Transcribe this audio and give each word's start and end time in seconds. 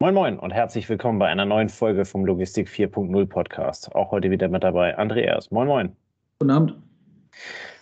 Moin 0.00 0.14
Moin 0.14 0.38
und 0.38 0.52
herzlich 0.52 0.88
willkommen 0.88 1.18
bei 1.18 1.26
einer 1.26 1.44
neuen 1.44 1.68
Folge 1.68 2.04
vom 2.04 2.24
Logistik 2.24 2.68
4.0 2.68 3.26
Podcast. 3.26 3.92
Auch 3.96 4.12
heute 4.12 4.30
wieder 4.30 4.46
mit 4.46 4.62
dabei 4.62 4.96
Andreas. 4.96 5.50
Moin 5.50 5.66
Moin. 5.66 5.96
Guten 6.38 6.52
Abend. 6.52 6.74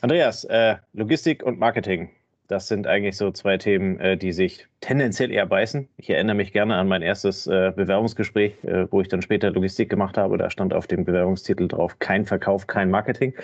Andreas, 0.00 0.44
äh, 0.44 0.76
Logistik 0.94 1.42
und 1.42 1.58
Marketing. 1.58 2.08
Das 2.48 2.68
sind 2.68 2.86
eigentlich 2.86 3.18
so 3.18 3.30
zwei 3.32 3.58
Themen, 3.58 4.00
äh, 4.00 4.16
die 4.16 4.32
sich 4.32 4.66
tendenziell 4.80 5.30
eher 5.30 5.44
beißen. 5.44 5.90
Ich 5.98 6.08
erinnere 6.08 6.36
mich 6.36 6.54
gerne 6.54 6.76
an 6.76 6.88
mein 6.88 7.02
erstes 7.02 7.46
äh, 7.48 7.70
Bewerbungsgespräch, 7.76 8.64
äh, 8.64 8.90
wo 8.90 9.02
ich 9.02 9.08
dann 9.08 9.20
später 9.20 9.50
Logistik 9.50 9.90
gemacht 9.90 10.16
habe. 10.16 10.38
Da 10.38 10.48
stand 10.48 10.72
auf 10.72 10.86
dem 10.86 11.04
Bewerbungstitel 11.04 11.68
drauf, 11.68 11.98
kein 11.98 12.24
Verkauf, 12.24 12.66
kein 12.66 12.88
Marketing. 12.88 13.34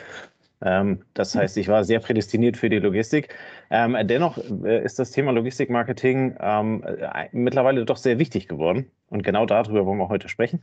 Ähm, 0.62 1.02
das 1.14 1.34
heißt, 1.34 1.56
ich 1.56 1.68
war 1.68 1.84
sehr 1.84 2.00
prädestiniert 2.00 2.56
für 2.56 2.70
die 2.70 2.78
Logistik. 2.78 3.34
Ähm, 3.70 3.96
dennoch 4.04 4.38
äh, 4.64 4.84
ist 4.84 4.98
das 4.98 5.10
Thema 5.10 5.32
Logistikmarketing 5.32 6.36
ähm, 6.40 6.84
äh, 6.84 7.28
mittlerweile 7.32 7.84
doch 7.84 7.96
sehr 7.96 8.18
wichtig 8.18 8.48
geworden. 8.48 8.90
Und 9.08 9.22
genau 9.22 9.44
darüber 9.44 9.84
wollen 9.84 9.98
wir 9.98 10.08
heute 10.08 10.30
sprechen. 10.30 10.62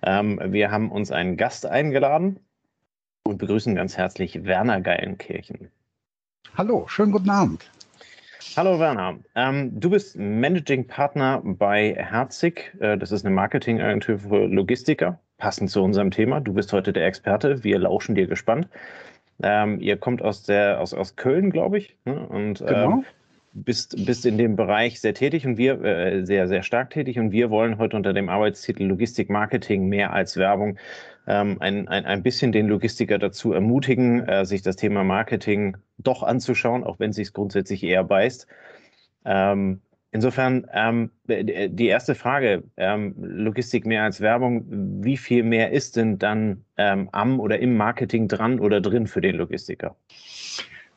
Wir 0.00 0.70
haben 0.70 0.90
uns 0.90 1.10
einen 1.10 1.36
Gast 1.36 1.66
eingeladen 1.66 2.40
und 3.24 3.36
begrüßen 3.36 3.74
ganz 3.74 3.98
herzlich 3.98 4.46
Werner 4.46 4.80
Geilenkirchen. 4.80 5.70
Hallo, 6.56 6.88
schönen 6.88 7.12
guten 7.12 7.28
Abend. 7.28 7.70
Hallo 8.56 8.80
Werner, 8.80 9.18
du 9.34 9.90
bist 9.90 10.16
Managing 10.16 10.86
Partner 10.86 11.40
bei 11.44 11.94
Herzig. 11.94 12.74
Äh, 12.80 12.98
das 12.98 13.12
ist 13.12 13.24
eine 13.24 13.34
Marketingagentur 13.34 14.18
für 14.18 14.46
Logistiker, 14.46 15.20
passend 15.36 15.70
zu 15.70 15.82
unserem 15.82 16.10
Thema. 16.10 16.40
Du 16.40 16.54
bist 16.54 16.72
heute 16.72 16.92
der 16.92 17.06
Experte. 17.06 17.62
Wir 17.62 17.78
lauschen 17.78 18.14
dir 18.14 18.26
gespannt. 18.26 18.66
Ähm, 19.42 19.80
ihr 19.80 19.96
kommt 19.96 20.22
aus, 20.22 20.42
der, 20.42 20.80
aus, 20.80 20.94
aus 20.94 21.16
Köln, 21.16 21.50
glaube 21.50 21.78
ich, 21.78 21.96
ne? 22.04 22.26
und 22.28 22.60
ähm, 22.60 22.66
genau. 22.66 22.90
ähm, 22.92 23.04
bist, 23.52 24.04
bist 24.06 24.26
in 24.26 24.38
dem 24.38 24.56
Bereich 24.56 25.00
sehr 25.00 25.14
tätig 25.14 25.46
und 25.46 25.56
wir 25.56 25.82
äh, 25.82 26.24
sehr, 26.24 26.48
sehr 26.48 26.62
stark 26.62 26.90
tätig. 26.90 27.18
Und 27.18 27.32
wir 27.32 27.50
wollen 27.50 27.78
heute 27.78 27.96
unter 27.96 28.12
dem 28.12 28.28
Arbeitstitel 28.28 28.84
Logistik 28.84 29.28
Marketing 29.28 29.88
mehr 29.88 30.12
als 30.12 30.36
Werbung 30.36 30.78
ähm, 31.26 31.56
ein, 31.60 31.88
ein, 31.88 32.06
ein 32.06 32.22
bisschen 32.22 32.52
den 32.52 32.68
Logistiker 32.68 33.18
dazu 33.18 33.52
ermutigen, 33.52 34.26
äh, 34.28 34.44
sich 34.44 34.62
das 34.62 34.76
Thema 34.76 35.04
Marketing 35.04 35.76
doch 35.98 36.22
anzuschauen, 36.22 36.84
auch 36.84 36.98
wenn 36.98 37.10
es 37.10 37.16
sich 37.16 37.32
grundsätzlich 37.32 37.82
eher 37.84 38.04
beißt. 38.04 38.46
Ähm, 39.24 39.80
Insofern 40.12 40.66
ähm, 40.72 41.10
die 41.28 41.86
erste 41.86 42.16
Frage, 42.16 42.64
ähm, 42.76 43.14
Logistik 43.16 43.86
mehr 43.86 44.02
als 44.02 44.20
Werbung, 44.20 44.64
wie 45.04 45.16
viel 45.16 45.44
mehr 45.44 45.70
ist 45.70 45.94
denn 45.94 46.18
dann 46.18 46.64
ähm, 46.76 47.08
am 47.12 47.38
oder 47.38 47.60
im 47.60 47.76
Marketing 47.76 48.26
dran 48.26 48.58
oder 48.58 48.80
drin 48.80 49.06
für 49.06 49.20
den 49.20 49.36
Logistiker? 49.36 49.94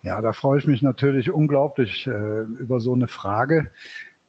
Ja, 0.01 0.19
da 0.19 0.33
freue 0.33 0.59
ich 0.59 0.67
mich 0.67 0.81
natürlich 0.81 1.31
unglaublich 1.31 2.07
äh, 2.07 2.41
über 2.41 2.79
so 2.79 2.93
eine 2.93 3.07
Frage, 3.07 3.69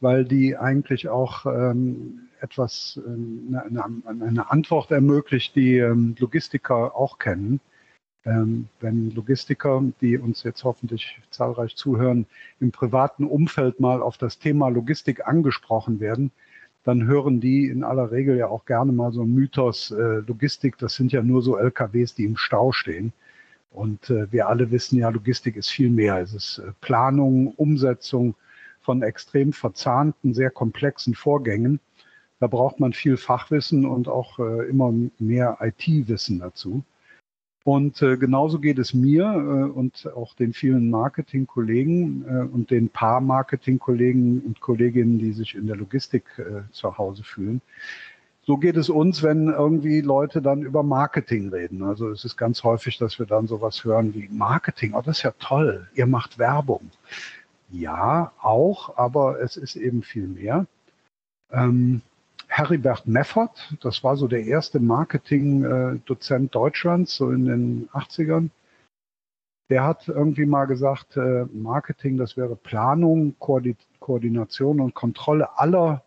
weil 0.01 0.27
die 0.27 0.57
eigentlich 0.57 1.09
auch 1.09 1.47
ähm, 1.47 2.29
etwas, 2.41 3.01
eine, 3.07 3.85
eine, 4.07 4.51
Antwort 4.51 4.91
ermöglicht, 4.91 5.57
die 5.57 5.79
ähm, 5.79 6.15
Logistiker 6.19 6.95
auch 6.95 7.19
kennen. 7.19 7.59
Ähm, 8.27 8.69
wenn 8.81 9.11
Logistiker, 9.11 9.83
die 10.01 10.17
uns 10.17 10.43
jetzt 10.45 10.65
hoffentlich 10.65 11.21
zahlreich 11.31 11.77
zuhören, 11.77 12.27
im 12.59 12.73
privaten 12.73 13.25
Umfeld 13.25 13.81
mal 13.81 14.01
auf 14.01 14.17
das 14.17 14.39
Thema 14.39 14.69
Logistik 14.69 15.27
angesprochen 15.27 16.01
werden, 16.01 16.31
dann 16.85 17.07
hören 17.07 17.41
die 17.41 17.67
in 17.67 17.83
aller 17.85 18.11
Regel 18.13 18.37
ja 18.37 18.49
auch 18.49 18.65
gerne 18.67 18.93
mal 18.93 19.13
so 19.13 19.23
einen 19.23 19.35
Mythos, 19.35 19.91
äh, 19.91 20.21
Logistik, 20.27 20.79
das 20.79 20.95
sind 20.95 21.13
ja 21.13 21.23
nur 21.23 21.43
so 21.43 21.57
LKWs, 21.57 22.15
die 22.15 22.25
im 22.25 22.37
Stau 22.37 22.73
stehen. 22.73 23.13
Und 23.71 24.09
äh, 24.11 24.31
wir 24.31 24.49
alle 24.49 24.71
wissen 24.71 24.99
ja, 24.99 25.09
Logistik 25.09 25.57
ist 25.57 25.71
viel 25.71 25.91
mehr. 25.91 26.19
Es 26.21 26.33
ist 26.33 26.59
äh, 26.59 26.73
Planung, 26.81 27.49
Umsetzung 27.57 28.35
von 28.81 29.03
extrem 29.03 29.53
verzahnten, 29.53 30.35
sehr 30.35 30.51
komplexen 30.51 31.15
Vorgängen. 31.15 31.81
Da 32.39 32.47
braucht 32.47 32.79
man 32.81 32.93
viel 32.93 33.17
Fachwissen 33.17 33.87
und 33.87 34.07
auch 34.07 34.39
äh, 34.39 34.69
immer 34.69 34.93
mehr 35.19 35.59
IT-Wissen 35.61 36.39
dazu. 36.39 36.85
Und 37.65 38.03
äh, 38.03 38.19
genauso 38.19 38.59
geht 38.59 38.79
es 38.79 38.93
mir 38.93 39.25
äh, 39.25 39.71
und 39.71 40.07
auch 40.15 40.35
den 40.35 40.53
vielen 40.53 40.91
Marketingkollegen 40.91 42.25
äh, 42.29 42.55
und 42.55 42.71
den 42.71 42.91
paar 42.91 43.23
Marketingkollegen 43.23 44.41
und 44.41 44.61
Kolleginnen, 44.61 45.19
die 45.19 45.33
sich 45.33 45.55
in 45.55 45.67
der 45.67 45.77
Logistik 45.77 46.25
äh, 46.37 46.71
zu 46.73 46.99
Hause 46.99 47.25
fühlen. 47.25 47.63
So 48.47 48.59
geht 48.59 48.77
es 48.77 48.91
uns, 48.91 49.23
wenn 49.23 49.49
irgendwie 49.49 50.03
Leute 50.03 50.43
dann 50.43 50.61
über 50.61 50.83
Marketing 50.83 51.49
reden. 51.49 51.83
Also 51.83 52.11
es 52.11 52.27
ist 52.27 52.37
ganz 52.37 52.63
häufig, 52.63 52.99
dass 52.99 53.19
wir 53.19 53.25
dann 53.25 53.47
sowas 53.47 53.83
hören 53.83 54.13
wie 54.13 54.29
Marketing. 54.31 54.93
Oh, 54.93 55.01
das 55.01 55.19
ist 55.19 55.23
ja 55.23 55.33
toll. 55.39 55.89
Ihr 55.95 56.07
macht 56.07 56.39
Werbung. 56.39 56.91
Ja, 57.71 58.33
auch, 58.43 58.99
aber 58.99 59.41
es 59.41 59.57
ist 59.57 59.77
eben 59.77 60.03
viel 60.03 60.27
mehr. 60.27 60.67
Ähm, 61.51 62.03
Heribert 62.49 63.07
Meffert, 63.07 63.75
das 63.81 64.05
war 64.05 64.17
so 64.17 64.29
der 64.29 64.45
erste 64.45 64.81
Marketing-Dozent 64.81 66.55
Deutschlands, 66.55 67.17
so 67.17 67.31
in 67.31 67.45
den 67.47 67.89
80ern. 67.91 68.51
Der 69.71 69.85
hat 69.85 70.09
irgendwie 70.09 70.47
mal 70.47 70.67
gesagt, 70.67 71.17
äh, 71.17 71.47
Marketing, 71.53 72.17
das 72.17 72.37
wäre 72.37 72.55
Planung, 72.55 73.35
Koordination 73.39 74.81
und 74.81 74.95
Kontrolle 74.95 75.59
aller 75.59 76.05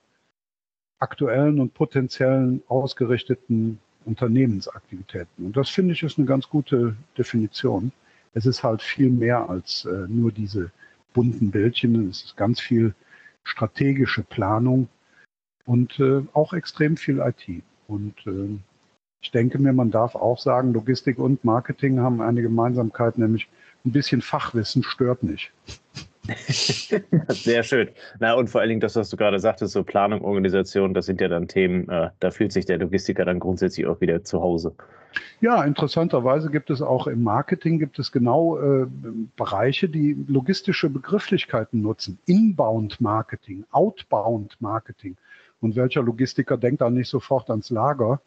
aktuellen 0.99 1.59
und 1.59 1.73
potenziellen 1.73 2.63
ausgerichteten 2.67 3.79
Unternehmensaktivitäten. 4.05 5.45
Und 5.45 5.57
das 5.57 5.69
finde 5.69 5.93
ich 5.93 6.03
ist 6.03 6.17
eine 6.17 6.27
ganz 6.27 6.47
gute 6.49 6.95
Definition. 7.17 7.91
Es 8.33 8.45
ist 8.45 8.63
halt 8.63 8.81
viel 8.81 9.09
mehr 9.09 9.49
als 9.49 9.85
äh, 9.85 10.05
nur 10.07 10.31
diese 10.31 10.71
bunten 11.13 11.51
Bildchen. 11.51 12.09
Es 12.09 12.23
ist 12.23 12.37
ganz 12.37 12.59
viel 12.59 12.93
strategische 13.43 14.23
Planung 14.23 14.87
und 15.67 15.99
äh, 15.99 16.23
auch 16.33 16.53
extrem 16.53 16.97
viel 16.97 17.19
IT. 17.19 17.61
Und 17.87 18.15
äh, 18.25 18.57
ich 19.21 19.31
denke 19.31 19.59
mir, 19.59 19.73
man 19.73 19.91
darf 19.91 20.15
auch 20.15 20.39
sagen, 20.39 20.73
Logistik 20.73 21.19
und 21.19 21.43
Marketing 21.43 21.99
haben 21.99 22.21
eine 22.21 22.41
Gemeinsamkeit, 22.41 23.17
nämlich 23.17 23.47
ein 23.85 23.91
bisschen 23.91 24.21
Fachwissen 24.21 24.83
stört 24.83 25.21
nicht. 25.23 25.51
Sehr 27.29 27.63
schön. 27.63 27.89
Na, 28.19 28.33
und 28.33 28.49
vor 28.49 28.61
allen 28.61 28.69
Dingen 28.69 28.81
das, 28.81 28.95
was 28.95 29.09
du 29.09 29.17
gerade 29.17 29.39
sagtest, 29.39 29.73
so 29.73 29.83
Planung, 29.83 30.21
Organisation, 30.21 30.93
das 30.93 31.05
sind 31.05 31.21
ja 31.21 31.27
dann 31.27 31.47
Themen, 31.47 31.87
äh, 31.89 32.09
da 32.19 32.31
fühlt 32.31 32.51
sich 32.51 32.65
der 32.65 32.79
Logistiker 32.79 33.25
dann 33.25 33.39
grundsätzlich 33.39 33.85
auch 33.87 34.01
wieder 34.01 34.23
zu 34.23 34.41
Hause. 34.41 34.73
Ja, 35.39 35.63
interessanterweise 35.63 36.51
gibt 36.51 36.69
es 36.69 36.81
auch 36.81 37.07
im 37.07 37.23
Marketing 37.23 37.79
gibt 37.79 37.97
es 37.97 38.11
genau 38.11 38.57
äh, 38.57 38.87
Bereiche, 39.35 39.89
die 39.89 40.17
logistische 40.27 40.89
Begrifflichkeiten 40.89 41.81
nutzen. 41.81 42.19
Inbound 42.25 42.99
Marketing, 42.99 43.63
Outbound 43.71 44.57
Marketing. 44.59 45.15
Und 45.59 45.75
welcher 45.75 46.03
Logistiker 46.03 46.57
denkt 46.57 46.81
dann 46.81 46.93
nicht 46.93 47.09
sofort 47.09 47.49
ans 47.49 47.69
Lager 47.69 48.21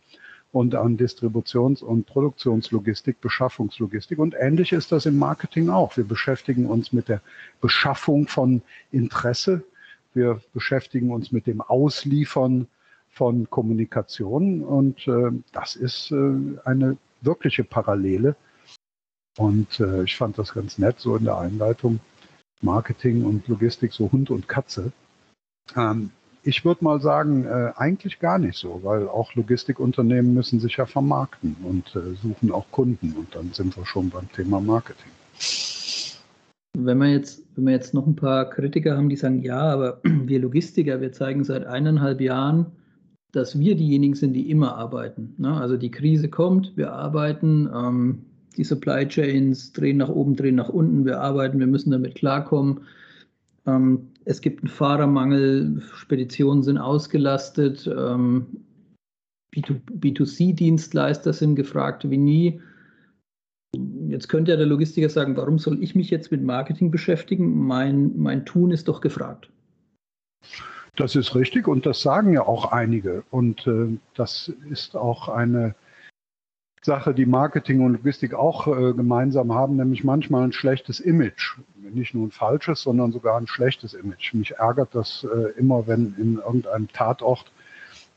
und 0.52 0.74
an 0.74 0.96
Distributions- 0.96 1.82
und 1.82 2.06
Produktionslogistik, 2.06 3.20
Beschaffungslogistik. 3.20 4.18
Und 4.18 4.34
ähnlich 4.38 4.72
ist 4.72 4.90
das 4.90 5.06
im 5.06 5.16
Marketing 5.16 5.68
auch. 5.68 5.96
Wir 5.96 6.04
beschäftigen 6.04 6.66
uns 6.66 6.92
mit 6.92 7.08
der 7.08 7.20
Beschaffung 7.60 8.26
von 8.26 8.62
Interesse. 8.90 9.62
Wir 10.12 10.40
beschäftigen 10.52 11.12
uns 11.12 11.30
mit 11.30 11.46
dem 11.46 11.60
Ausliefern 11.60 12.66
von 13.08 13.48
Kommunikation. 13.48 14.62
Und 14.62 15.06
äh, 15.06 15.30
das 15.52 15.76
ist 15.76 16.10
äh, 16.10 16.58
eine 16.64 16.96
wirkliche 17.20 17.62
Parallele. 17.62 18.34
Und 19.38 19.78
äh, 19.78 20.02
ich 20.02 20.16
fand 20.16 20.36
das 20.38 20.52
ganz 20.52 20.78
nett, 20.78 20.98
so 20.98 21.16
in 21.16 21.24
der 21.24 21.38
Einleitung. 21.38 22.00
Marketing 22.60 23.24
und 23.24 23.46
Logistik, 23.48 23.92
so 23.92 24.10
Hund 24.10 24.30
und 24.30 24.48
Katze. 24.48 24.92
Ähm, 25.76 26.10
ich 26.42 26.64
würde 26.64 26.84
mal 26.84 27.00
sagen, 27.00 27.44
äh, 27.44 27.72
eigentlich 27.76 28.18
gar 28.18 28.38
nicht 28.38 28.58
so, 28.58 28.80
weil 28.82 29.08
auch 29.08 29.34
Logistikunternehmen 29.34 30.32
müssen 30.32 30.60
sich 30.60 30.76
ja 30.76 30.86
vermarkten 30.86 31.56
und 31.62 31.94
äh, 31.94 32.14
suchen 32.22 32.50
auch 32.50 32.66
Kunden 32.70 33.12
und 33.12 33.34
dann 33.34 33.52
sind 33.52 33.76
wir 33.76 33.84
schon 33.84 34.10
beim 34.10 34.30
Thema 34.32 34.60
Marketing. 34.60 35.10
Wenn 36.78 36.98
wir 36.98 37.08
jetzt, 37.08 37.42
wenn 37.56 37.66
wir 37.66 37.72
jetzt 37.72 37.94
noch 37.94 38.06
ein 38.06 38.16
paar 38.16 38.48
Kritiker 38.48 38.96
haben, 38.96 39.08
die 39.08 39.16
sagen, 39.16 39.42
ja, 39.42 39.60
aber 39.60 40.00
wir 40.04 40.40
Logistiker, 40.40 41.00
wir 41.00 41.12
zeigen 41.12 41.44
seit 41.44 41.66
eineinhalb 41.66 42.20
Jahren, 42.20 42.66
dass 43.32 43.58
wir 43.58 43.76
diejenigen 43.76 44.14
sind, 44.14 44.32
die 44.32 44.50
immer 44.50 44.76
arbeiten. 44.76 45.34
Ne? 45.38 45.52
Also 45.52 45.76
die 45.76 45.90
Krise 45.90 46.28
kommt, 46.28 46.76
wir 46.76 46.92
arbeiten, 46.92 47.68
ähm, 47.74 48.24
die 48.56 48.64
Supply 48.64 49.06
Chains 49.06 49.72
drehen 49.72 49.98
nach 49.98 50.08
oben, 50.08 50.36
drehen 50.36 50.56
nach 50.56 50.68
unten, 50.68 51.04
wir 51.04 51.20
arbeiten, 51.20 51.58
wir 51.60 51.66
müssen 51.66 51.90
damit 51.90 52.14
klarkommen. 52.16 52.80
Ähm, 53.66 54.09
es 54.24 54.40
gibt 54.40 54.62
einen 54.62 54.68
Fahrermangel, 54.68 55.82
Speditionen 55.94 56.62
sind 56.62 56.78
ausgelastet, 56.78 57.86
ähm, 57.86 58.46
B2C-Dienstleister 59.52 61.32
sind 61.32 61.56
gefragt 61.56 62.08
wie 62.08 62.18
nie. 62.18 62.60
Jetzt 64.08 64.28
könnte 64.28 64.52
ja 64.52 64.56
der 64.56 64.66
Logistiker 64.66 65.08
sagen, 65.08 65.36
warum 65.36 65.58
soll 65.58 65.82
ich 65.82 65.94
mich 65.94 66.10
jetzt 66.10 66.30
mit 66.30 66.42
Marketing 66.42 66.90
beschäftigen? 66.90 67.66
Mein, 67.66 68.16
mein 68.16 68.44
Tun 68.44 68.70
ist 68.70 68.88
doch 68.88 69.00
gefragt. 69.00 69.50
Das 70.96 71.16
ist 71.16 71.34
richtig 71.34 71.68
und 71.68 71.86
das 71.86 72.02
sagen 72.02 72.32
ja 72.32 72.46
auch 72.46 72.72
einige. 72.72 73.24
Und 73.30 73.66
äh, 73.66 73.98
das 74.14 74.52
ist 74.70 74.96
auch 74.96 75.28
eine 75.28 75.74
Sache, 76.82 77.12
die 77.12 77.26
Marketing 77.26 77.84
und 77.84 77.92
Logistik 77.92 78.32
auch 78.32 78.66
äh, 78.66 78.94
gemeinsam 78.94 79.52
haben, 79.52 79.76
nämlich 79.76 80.02
manchmal 80.02 80.44
ein 80.44 80.52
schlechtes 80.52 80.98
Image. 80.98 81.58
Nicht 81.76 82.14
nur 82.14 82.26
ein 82.26 82.30
falsches, 82.30 82.82
sondern 82.82 83.12
sogar 83.12 83.36
ein 83.36 83.46
schlechtes 83.46 83.92
Image. 83.92 84.32
Mich 84.32 84.52
ärgert 84.52 84.94
das 84.94 85.24
äh, 85.24 85.58
immer, 85.58 85.86
wenn 85.86 86.14
in 86.16 86.36
irgendeinem 86.36 86.88
Tatort 86.88 87.52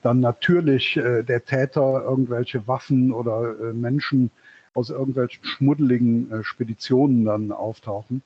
dann 0.01 0.21
natürlich 0.21 0.95
äh, 0.95 1.23
der 1.23 1.43
Täter 1.43 2.03
irgendwelche 2.03 2.65
Waffen 2.67 3.11
oder 3.11 3.55
äh, 3.59 3.73
Menschen 3.73 4.31
aus 4.73 4.89
irgendwelchen 4.89 5.43
schmuddeligen 5.43 6.31
äh, 6.31 6.43
Speditionen 6.43 7.25
dann 7.25 7.51
auftauchen. 7.51 8.21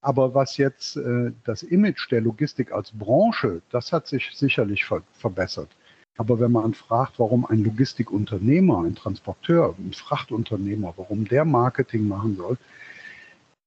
Aber 0.00 0.34
was 0.34 0.56
jetzt 0.58 0.96
äh, 0.96 1.32
das 1.44 1.64
Image 1.64 2.10
der 2.10 2.20
Logistik 2.20 2.70
als 2.72 2.92
Branche, 2.92 3.62
das 3.70 3.92
hat 3.92 4.06
sich 4.06 4.30
sicherlich 4.34 4.84
ver 4.84 5.02
verbessert. 5.12 5.70
Aber 6.18 6.40
wenn 6.40 6.52
man 6.52 6.74
fragt, 6.74 7.18
warum 7.18 7.46
ein 7.46 7.62
Logistikunternehmer, 7.62 8.82
ein 8.82 8.96
Transporteur, 8.96 9.74
ein 9.78 9.92
Frachtunternehmer, 9.92 10.92
warum 10.96 11.26
der 11.26 11.44
Marketing 11.44 12.08
machen 12.08 12.36
soll, 12.36 12.58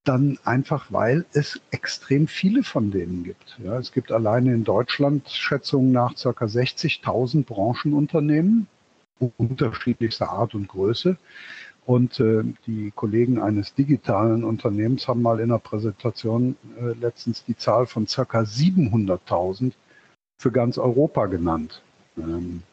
dann 0.03 0.37
einfach, 0.43 0.91
weil 0.91 1.25
es 1.31 1.61
extrem 1.71 2.27
viele 2.27 2.63
von 2.63 2.91
denen 2.91 3.23
gibt. 3.23 3.57
Ja, 3.63 3.77
es 3.79 3.93
gibt 3.93 4.11
alleine 4.11 4.53
in 4.53 4.65
Deutschland 4.65 5.29
Schätzungen 5.29 5.91
nach 5.91 6.15
ca. 6.15 6.29
60.000 6.45 7.45
Branchenunternehmen 7.45 8.67
unterschiedlichster 9.37 10.29
Art 10.29 10.53
und 10.53 10.67
Größe. 10.67 11.17
Und 11.85 12.19
äh, 12.19 12.43
die 12.67 12.91
Kollegen 12.91 13.39
eines 13.39 13.73
digitalen 13.75 14.43
Unternehmens 14.43 15.07
haben 15.07 15.21
mal 15.21 15.39
in 15.39 15.51
einer 15.51 15.59
Präsentation 15.59 16.57
äh, 16.79 16.93
letztens 16.99 17.45
die 17.45 17.55
Zahl 17.55 17.85
von 17.85 18.07
ca. 18.07 18.41
700.000 18.41 19.71
für 20.37 20.51
ganz 20.51 20.77
Europa 20.77 21.27
genannt. 21.27 21.81
Ähm, 22.17 22.63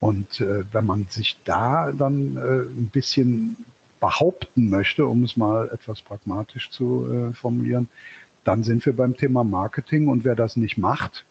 und 0.00 0.40
äh, 0.40 0.64
wenn 0.72 0.86
man 0.86 1.06
sich 1.08 1.38
da 1.44 1.90
dann 1.92 2.36
äh, 2.36 2.68
ein 2.68 2.90
bisschen 2.92 3.56
behaupten 4.00 4.68
möchte, 4.68 5.06
um 5.06 5.24
es 5.24 5.36
mal 5.36 5.70
etwas 5.72 6.02
pragmatisch 6.02 6.70
zu 6.70 7.10
äh, 7.10 7.32
formulieren, 7.32 7.88
dann 8.44 8.62
sind 8.62 8.84
wir 8.84 8.94
beim 8.94 9.16
Thema 9.16 9.44
Marketing. 9.44 10.08
Und 10.08 10.24
wer 10.24 10.34
das 10.34 10.56
nicht 10.56 10.76
macht, 10.76 11.24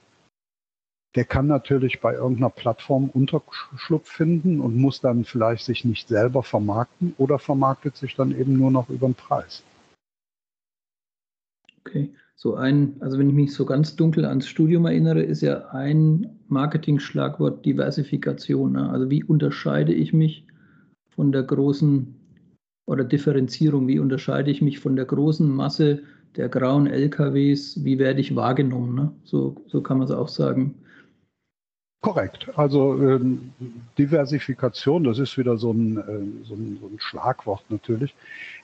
der 1.15 1.25
kann 1.25 1.45
natürlich 1.45 2.01
bei 2.01 2.13
irgendeiner 2.13 2.49
Plattform 2.49 3.09
Unterschlupf 3.09 4.09
finden 4.09 4.59
und 4.59 4.75
muss 4.75 4.99
dann 5.01 5.25
vielleicht 5.25 5.65
sich 5.65 5.85
nicht 5.85 6.07
selber 6.07 6.41
vermarkten 6.41 7.13
oder 7.19 7.37
vermarktet 7.37 7.95
sich 7.95 8.15
dann 8.15 8.31
eben 8.31 8.57
nur 8.57 8.71
noch 8.71 8.89
über 8.89 9.07
den 9.07 9.13
Preis. 9.13 9.61
Okay, 11.85 12.13
so 12.35 12.55
ein, 12.55 12.95
also 13.01 13.19
wenn 13.19 13.29
ich 13.29 13.35
mich 13.35 13.53
so 13.53 13.65
ganz 13.65 13.95
dunkel 13.95 14.25
ans 14.25 14.47
Studium 14.47 14.85
erinnere, 14.85 15.21
ist 15.21 15.41
ja 15.41 15.67
ein 15.69 16.29
Marketing-Schlagwort 16.47 17.65
Diversifikation. 17.65 18.73
Ne? 18.73 18.89
Also 18.89 19.09
wie 19.09 19.23
unterscheide 19.23 19.93
ich 19.93 20.13
mich 20.13 20.45
von 21.09 21.31
der 21.31 21.43
großen 21.43 22.15
oder 22.85 23.03
Differenzierung, 23.03 23.87
wie 23.87 23.99
unterscheide 23.99 24.51
ich 24.51 24.61
mich 24.61 24.79
von 24.79 24.95
der 24.95 25.05
großen 25.05 25.49
Masse 25.49 26.03
der 26.35 26.49
grauen 26.49 26.87
LKWs, 26.87 27.83
wie 27.83 27.99
werde 27.99 28.21
ich 28.21 28.35
wahrgenommen? 28.35 28.95
Ne? 28.95 29.11
So, 29.23 29.55
so 29.67 29.81
kann 29.81 29.99
man 29.99 30.07
es 30.07 30.13
auch 30.13 30.29
sagen. 30.29 30.75
Korrekt. 32.03 32.49
Also 32.57 32.95
ähm, 33.01 33.53
Diversifikation, 33.97 35.05
das 35.05 35.19
ist 35.19 35.37
wieder 35.37 35.55
so 35.55 35.71
ein, 35.71 35.97
äh, 35.97 36.45
so, 36.45 36.53
ein, 36.53 36.77
so 36.81 36.87
ein, 36.87 36.99
Schlagwort 36.99 37.63
natürlich. 37.69 38.13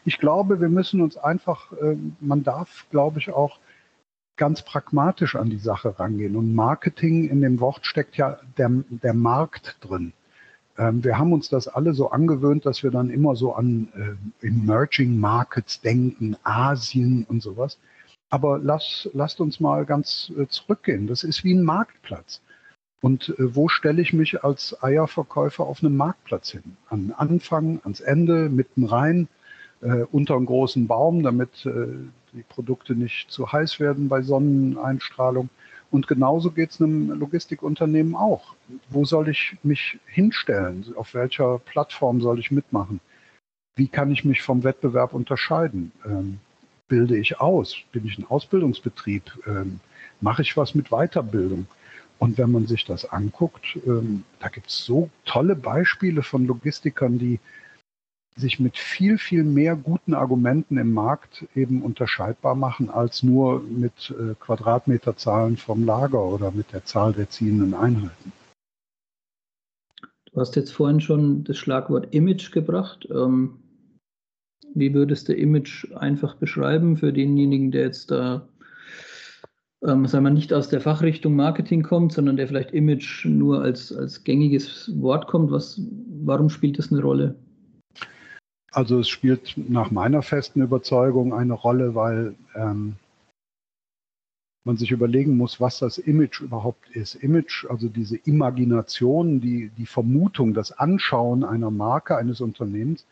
Ich 0.04 0.18
glaube, 0.18 0.60
wir 0.60 0.68
müssen 0.68 1.00
uns 1.00 1.16
einfach, 1.16 1.72
äh, 1.72 1.96
man 2.20 2.44
darf, 2.44 2.86
glaube 2.92 3.20
ich, 3.20 3.30
auch 3.30 3.58
ganz 4.36 4.62
pragmatisch 4.64 5.38
an 5.38 5.50
die 5.50 5.58
Sache 5.58 5.98
rangehen. 5.98 6.36
Und 6.36 6.54
Marketing 6.54 7.30
in 7.30 7.40
dem 7.40 7.62
Wort 7.62 7.86
steckt 7.86 8.18
ja 8.18 8.40
der, 8.58 8.72
der 8.90 9.14
Markt 9.14 9.78
drin. 9.80 10.12
Ähm, 10.78 11.02
wir 11.06 11.18
haben 11.18 11.32
uns 11.32 11.48
das 11.48 11.70
alle 11.70 11.94
so 11.94 12.12
angewöhnt, 12.12 12.66
dass 12.66 12.84
wir 12.84 12.92
dann 12.92 13.10
immer 13.10 13.38
so 13.38 13.54
an 13.54 13.88
äh, 14.42 14.48
Emerging 14.48 15.18
Markets 15.18 15.80
denken, 15.80 16.36
Asien 16.44 17.26
und 17.30 17.42
sowas. 17.42 17.80
Aber 18.30 18.60
lass, 18.60 19.10
lasst 19.14 19.40
uns 19.40 19.62
mal 19.62 19.86
ganz 19.86 20.30
äh, 20.38 20.46
zurückgehen. 20.48 21.08
Das 21.08 21.24
ist 21.24 21.46
wie 21.46 21.54
ein 21.54 21.64
Marktplatz. 21.64 22.42
Und 23.02 23.30
äh, 23.30 23.56
wo 23.56 23.70
stelle 23.70 24.02
ich 24.02 24.14
mich 24.14 24.44
als 24.44 24.82
Eierverkäufer 24.84 25.66
auf 25.66 25.84
einem 25.84 25.96
Marktplatz 25.98 26.52
hin? 26.52 26.78
An 26.90 27.14
Anfang, 27.16 27.80
ans 27.84 28.02
Ende, 28.02 28.50
mitten 28.50 28.86
rein, 28.86 29.28
äh, 29.82 30.04
unter 30.12 30.36
einem 30.36 30.46
großen 30.46 30.88
Baum, 30.88 31.24
damit 31.24 31.66
äh, 31.66 31.88
die 32.34 32.44
Produkte 32.44 32.96
nicht 32.96 33.32
zu 33.32 33.52
heiß 33.52 33.80
werden 33.80 34.10
bei 34.10 34.22
Sonneneinstrahlung. 34.22 35.50
Und 35.92 36.08
genauso 36.08 36.52
geht 36.52 36.72
es 36.72 36.82
einem 36.82 37.12
Logistikunternehmen 37.12 38.16
auch. 38.16 38.56
Wo 38.90 39.06
soll 39.06 39.30
ich 39.30 39.58
mich 39.64 40.00
hinstellen? 40.06 40.86
Auf 40.96 41.14
welcher 41.16 41.60
Plattform 41.60 42.22
soll 42.22 42.40
ich 42.40 42.52
mitmachen? 42.52 43.00
Wie 43.76 43.88
kann 43.88 44.12
ich 44.12 44.24
mich 44.24 44.42
vom 44.42 44.64
Wettbewerb 44.64 45.14
unterscheiden? 45.14 45.92
Ähm, 46.06 46.40
bilde 46.88 47.18
ich 47.18 47.40
aus? 47.40 47.76
Bin 47.92 48.06
ich 48.06 48.20
ein 48.20 48.26
Ausbildungsbetrieb? 48.26 49.24
Ähm, 49.48 49.80
mache 50.22 50.42
ich 50.42 50.58
was 50.58 50.76
mit 50.76 50.90
Weiterbildung? 50.90 51.66
Und 52.20 52.38
wenn 52.38 52.52
man 52.52 52.68
sich 52.68 52.86
das 52.86 53.06
anguckt, 53.06 53.80
ähm, 53.88 54.24
da 54.40 54.50
gibt 54.50 54.68
es 54.68 54.86
so 54.86 55.10
tolle 55.26 55.56
Beispiele 55.56 56.22
von 56.22 56.46
Logistikern, 56.46 57.18
die 57.18 57.40
sich 58.36 58.60
mit 58.60 58.78
viel, 58.78 59.18
viel 59.18 59.44
mehr 59.44 59.76
guten 59.76 60.14
Argumenten 60.14 60.78
im 60.78 60.94
Markt 60.94 61.48
eben 61.56 61.82
unterscheidbar 61.82 62.56
machen, 62.56 62.90
als 62.90 63.24
nur 63.24 63.62
mit 63.62 64.14
äh, 64.18 64.36
Quadratmeterzahlen 64.40 65.58
vom 65.58 65.86
Lager 65.86 66.24
oder 66.24 66.52
mit 66.52 66.72
der 66.74 66.86
Zahl 66.86 67.14
der 67.14 67.30
ziehenden 67.30 67.74
Einheiten. 67.74 68.32
Du 70.32 70.40
hast 70.40 70.56
jetzt 70.56 70.72
vorhin 70.72 71.02
schon 71.02 71.44
das 71.44 71.58
Schlagwort 71.58 72.14
Image 72.14 72.52
gebracht. 72.52 73.08
Ähm, 73.12 73.60
wie 74.76 74.94
würdest 74.94 75.28
du 75.28 75.34
Image 75.34 75.92
einfach 75.96 76.36
beschreiben 76.36 76.98
für 76.98 77.12
denjenigen, 77.12 77.72
der 77.72 77.86
jetzt 77.86 78.12
da 78.12 78.48
ähm, 79.86 80.06
sagen 80.08 80.26
wir, 80.26 80.32
nicht 80.32 80.54
aus 80.54 80.70
der 80.70 80.82
Fachrichtung 80.82 81.36
Marketing 81.36 81.84
kommt, 81.84 82.14
sondern 82.14 82.38
der 82.38 82.48
vielleicht 82.48 82.72
Image 82.72 83.26
nur 83.26 83.62
als, 83.62 83.94
als 83.94 84.24
gängiges 84.24 84.92
Wort 85.02 85.28
kommt. 85.28 85.52
Was, 85.52 85.82
warum 86.24 86.50
spielt 86.50 86.78
das 86.78 86.92
eine 86.92 87.02
Rolle? 87.02 87.36
Also 88.72 89.00
es 89.00 89.10
spielt 89.10 89.56
nach 89.58 89.90
meiner 89.90 90.22
festen 90.22 90.62
Überzeugung 90.62 91.34
eine 91.34 91.54
Rolle, 91.54 91.96
weil 91.96 92.36
ähm, 92.56 92.96
man 94.66 94.78
sich 94.78 94.92
überlegen 94.92 95.38
muss, 95.38 95.60
was 95.60 95.80
das 95.80 95.98
Image 95.98 96.42
überhaupt 96.42 96.90
ist. 96.90 97.16
Image, 97.16 97.66
also 97.70 97.88
diese 97.88 98.18
Imagination, 98.18 99.42
die, 99.42 99.72
die 99.78 99.86
Vermutung, 99.86 100.54
das 100.54 100.72
Anschauen 100.72 101.44
einer 101.44 101.72
Marke, 101.72 102.18
eines 102.18 102.42
Unternehmens, 102.42 103.08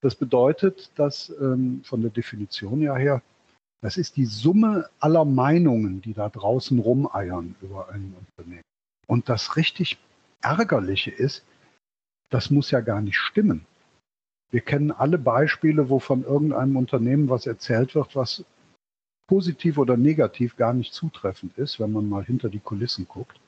das 0.00 0.14
bedeutet, 0.14 0.90
dass 0.96 1.32
ähm, 1.40 1.82
von 1.84 2.00
der 2.00 2.10
Definition 2.10 2.80
ja 2.80 2.96
her 2.96 3.22
das 3.82 3.96
ist 3.96 4.16
die 4.16 4.26
Summe 4.26 4.88
aller 4.98 5.24
Meinungen, 5.24 6.02
die 6.02 6.12
da 6.12 6.28
draußen 6.28 6.78
rumeiern 6.78 7.54
über 7.62 7.88
ein 7.88 8.14
Unternehmen. 8.18 8.62
Und 9.06 9.28
das 9.28 9.56
richtig 9.56 9.98
Ärgerliche 10.42 11.10
ist, 11.10 11.44
das 12.30 12.50
muss 12.50 12.70
ja 12.70 12.80
gar 12.80 13.00
nicht 13.00 13.16
stimmen. 13.16 13.66
Wir 14.50 14.60
kennen 14.60 14.90
alle 14.90 15.18
Beispiele, 15.18 15.88
wo 15.88 15.98
von 15.98 16.24
irgendeinem 16.24 16.76
Unternehmen 16.76 17.28
was 17.28 17.46
erzählt 17.46 17.94
wird, 17.94 18.16
was 18.16 18.44
positiv 19.26 19.78
oder 19.78 19.96
negativ 19.96 20.56
gar 20.56 20.72
nicht 20.74 20.92
zutreffend 20.92 21.56
ist, 21.56 21.78
wenn 21.78 21.92
man 21.92 22.08
mal 22.08 22.24
hinter 22.24 22.48
die 22.48 22.58
Kulissen 22.58 23.06
guckt. 23.06 23.40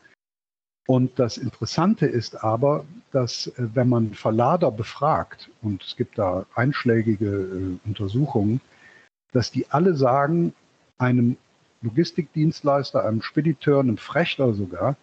Und 0.87 1.19
das 1.19 1.39
Interessante 1.39 2.07
ist 2.07 2.43
aber, 2.43 2.85
dass 3.13 3.49
äh, 3.49 3.69
wenn 3.75 3.89
man 3.89 4.15
Verlader 4.15 4.71
befragt, 4.71 5.51
und 5.61 5.83
es 5.83 5.97
gibt 5.97 6.19
da 6.19 6.47
einschlägige 6.55 7.27
äh, 7.27 7.89
Untersuchungen, 7.89 8.61
dass 9.33 9.51
die 9.51 9.67
alle 9.71 9.95
sagen, 9.95 10.55
einem 10.99 11.37
Logistikdienstleister, 11.83 13.05
einem 13.05 13.23
Spediteur, 13.23 13.81
einem 13.81 13.99
Frechter 13.99 14.55
sogar, 14.55 14.97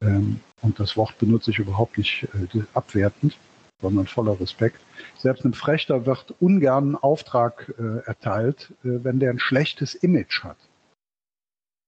ähm, 0.00 0.40
und 0.62 0.78
das 0.78 0.96
Wort 0.96 1.18
benutze 1.18 1.50
ich 1.50 1.58
überhaupt 1.58 1.98
nicht 1.98 2.28
äh, 2.34 2.62
abwertend, 2.74 3.36
sondern 3.80 4.06
voller 4.06 4.38
Respekt, 4.40 4.80
selbst 5.18 5.44
einem 5.44 5.54
Frechter 5.54 6.06
wird 6.06 6.34
ungern 6.40 6.92
ein 6.92 6.96
Auftrag 6.96 7.74
äh, 7.78 8.06
erteilt, 8.06 8.72
äh, 8.84 9.04
wenn 9.04 9.20
der 9.20 9.30
ein 9.30 9.38
schlechtes 9.38 9.94
Image 9.94 10.44
hat. 10.44 10.56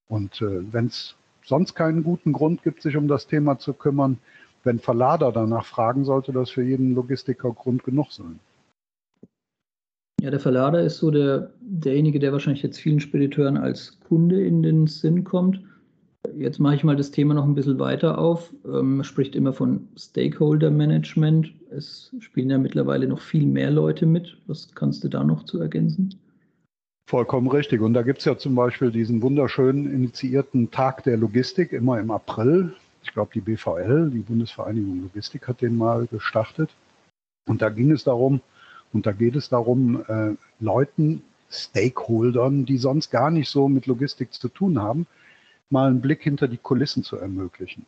Und 0.09 0.41
äh, 0.43 0.73
wenn 0.73 0.87
es 0.87 1.17
sonst 1.45 1.75
keinen 1.75 2.03
guten 2.03 2.33
Grund 2.33 2.63
gibt, 2.63 2.83
sich 2.83 2.97
um 2.97 3.09
das 3.09 3.27
Thema 3.27 3.59
zu 3.59 3.73
kümmern, 3.73 4.19
wenn 4.65 4.81
Verlader 4.81 5.33
danach 5.33 5.65
fragen, 5.65 6.05
sollte 6.05 6.33
das 6.33 6.51
für 6.51 6.63
jeden 6.63 6.95
Logistiker 6.95 7.53
Grund 7.53 7.85
genug 7.85 8.13
sein. 8.13 8.41
Ja, 10.21 10.31
der 10.31 10.41
Verlader 10.41 10.83
ist 10.83 10.99
so 10.99 11.11
der, 11.11 11.51
derjenige, 11.61 12.19
der 12.19 12.33
wahrscheinlich 12.33 12.63
jetzt 12.63 12.81
vielen 12.81 13.01
Spediteuren 13.01 13.57
als 13.57 13.99
Kunde 14.01 14.45
in 14.45 14.63
den 14.63 14.87
Sinn 14.89 15.23
kommt. 15.23 15.61
Jetzt 16.35 16.59
mache 16.59 16.75
ich 16.75 16.85
mal 16.85 16.97
das 16.97 17.13
Thema 17.13 17.35
noch 17.35 17.45
ein 17.45 17.55
bisschen 17.55 17.79
weiter 17.79 18.19
auf. 18.19 18.53
Ähm, 18.65 18.97
man 18.97 19.05
spricht 19.05 19.37
immer 19.37 19.53
von 19.53 19.89
Stakeholder 19.97 20.71
Management. 20.71 21.53
Es 21.71 22.15
spielen 22.19 22.51
ja 22.51 22.59
mittlerweile 22.59 23.07
noch 23.07 23.21
viel 23.21 23.47
mehr 23.47 23.71
Leute 23.71 24.07
mit. 24.07 24.37
Was 24.47 24.75
kannst 24.75 25.05
du 25.05 25.09
da 25.09 25.23
noch 25.23 25.45
zu 25.45 25.61
ergänzen? 25.61 26.19
Vollkommen 27.09 27.49
richtig. 27.49 27.81
Und 27.81 27.95
da 27.95 28.03
gibt 28.03 28.19
es 28.19 28.25
ja 28.25 28.37
zum 28.37 28.55
Beispiel 28.55 28.91
diesen 28.91 29.23
wunderschönen 29.23 29.91
initiierten 29.91 30.71
Tag 30.71 31.05
der 31.05 31.17
Logistik, 31.17 31.73
immer 31.73 31.99
im 32.01 32.11
April. 32.11 32.75
Ich 33.03 33.13
glaube, 33.13 33.31
die 33.33 33.41
BVL, 33.41 34.11
die 34.11 34.19
Bundesvereinigung 34.19 35.03
Logistik, 35.03 35.47
hat 35.49 35.63
den 35.63 35.77
mal 35.77 36.07
gestartet. 36.09 36.71
Und 37.49 37.63
da 37.63 37.71
ging 37.71 37.93
es 37.93 38.05
darum, 38.05 38.43
und 38.93 39.07
da 39.07 39.13
geht 39.13 39.37
es 39.37 39.49
darum, 39.49 40.03
äh, 40.09 40.35
Leuten, 40.61 41.23
Stakeholdern, 41.51 42.65
die 42.67 42.79
sonst 42.79 43.11
gar 43.11 43.31
nicht 43.31 43.49
so 43.49 43.69
mit 43.69 43.87
Logistik 43.87 44.33
zu 44.35 44.49
tun 44.49 44.81
haben, 44.81 45.07
mal 45.71 45.89
einen 45.89 46.01
Blick 46.01 46.23
hinter 46.23 46.49
die 46.49 46.59
Kulissen 46.59 47.03
zu 47.03 47.17
ermöglichen. 47.17 47.87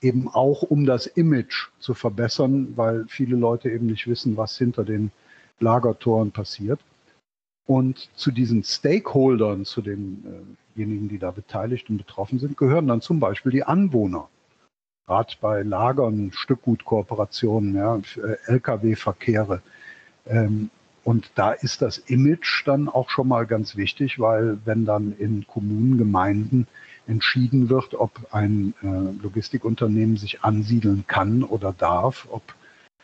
eben 0.00 0.28
auch 0.28 0.62
um 0.62 0.86
das 0.86 1.06
Image 1.06 1.68
zu 1.78 1.94
verbessern, 1.94 2.72
weil 2.76 3.04
viele 3.08 3.36
Leute 3.36 3.70
eben 3.70 3.86
nicht 3.86 4.06
wissen, 4.06 4.36
was 4.36 4.56
hinter 4.56 4.84
den 4.84 5.12
Lagertoren 5.58 6.32
passiert. 6.32 6.80
Und 7.66 8.08
zu 8.14 8.30
diesen 8.32 8.64
Stakeholdern, 8.64 9.64
zu 9.64 9.82
denjenigen, 9.82 11.08
die 11.08 11.18
da 11.18 11.30
beteiligt 11.30 11.88
und 11.90 11.98
betroffen 11.98 12.38
sind, 12.38 12.56
gehören 12.56 12.88
dann 12.88 13.00
zum 13.00 13.20
Beispiel 13.20 13.52
die 13.52 13.62
Anwohner. 13.64 14.28
Gerade 15.06 15.34
bei 15.40 15.62
Lagern, 15.62 16.32
Stückgutkooperationen, 16.32 17.74
ja, 17.76 18.00
Lkw-Verkehre. 18.46 19.62
Ähm, 20.30 20.70
und 21.02 21.30
da 21.34 21.52
ist 21.52 21.82
das 21.82 21.98
Image 21.98 22.66
dann 22.66 22.88
auch 22.88 23.10
schon 23.10 23.28
mal 23.28 23.46
ganz 23.46 23.76
wichtig, 23.76 24.18
weil 24.18 24.58
wenn 24.64 24.84
dann 24.84 25.14
in 25.18 25.46
Kommunen, 25.46 25.98
Gemeinden 25.98 26.66
entschieden 27.06 27.68
wird, 27.68 27.94
ob 27.94 28.28
ein 28.32 28.74
äh, 28.82 29.22
Logistikunternehmen 29.22 30.16
sich 30.16 30.42
ansiedeln 30.42 31.04
kann 31.06 31.42
oder 31.42 31.72
darf, 31.72 32.28
ob 32.30 32.42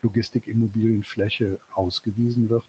Logistikimmobilienfläche 0.03 1.59
ausgewiesen 1.75 2.49
wird, 2.51 2.67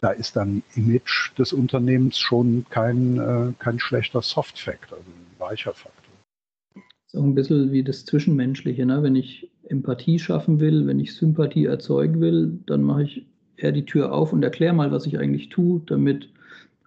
da 0.00 0.10
ist 0.10 0.36
dann 0.36 0.62
Image 0.74 1.36
des 1.36 1.52
Unternehmens 1.52 2.18
schon 2.18 2.64
kein, 2.70 3.18
äh, 3.18 3.52
kein 3.58 3.78
schlechter 3.80 4.22
Soft-Fact, 4.22 4.92
also 4.92 5.04
ein 5.04 5.38
weicher 5.38 5.74
Faktor. 5.74 6.14
Auch 7.12 7.24
ein 7.24 7.34
bisschen 7.34 7.72
wie 7.72 7.82
das 7.82 8.04
Zwischenmenschliche. 8.04 8.86
Ne? 8.86 9.02
Wenn 9.02 9.16
ich 9.16 9.50
Empathie 9.64 10.18
schaffen 10.18 10.60
will, 10.60 10.86
wenn 10.86 11.00
ich 11.00 11.14
Sympathie 11.14 11.66
erzeugen 11.66 12.20
will, 12.20 12.60
dann 12.66 12.82
mache 12.82 13.02
ich 13.02 13.26
eher 13.62 13.72
die 13.72 13.84
Tür 13.84 14.12
auf 14.12 14.32
und 14.32 14.42
erkläre 14.42 14.74
mal, 14.74 14.90
was 14.90 15.06
ich 15.06 15.18
eigentlich 15.18 15.48
tue, 15.48 15.80
damit 15.86 16.28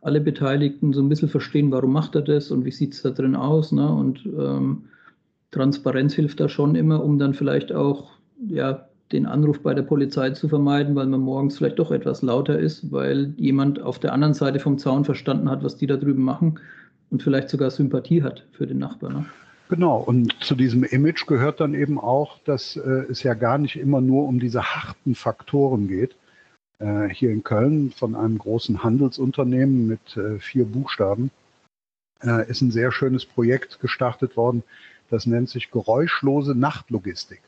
alle 0.02 0.20
Beteiligten 0.20 0.94
so 0.94 1.02
ein 1.02 1.10
bisschen 1.10 1.30
verstehen, 1.30 1.72
warum 1.72 1.94
macht 1.94 2.16
er 2.16 2.22
das 2.22 2.52
und 2.52 2.66
wie 2.66 2.72
sieht 2.72 2.94
es 2.94 3.02
da 3.02 3.10
drin 3.10 3.36
aus. 3.36 3.72
Ne? 3.72 3.90
Und 3.90 4.26
ähm, 4.26 4.84
Transparenz 5.52 6.14
hilft 6.14 6.40
da 6.40 6.50
schon 6.50 6.76
immer, 6.76 7.04
um 7.04 7.20
dann 7.20 7.34
vielleicht 7.34 7.72
auch 7.72 8.12
ja, 8.46 8.88
den 9.12 9.26
Anruf 9.26 9.62
bei 9.62 9.74
der 9.74 9.84
Polizei 9.84 10.32
zu 10.32 10.50
vermeiden, 10.50 10.96
weil 10.96 11.06
man 11.06 11.22
morgens 11.22 11.58
vielleicht 11.58 11.80
doch 11.80 11.92
etwas 11.92 12.22
lauter 12.22 12.60
ist, 12.60 12.92
weil 12.92 13.34
jemand 13.38 13.82
auf 13.82 14.00
der 14.00 14.14
anderen 14.14 14.34
Seite 14.34 14.60
vom 14.60 14.78
Zaun 14.78 15.06
verstanden 15.06 15.50
hat, 15.50 15.64
was 15.64 15.78
die 15.78 15.88
da 15.88 15.96
drüben 15.96 16.24
machen 16.24 16.60
und 17.10 17.24
vielleicht 17.24 17.50
sogar 17.50 17.70
Sympathie 17.70 18.24
hat 18.24 18.46
für 18.52 18.68
den 18.68 18.80
Nachbarn. 18.80 19.14
Ne? 19.14 19.26
Genau, 19.70 19.98
und 19.98 20.36
zu 20.44 20.56
diesem 20.56 20.84
Image 20.84 21.26
gehört 21.26 21.60
dann 21.60 21.74
eben 21.74 22.00
auch, 22.00 22.40
dass 22.44 22.76
äh, 22.76 23.06
es 23.10 23.24
ja 23.24 23.34
gar 23.34 23.58
nicht 23.58 23.76
immer 23.78 24.02
nur 24.02 24.28
um 24.28 24.40
diese 24.40 24.62
harten 24.62 25.16
Faktoren 25.16 25.88
geht, 25.88 26.16
äh, 26.80 27.10
hier 27.10 27.32
in 27.32 27.44
Köln 27.44 27.92
von 27.92 28.16
einem 28.16 28.38
großen 28.38 28.84
Handelsunternehmen 28.84 29.88
mit 29.88 30.18
äh, 30.18 30.40
vier 30.40 30.66
Buchstaben 30.66 31.32
äh, 32.24 32.50
ist 32.50 32.62
ein 32.62 32.72
sehr 32.72 32.92
schönes 32.92 33.26
Projekt 33.26 33.80
gestartet 33.80 34.36
worden. 34.36 34.64
Das 35.10 35.26
nennt 35.26 35.50
sich 35.50 35.72
geräuschlose 35.72 36.56
Nachtlogistik. 36.56 37.42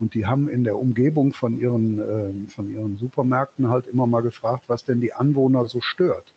Und 0.00 0.14
die 0.14 0.26
haben 0.26 0.48
in 0.48 0.64
der 0.64 0.76
Umgebung 0.78 1.32
von 1.32 1.58
ihren, 1.58 2.48
von 2.48 2.70
ihren 2.72 2.98
Supermärkten 2.98 3.68
halt 3.68 3.88
immer 3.88 4.06
mal 4.06 4.20
gefragt, 4.20 4.64
was 4.68 4.84
denn 4.84 5.00
die 5.00 5.12
Anwohner 5.12 5.66
so 5.66 5.80
stört. 5.80 6.32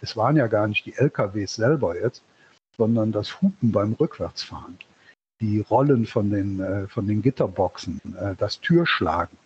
Es 0.00 0.16
waren 0.16 0.36
ja 0.36 0.46
gar 0.46 0.66
nicht 0.66 0.86
die 0.86 0.94
LKWs 0.94 1.54
selber 1.54 1.94
jetzt, 2.00 2.22
sondern 2.78 3.12
das 3.12 3.42
Hupen 3.42 3.70
beim 3.70 3.92
Rückwärtsfahren, 3.92 4.78
die 5.42 5.60
Rollen 5.60 6.06
von 6.06 6.30
den, 6.30 6.88
von 6.88 7.06
den 7.06 7.20
Gitterboxen, 7.20 8.00
das 8.38 8.60
Türschlagen. 8.60 9.36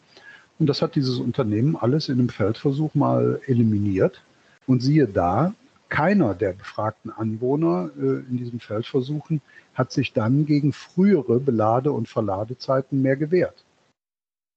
Und 0.58 0.66
das 0.66 0.82
hat 0.82 0.94
dieses 0.94 1.18
Unternehmen 1.18 1.76
alles 1.76 2.08
in 2.08 2.18
einem 2.18 2.28
Feldversuch 2.28 2.94
mal 2.94 3.40
eliminiert. 3.46 4.22
Und 4.66 4.82
siehe 4.82 5.06
da, 5.06 5.54
keiner 5.88 6.34
der 6.34 6.52
befragten 6.52 7.10
Anwohner 7.10 7.90
äh, 7.96 8.28
in 8.28 8.38
diesen 8.38 8.60
Feldversuchen 8.60 9.40
hat 9.74 9.92
sich 9.92 10.12
dann 10.12 10.46
gegen 10.46 10.72
frühere 10.72 11.38
Belade- 11.38 11.92
und 11.92 12.08
Verladezeiten 12.08 13.02
mehr 13.02 13.16
gewehrt, 13.16 13.64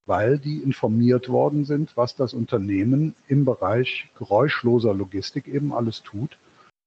weil 0.06 0.38
die 0.38 0.58
informiert 0.58 1.28
worden 1.28 1.64
sind, 1.64 1.96
was 1.96 2.16
das 2.16 2.34
Unternehmen 2.34 3.14
im 3.28 3.44
Bereich 3.44 4.08
geräuschloser 4.18 4.94
Logistik 4.94 5.46
eben 5.46 5.72
alles 5.72 6.02
tut. 6.02 6.36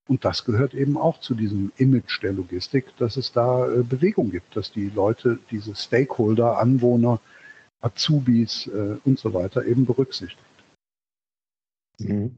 Und 0.09 0.25
das 0.25 0.43
gehört 0.43 0.73
eben 0.73 0.97
auch 0.97 1.21
zu 1.21 1.33
diesem 1.33 1.71
Image 1.77 2.21
der 2.21 2.33
Logistik, 2.33 2.85
dass 2.97 3.15
es 3.15 3.31
da 3.31 3.71
äh, 3.71 3.83
Bewegung 3.83 4.31
gibt, 4.31 4.57
dass 4.57 4.73
die 4.73 4.89
Leute, 4.89 5.39
diese 5.51 5.75
Stakeholder, 5.75 6.57
Anwohner 6.57 7.21
Azubis 7.83 8.67
äh, 8.67 8.97
und 9.05 9.19
so 9.19 9.33
weiter 9.33 9.65
eben 9.65 9.85
berücksichtigt. 9.85 10.39
Mhm. 11.99 12.37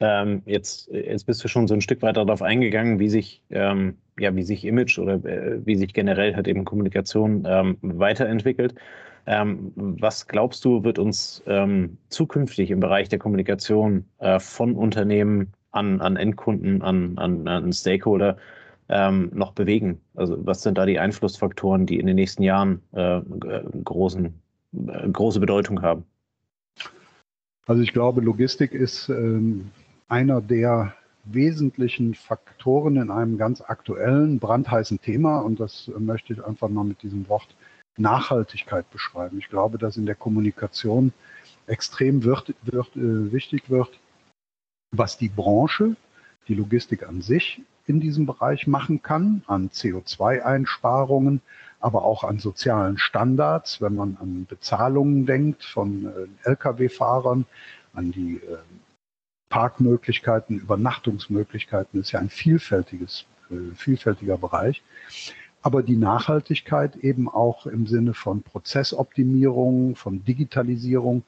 Ähm, 0.00 0.42
jetzt, 0.46 0.88
jetzt 0.88 1.26
bist 1.26 1.42
du 1.42 1.48
schon 1.48 1.68
so 1.68 1.74
ein 1.74 1.80
Stück 1.80 2.02
weiter 2.02 2.24
darauf 2.24 2.42
eingegangen, 2.42 2.98
wie 2.98 3.08
sich, 3.08 3.42
ähm, 3.50 3.98
ja, 4.18 4.34
wie 4.34 4.42
sich 4.42 4.64
Image 4.64 4.98
oder 4.98 5.24
äh, 5.24 5.64
wie 5.64 5.76
sich 5.76 5.92
generell 5.92 6.34
halt 6.34 6.48
eben 6.48 6.64
Kommunikation 6.64 7.44
ähm, 7.46 7.76
weiterentwickelt. 7.82 8.74
Ähm, 9.26 9.72
was 9.76 10.26
glaubst 10.26 10.64
du, 10.64 10.84
wird 10.84 10.98
uns 10.98 11.42
ähm, 11.46 11.98
zukünftig 12.08 12.70
im 12.70 12.80
Bereich 12.80 13.08
der 13.08 13.18
Kommunikation 13.18 14.06
äh, 14.18 14.38
von 14.38 14.74
Unternehmen 14.74 15.52
an, 15.72 16.00
an 16.00 16.16
Endkunden, 16.16 16.82
an, 16.82 17.18
an, 17.18 17.46
an 17.46 17.72
Stakeholder 17.72 18.38
ähm, 18.88 19.30
noch 19.34 19.52
bewegen? 19.52 20.00
Also 20.14 20.38
was 20.46 20.62
sind 20.62 20.78
da 20.78 20.86
die 20.86 20.98
Einflussfaktoren, 20.98 21.84
die 21.86 21.98
in 21.98 22.06
den 22.06 22.16
nächsten 22.16 22.42
Jahren 22.42 22.80
äh, 22.92 23.20
großen 23.84 24.26
äh, 24.26 24.30
große 24.72 25.40
Bedeutung 25.40 25.82
haben? 25.82 26.04
Also 27.66 27.82
ich 27.82 27.92
glaube, 27.92 28.20
Logistik 28.20 28.72
ist 28.72 29.08
ähm, 29.08 29.70
einer 30.08 30.40
der 30.40 30.94
wesentlichen 31.24 32.14
Faktoren 32.14 32.96
in 32.96 33.10
einem 33.10 33.36
ganz 33.38 33.60
aktuellen, 33.60 34.38
brandheißen 34.38 35.00
Thema 35.00 35.40
und 35.40 35.60
das 35.60 35.90
möchte 35.98 36.32
ich 36.32 36.44
einfach 36.44 36.68
mal 36.68 36.84
mit 36.84 37.02
diesem 37.02 37.28
Wort 37.28 37.54
Nachhaltigkeit 37.96 38.90
beschreiben. 38.90 39.38
Ich 39.38 39.48
glaube, 39.48 39.78
dass 39.78 39.96
in 39.96 40.06
der 40.06 40.14
Kommunikation 40.14 41.12
extrem 41.66 42.24
wird, 42.24 42.54
wird, 42.62 42.96
äh, 42.96 43.32
wichtig 43.32 43.68
wird, 43.68 44.00
was 44.90 45.18
die 45.18 45.28
Branche, 45.28 45.96
die 46.48 46.54
Logistik 46.54 47.06
an 47.06 47.22
sich 47.22 47.62
in 47.86 48.00
diesem 48.00 48.26
Bereich 48.26 48.66
machen 48.66 49.02
kann, 49.02 49.42
an 49.46 49.68
CO2-Einsparungen, 49.70 51.40
aber 51.80 52.04
auch 52.04 52.24
an 52.24 52.38
sozialen 52.38 52.98
Standards, 52.98 53.80
wenn 53.80 53.94
man 53.94 54.16
an 54.20 54.46
Bezahlungen 54.48 55.26
denkt 55.26 55.64
von 55.64 56.06
äh, 56.06 56.48
Lkw-Fahrern, 56.50 57.46
an 57.94 58.12
die 58.12 58.36
äh, 58.36 58.58
Parkmöglichkeiten, 59.48 60.58
Übernachtungsmöglichkeiten, 60.58 62.00
ist 62.00 62.12
ja 62.12 62.20
ein 62.20 62.28
vielfältiges, 62.28 63.26
äh, 63.50 63.74
vielfältiger 63.74 64.38
Bereich. 64.38 64.82
Aber 65.62 65.82
die 65.82 65.96
Nachhaltigkeit 65.96 66.96
eben 66.96 67.28
auch 67.28 67.66
im 67.66 67.86
Sinne 67.86 68.14
von 68.14 68.42
Prozessoptimierung, 68.42 69.96
von 69.96 70.24
Digitalisierung, 70.24 71.24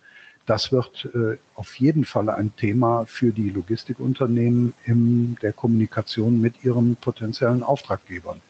das 0.46 0.72
wird 0.72 1.08
äh, 1.14 1.38
auf 1.54 1.74
jeden 1.78 2.04
Fall 2.04 2.28
ein 2.28 2.54
Thema 2.56 3.04
für 3.06 3.32
die 3.32 3.50
Logistikunternehmen 3.50 4.74
in 4.84 5.36
der 5.42 5.52
Kommunikation 5.52 6.40
mit 6.40 6.64
ihren 6.64 6.96
potenziellen 6.96 7.62
Auftraggebern. 7.62 8.40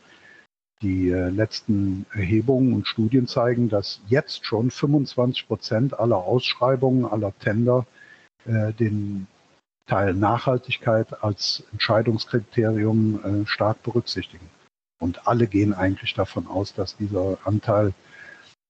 Die 0.82 1.10
äh, 1.10 1.28
letzten 1.28 2.06
Erhebungen 2.12 2.72
und 2.74 2.88
Studien 2.88 3.26
zeigen, 3.26 3.68
dass 3.68 4.00
jetzt 4.08 4.44
schon 4.44 4.70
25 4.70 5.46
Prozent 5.46 5.98
aller 5.98 6.16
Ausschreibungen, 6.16 7.04
aller 7.04 7.32
Tender 7.38 7.86
äh, 8.44 8.72
den 8.72 9.26
Teil 9.86 10.14
Nachhaltigkeit 10.14 11.22
als 11.22 11.64
Entscheidungskriterium 11.72 13.42
äh, 13.42 13.46
stark 13.46 13.82
berücksichtigen. 13.82 14.48
Und 14.98 15.26
alle 15.26 15.46
gehen 15.46 15.74
eigentlich 15.74 16.14
davon 16.14 16.46
aus, 16.46 16.74
dass 16.74 16.96
dieser 16.96 17.38
Anteil 17.44 17.92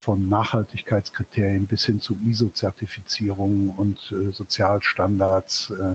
von 0.02 0.28
Nachhaltigkeitskriterien 0.28 1.66
bis 1.66 1.84
hin 1.84 2.00
zu 2.00 2.16
ISO-Zertifizierung 2.16 3.70
und 3.70 4.12
äh, 4.12 4.32
Sozialstandards, 4.32 5.70
äh, 5.70 5.94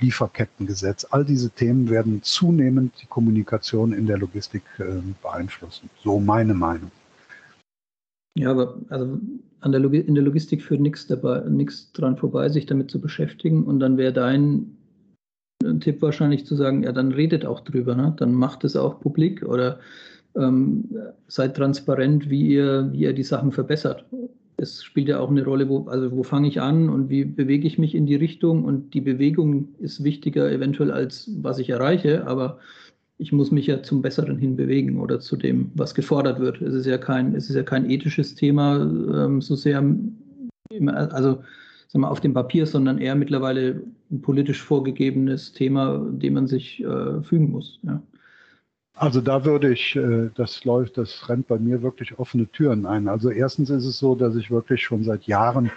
Lieferkettengesetz. 0.00 1.06
All 1.10 1.24
diese 1.24 1.50
Themen 1.50 1.90
werden 1.90 2.22
zunehmend 2.22 2.94
die 3.02 3.06
Kommunikation 3.06 3.92
in 3.92 4.06
der 4.06 4.18
Logistik 4.18 4.62
äh, 4.78 4.84
beeinflussen. 5.22 5.90
So 6.02 6.18
meine 6.18 6.54
Meinung. 6.54 6.90
Ja, 8.38 8.50
aber 8.52 8.78
also 8.88 9.18
der 9.64 9.92
in 9.92 10.14
der 10.14 10.24
Logistik 10.24 10.62
führt 10.62 10.80
nichts 10.80 11.06
dabei, 11.06 11.40
nichts 11.48 11.92
dran 11.92 12.16
vorbei, 12.16 12.48
sich 12.48 12.66
damit 12.66 12.90
zu 12.90 13.00
beschäftigen. 13.00 13.64
Und 13.64 13.80
dann 13.80 13.96
wäre 13.96 14.12
dein 14.12 14.76
äh, 15.64 15.74
Tipp 15.80 16.00
wahrscheinlich 16.00 16.46
zu 16.46 16.56
sagen, 16.56 16.84
ja, 16.84 16.92
dann 16.92 17.12
redet 17.12 17.44
auch 17.44 17.60
drüber, 17.60 17.94
ne? 17.94 18.14
dann 18.16 18.32
macht 18.32 18.64
es 18.64 18.76
auch 18.76 19.00
publik 19.00 19.42
oder 19.42 19.80
ähm, 20.36 20.88
seid 21.26 21.56
transparent, 21.56 22.30
wie 22.30 22.48
ihr, 22.48 22.90
wie 22.92 23.00
ihr 23.00 23.12
die 23.12 23.24
Sachen 23.24 23.52
verbessert 23.52 24.04
es 24.60 24.82
spielt 24.84 25.08
ja 25.08 25.18
auch 25.20 25.30
eine 25.30 25.44
Rolle, 25.44 25.68
wo, 25.68 25.86
also 25.88 26.12
wo 26.12 26.22
fange 26.22 26.48
ich 26.48 26.60
an 26.60 26.90
und 26.90 27.08
wie 27.08 27.24
bewege 27.24 27.66
ich 27.66 27.78
mich 27.78 27.94
in 27.94 28.06
die 28.06 28.14
Richtung. 28.14 28.64
Und 28.64 28.92
die 28.92 29.00
Bewegung 29.00 29.68
ist 29.78 30.04
wichtiger 30.04 30.50
eventuell 30.50 30.90
als 30.90 31.30
was 31.42 31.58
ich 31.58 31.70
erreiche, 31.70 32.26
aber 32.26 32.58
ich 33.16 33.32
muss 33.32 33.50
mich 33.50 33.66
ja 33.66 33.82
zum 33.82 34.02
Besseren 34.02 34.38
hin 34.38 34.56
bewegen 34.56 35.00
oder 35.00 35.20
zu 35.20 35.36
dem, 35.36 35.70
was 35.74 35.94
gefordert 35.94 36.40
wird. 36.40 36.60
Es 36.60 36.74
ist 36.74 36.86
ja 36.86 36.98
kein, 36.98 37.34
es 37.34 37.48
ist 37.48 37.56
ja 37.56 37.62
kein 37.62 37.88
ethisches 37.90 38.34
Thema 38.34 38.80
ähm, 38.80 39.40
so 39.40 39.56
sehr, 39.56 39.82
also 40.88 41.42
sagen 41.88 42.02
wir, 42.02 42.10
auf 42.10 42.20
dem 42.20 42.34
Papier, 42.34 42.66
sondern 42.66 42.98
eher 42.98 43.14
mittlerweile 43.14 43.82
ein 44.10 44.20
politisch 44.20 44.62
vorgegebenes 44.62 45.52
Thema, 45.52 46.06
dem 46.12 46.34
man 46.34 46.46
sich 46.46 46.82
äh, 46.84 47.22
fügen 47.22 47.50
muss. 47.50 47.78
Ja. 47.82 48.02
Also 49.00 49.22
da 49.22 49.46
würde 49.46 49.72
ich, 49.72 49.96
äh, 49.96 50.28
das 50.34 50.62
läuft, 50.66 50.98
das 50.98 51.26
rennt 51.30 51.48
bei 51.48 51.58
mir 51.58 51.80
wirklich 51.80 52.18
offene 52.18 52.46
Türen 52.46 52.84
ein. 52.84 53.08
Also 53.08 53.30
erstens 53.30 53.70
ist 53.70 53.86
es 53.86 53.98
so, 53.98 54.14
dass 54.14 54.36
ich 54.36 54.50
wirklich 54.50 54.82
schon 54.84 55.04
seit 55.04 55.24
Jahren 55.24 55.70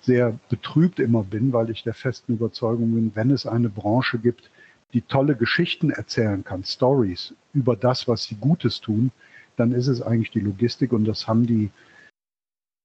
sehr 0.00 0.38
betrübt 0.48 1.00
immer 1.00 1.24
bin, 1.24 1.52
weil 1.52 1.70
ich 1.70 1.82
der 1.82 1.94
festen 1.94 2.34
Überzeugung 2.34 2.94
bin, 2.94 3.10
wenn 3.16 3.32
es 3.32 3.46
eine 3.46 3.68
Branche 3.68 4.20
gibt, 4.20 4.48
die 4.92 5.02
tolle 5.02 5.34
Geschichten 5.34 5.90
erzählen 5.90 6.44
kann, 6.44 6.62
Stories 6.62 7.34
über 7.52 7.74
das, 7.74 8.06
was 8.06 8.22
sie 8.22 8.36
Gutes 8.36 8.80
tun, 8.80 9.10
dann 9.56 9.72
ist 9.72 9.88
es 9.88 10.00
eigentlich 10.00 10.30
die 10.30 10.38
Logistik 10.38 10.92
und 10.92 11.04
das 11.04 11.26
haben 11.26 11.48
die 11.48 11.70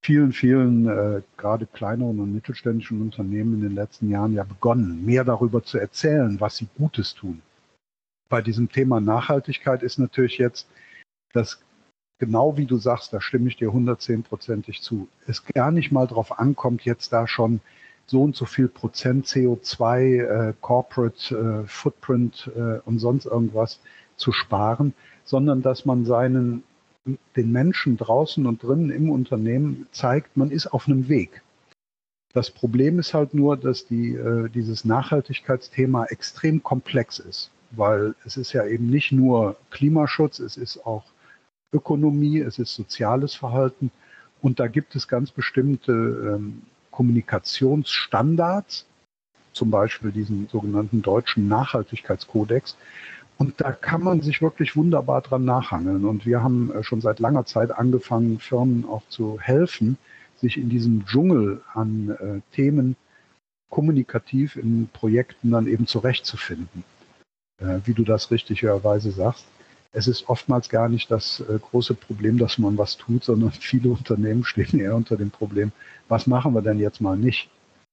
vielen, 0.04 0.32
vielen 0.34 0.88
äh, 0.88 1.22
gerade 1.38 1.68
kleineren 1.68 2.20
und 2.20 2.34
mittelständischen 2.34 3.00
Unternehmen 3.00 3.54
in 3.54 3.62
den 3.62 3.76
letzten 3.76 4.10
Jahren 4.10 4.34
ja 4.34 4.44
begonnen, 4.44 5.06
mehr 5.06 5.24
darüber 5.24 5.64
zu 5.64 5.78
erzählen, 5.78 6.42
was 6.42 6.58
sie 6.58 6.68
Gutes 6.80 7.14
tun. 7.14 7.44
Bei 8.30 8.42
diesem 8.42 8.70
Thema 8.70 9.00
Nachhaltigkeit 9.00 9.84
ist 9.84 10.00
natürlich 10.00 10.38
jetzt, 10.38 10.68
dass 11.34 11.62
genau 12.20 12.58
wie 12.58 12.66
du 12.66 12.78
sagst, 12.78 13.14
da 13.14 13.22
stimme 13.22 13.50
ich 13.50 13.58
dir 13.58 13.70
110-prozentig 13.70 14.82
zu, 14.82 15.08
es 15.28 15.46
gar 15.46 15.72
nicht 15.72 15.92
mal 15.92 16.08
darauf 16.08 16.40
ankommt, 16.40 16.84
jetzt 16.86 17.12
da 17.12 17.28
schon 17.28 17.60
so 18.06 18.24
und 18.24 18.36
so 18.36 18.46
viel 18.46 18.68
Prozent 18.68 19.28
CO2, 19.28 20.50
äh, 20.50 20.54
Corporate 20.62 21.64
äh, 21.64 21.68
Footprint 21.68 22.52
äh, 22.56 22.80
und 22.86 23.00
sonst 23.00 23.26
irgendwas 23.26 23.80
zu 24.16 24.32
sparen, 24.32 24.94
sondern 25.24 25.62
dass 25.62 25.86
man 25.86 26.06
seinen 26.06 26.64
den 27.36 27.52
Menschen 27.52 27.98
draußen 27.98 28.46
und 28.46 28.64
drinnen 28.64 28.90
im 28.90 29.10
Unternehmen 29.10 29.88
zeigt, 29.92 30.38
man 30.38 30.52
ist 30.52 30.68
auf 30.68 30.88
einem 30.88 31.10
Weg. 31.10 31.42
Das 32.34 32.50
Problem 32.50 32.98
ist 32.98 33.14
halt 33.14 33.34
nur, 33.34 33.58
dass 33.58 33.86
die, 33.86 34.16
äh, 34.16 34.50
dieses 34.50 34.86
Nachhaltigkeitsthema 34.86 36.06
extrem 36.06 36.64
komplex 36.64 37.20
ist, 37.20 37.52
weil 37.76 38.16
es 38.26 38.38
ist 38.38 38.54
ja 38.54 38.66
eben 38.66 38.90
nicht 38.90 39.12
nur 39.12 39.56
Klimaschutz, 39.72 40.40
es 40.40 40.58
ist 40.58 40.86
auch 40.86 41.04
Ökonomie, 41.72 42.40
es 42.40 42.60
ist 42.60 42.76
soziales 42.76 43.36
Verhalten 43.36 43.92
und 44.42 44.60
da 44.60 44.68
gibt 44.68 44.96
es 44.96 45.08
ganz 45.08 45.32
bestimmte 45.32 45.92
ähm, 45.92 46.64
Kommunikationsstandards, 46.92 48.86
zum 49.54 49.72
Beispiel 49.72 50.12
diesen 50.12 50.48
sogenannten 50.48 51.02
deutschen 51.02 51.48
Nachhaltigkeitskodex, 51.48 52.78
und 53.38 53.60
da 53.60 53.72
kann 53.72 54.04
man 54.04 54.22
sich 54.22 54.42
wirklich 54.42 54.76
wunderbar 54.76 55.22
dran 55.22 55.46
nachhangeln. 55.46 56.06
Und 56.06 56.26
wir 56.26 56.44
haben 56.44 56.72
äh, 56.72 56.84
schon 56.84 57.02
seit 57.02 57.20
langer 57.20 57.46
Zeit 57.46 57.72
angefangen, 57.72 58.40
Firmen 58.40 58.86
auch 58.88 59.02
zu 59.10 59.40
helfen, 59.40 59.98
sich 60.38 60.58
in 60.58 60.70
diesem 60.70 61.06
Dschungel 61.06 61.62
an 61.74 62.10
äh, 62.10 62.56
Themen 62.56 62.96
kommunikativ 63.70 64.56
in 64.56 64.88
Projekten 64.94 65.52
dann 65.52 65.68
eben 65.68 65.88
zurechtzufinden. 65.88 66.84
Äh, 67.60 67.80
wie 67.86 67.94
du 67.94 68.04
das 68.04 68.32
richtigerweise 68.32 69.12
sagst. 69.12 69.46
Es 69.92 70.08
ist 70.08 70.28
oftmals 70.28 70.70
gar 70.70 70.90
nicht 70.90 71.12
das 71.12 71.42
äh, 71.42 71.60
große 71.60 71.94
Problem, 71.94 72.38
dass 72.40 72.58
man 72.58 72.78
was 72.78 72.98
tut, 72.98 73.24
sondern 73.24 73.52
viele 73.60 73.90
Unternehmen 73.90 74.44
stehen 74.44 74.80
eher 74.80 74.96
unter 74.96 75.18
dem 75.18 75.32
Problem, 75.32 75.72
was 76.08 76.28
machen 76.28 76.54
wir 76.54 76.62
denn 76.62 76.80
jetzt 76.80 77.02
mal 77.02 77.18
nicht? 77.18 77.50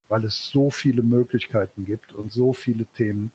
Weil 0.09 0.25
es 0.25 0.49
so 0.49 0.71
viele 0.71 1.03
Möglichkeiten 1.03 1.85
gibt 1.85 2.13
und 2.13 2.33
so 2.33 2.53
viele 2.53 2.87
Themen, 2.87 3.33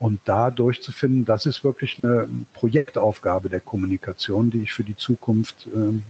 und 0.00 0.20
da 0.24 0.50
durchzufinden, 0.50 1.26
das 1.26 1.44
ist 1.44 1.62
wirklich 1.62 2.02
eine 2.02 2.26
Projektaufgabe 2.54 3.50
der 3.50 3.60
Kommunikation, 3.60 4.50
die 4.50 4.62
ich 4.62 4.72
für 4.72 4.82
die 4.82 4.96
Zukunft 4.96 5.68
ähm, 5.74 6.04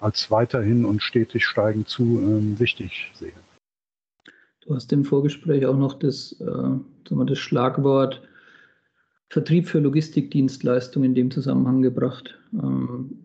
als 0.00 0.30
weiterhin 0.30 0.84
und 0.84 1.02
stetig 1.02 1.46
steigend 1.46 1.88
zu 1.88 2.02
ähm, 2.02 2.58
wichtig 2.60 3.10
sehe. 3.14 3.32
Du 4.60 4.74
hast 4.74 4.92
im 4.92 5.06
Vorgespräch 5.06 5.64
auch 5.64 5.78
noch 5.78 5.98
das, 5.98 6.36
äh, 6.40 7.24
das 7.24 7.38
Schlagwort 7.38 8.20
Vertrieb 9.32 9.66
für 9.66 9.78
Logistikdienstleistungen 9.78 11.08
in 11.08 11.14
dem 11.14 11.30
Zusammenhang 11.30 11.80
gebracht. 11.80 12.38
Ähm, 12.52 13.16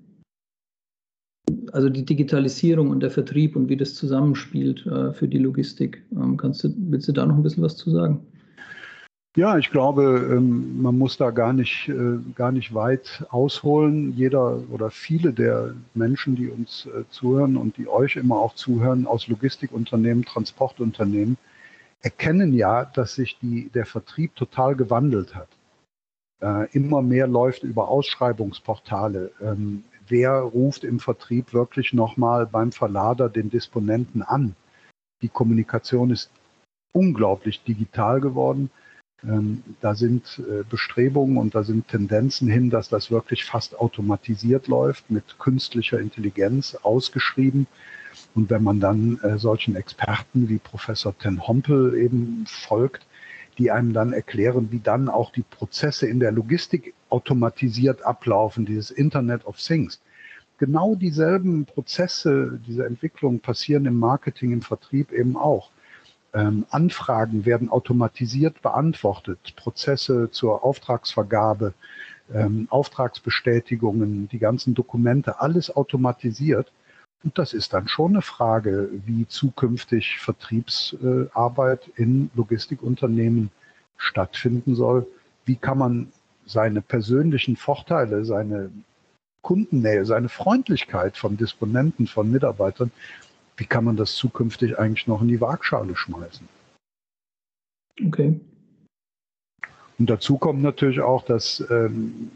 also 1.73 1.89
die 1.89 2.05
Digitalisierung 2.05 2.91
und 2.91 3.01
der 3.01 3.11
Vertrieb 3.11 3.57
und 3.57 3.67
wie 3.67 3.75
das 3.75 3.93
zusammenspielt 3.93 4.85
äh, 4.85 5.11
für 5.11 5.27
die 5.27 5.38
Logistik. 5.38 6.01
Ähm, 6.13 6.38
kannst 6.38 6.63
du, 6.63 6.73
willst 6.77 7.10
du 7.10 7.12
da 7.12 7.25
noch 7.25 7.36
ein 7.36 7.43
bisschen 7.43 7.63
was 7.63 7.75
zu 7.75 7.91
sagen? 7.91 8.25
Ja, 9.36 9.58
ich 9.58 9.69
glaube, 9.69 10.29
ähm, 10.32 10.82
man 10.82 10.97
muss 10.97 11.17
da 11.17 11.32
gar 11.32 11.51
nicht, 11.51 11.89
äh, 11.89 12.19
gar 12.36 12.53
nicht 12.53 12.73
weit 12.73 13.25
ausholen. 13.29 14.13
Jeder 14.15 14.63
oder 14.71 14.89
viele 14.89 15.34
der 15.34 15.75
Menschen, 15.93 16.38
die 16.38 16.47
uns 16.47 16.86
äh, 16.86 17.03
zuhören 17.10 17.58
und 17.58 17.75
die 17.75 17.89
euch 17.89 18.15
immer 18.15 18.38
auch 18.38 18.55
zuhören 18.55 19.08
aus 19.08 19.27
Logistikunternehmen, 19.27 20.23
Transportunternehmen, 20.23 21.38
erkennen 21.99 22.53
ja, 22.53 22.86
dass 22.86 23.15
sich 23.15 23.38
die, 23.41 23.69
der 23.73 23.86
Vertrieb 23.86 24.34
total 24.38 24.77
gewandelt 24.77 25.36
hat. 25.36 25.49
Äh, 26.41 26.69
immer 26.71 27.02
mehr 27.02 27.28
läuft 27.28 27.63
über 27.63 27.88
Ausschreibungsportale. 27.89 29.32
Ähm, 29.41 29.84
wer 30.08 30.34
ruft 30.39 30.84
im 30.84 31.00
Vertrieb 31.00 31.54
wirklich 31.54 31.93
nochmal 31.93 32.45
beim 32.45 32.71
Verlader 32.71 33.30
den 33.30 33.50
Disponenten 33.50 34.21
an? 34.21 34.56
Die 35.23 35.30
Kommunikation 35.30 36.12
ist 36.12 36.30
unglaublich 36.93 37.63
digital 37.63 38.21
geworden. 38.21 38.69
Ähm, 39.23 39.63
da 39.82 39.95
sind 39.95 40.39
äh, 40.47 40.63
Bestrebungen 40.69 41.38
und 41.38 41.56
da 41.56 41.63
sind 41.63 41.88
Tendenzen 41.88 42.47
hin, 42.47 42.69
dass 42.69 42.88
das 42.88 43.10
wirklich 43.10 43.45
fast 43.45 43.80
automatisiert 43.80 44.67
läuft, 44.67 45.10
mit 45.10 45.39
künstlicher 45.39 46.00
Intelligenz 46.00 46.76
ausgeschrieben. 46.76 47.65
Und 48.36 48.52
wenn 48.52 48.62
man 48.62 48.80
dann 48.80 49.19
äh, 49.23 49.39
solchen 49.39 49.76
Experten 49.76 50.50
wie 50.50 50.60
Professor 50.60 51.17
Ten 51.17 51.47
Hompel 51.47 51.97
eben 51.97 52.45
folgt, 52.47 53.08
die 53.58 53.72
einem 53.72 53.93
dann 53.93 54.13
erklären, 54.13 54.67
wie 54.72 54.80
dann 54.80 55.10
auch 55.10 55.32
die 55.32 55.43
Prozesse 55.43 56.08
in 56.08 56.20
der 56.20 56.32
Logistik 56.32 56.93
automatisiert 57.10 58.04
ablaufen, 58.04 58.65
dieses 58.65 58.91
Internet 58.91 59.46
of 59.46 59.58
Things. 59.58 60.00
Genau 60.58 60.96
dieselben 60.96 61.65
Prozesse, 61.65 62.60
diese 62.67 62.86
Entwicklungen 62.86 63.39
passieren 63.39 63.86
im 63.86 64.00
Marketing, 64.00 64.52
im 64.52 64.62
Vertrieb 64.62 65.12
eben 65.12 65.38
auch. 65.38 65.70
Ähm, 66.34 66.65
Anfragen 66.70 67.46
werden 67.46 67.70
automatisiert 67.70 68.62
beantwortet, 68.62 69.56
Prozesse 69.56 70.30
zur 70.32 70.63
Auftragsvergabe, 70.63 71.74
ähm, 72.34 72.67
Auftragsbestätigungen, 72.70 74.28
die 74.30 74.39
ganzen 74.39 74.74
Dokumente, 74.74 75.39
alles 75.39 75.76
automatisiert. 75.76 76.72
Und 77.23 77.38
das 77.38 77.53
ist 77.53 77.73
dann 77.73 77.88
schon 77.88 78.12
eine 78.12 78.21
Frage, 78.21 78.89
wie 79.06 79.27
zukünftig 79.27 80.19
Vertriebsarbeit 80.19 81.89
in 81.95 82.30
Logistikunternehmen 82.36 83.49
stattfinden 83.97 84.75
soll. 84.75 85.08
Wie 85.45 85.56
kann 85.56 85.80
man 85.80 86.12
seine 86.45 86.82
persönlichen 86.82 87.58
Vorteile, 87.58 88.23
seine 88.23 88.69
Kundennähe, 89.41 90.06
seine 90.06 90.30
Freundlichkeit 90.30 91.17
von 91.17 91.38
Disponenten, 91.38 92.08
von 92.08 92.32
Mitarbeitern 92.32 92.91
wie 93.58 93.65
kann 93.65 93.84
man 93.84 93.97
das 93.97 94.15
zukünftig 94.15 94.77
eigentlich 94.77 95.08
noch 95.08 95.21
in 95.21 95.27
die 95.27 95.41
Waagschale 95.41 95.95
schmeißen? 95.95 96.47
Okay. 98.06 98.39
Und 99.99 100.10
dazu 100.10 100.38
kommt 100.38 100.62
natürlich 100.62 101.01
auch, 101.01 101.25
dass 101.25 101.63
ähm, 101.71 102.29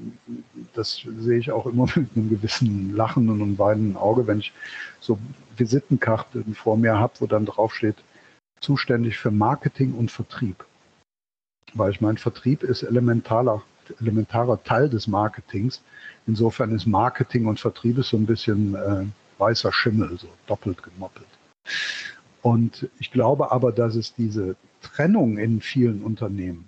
das 0.74 1.06
sehe 1.20 1.38
ich 1.38 1.52
auch 1.52 1.68
immer 1.68 1.86
mit 1.96 2.10
einem 2.16 2.30
gewissen 2.30 2.96
lachenden 2.96 3.42
und 3.42 3.60
weinenden 3.60 3.98
Auge, 3.98 4.26
wenn 4.28 4.40
ich 4.40 4.52
so 5.00 5.20
Visitenkarten 5.58 6.56
vor 6.56 6.78
mir 6.78 6.98
habe, 6.98 7.14
wo 7.20 7.28
dann 7.28 7.46
draufsteht, 7.46 7.98
zuständig 8.60 9.18
für 9.18 9.32
Marketing 9.32 9.94
und 9.94 10.12
Vertrieb. 10.12 10.66
Weil 11.74 11.92
ich 11.92 12.02
meine, 12.02 12.18
Vertrieb 12.18 12.64
ist 12.64 12.84
elementarer, 12.84 13.62
elementarer 14.00 14.62
Teil 14.64 14.90
des 14.90 15.08
Marketings. 15.08 15.82
Insofern 16.28 16.74
ist 16.76 16.86
Marketing 16.86 17.46
und 17.46 17.60
Vertrieb 17.60 17.98
ist 17.98 18.10
so 18.10 18.18
ein 18.18 18.26
bisschen 18.26 18.76
äh, 18.76 19.06
weißer 19.38 19.72
Schimmel, 19.72 20.18
so 20.18 20.28
doppelt 20.48 20.84
gemoppelt. 20.84 21.28
Und 22.42 22.90
ich 23.00 23.12
glaube 23.12 23.52
aber, 23.52 23.72
dass 23.72 23.96
es 23.96 24.14
diese 24.14 24.56
Trennung 24.82 25.38
in 25.38 25.62
vielen 25.62 26.02
Unternehmen, 26.04 26.68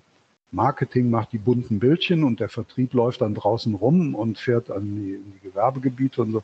Marketing 0.54 1.10
macht 1.10 1.34
die 1.34 1.40
bunten 1.40 1.80
Bildchen 1.80 2.24
und 2.24 2.40
der 2.40 2.50
Vertrieb 2.50 2.94
läuft 2.94 3.22
dann 3.22 3.34
draußen 3.34 3.74
rum 3.74 4.14
und 4.14 4.38
fährt 4.38 4.70
an 4.70 4.96
die, 4.96 5.14
in 5.16 5.34
die 5.34 5.50
Gewerbegebiete 5.50 6.22
und 6.22 6.32
so, 6.32 6.44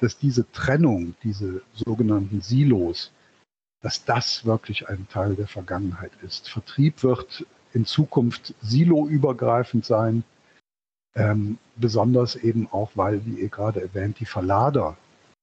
dass 0.00 0.18
diese 0.18 0.50
Trennung, 0.52 1.14
diese 1.22 1.62
sogenannten 1.72 2.42
Silos, 2.42 3.10
dass 3.80 4.04
das 4.04 4.44
wirklich 4.44 4.88
ein 4.88 5.08
Teil 5.08 5.34
der 5.34 5.46
Vergangenheit 5.46 6.12
ist. 6.22 6.50
Vertrieb 6.50 7.02
wird 7.02 7.46
in 7.72 7.86
Zukunft 7.86 8.54
siloübergreifend 8.60 9.84
sein, 9.84 10.24
ähm, 11.14 11.58
besonders 11.76 12.36
eben 12.36 12.68
auch, 12.70 12.90
weil, 12.94 13.24
wie 13.24 13.40
ihr 13.40 13.48
gerade 13.48 13.80
erwähnt, 13.80 14.20
die 14.20 14.26
Verlader 14.26 14.96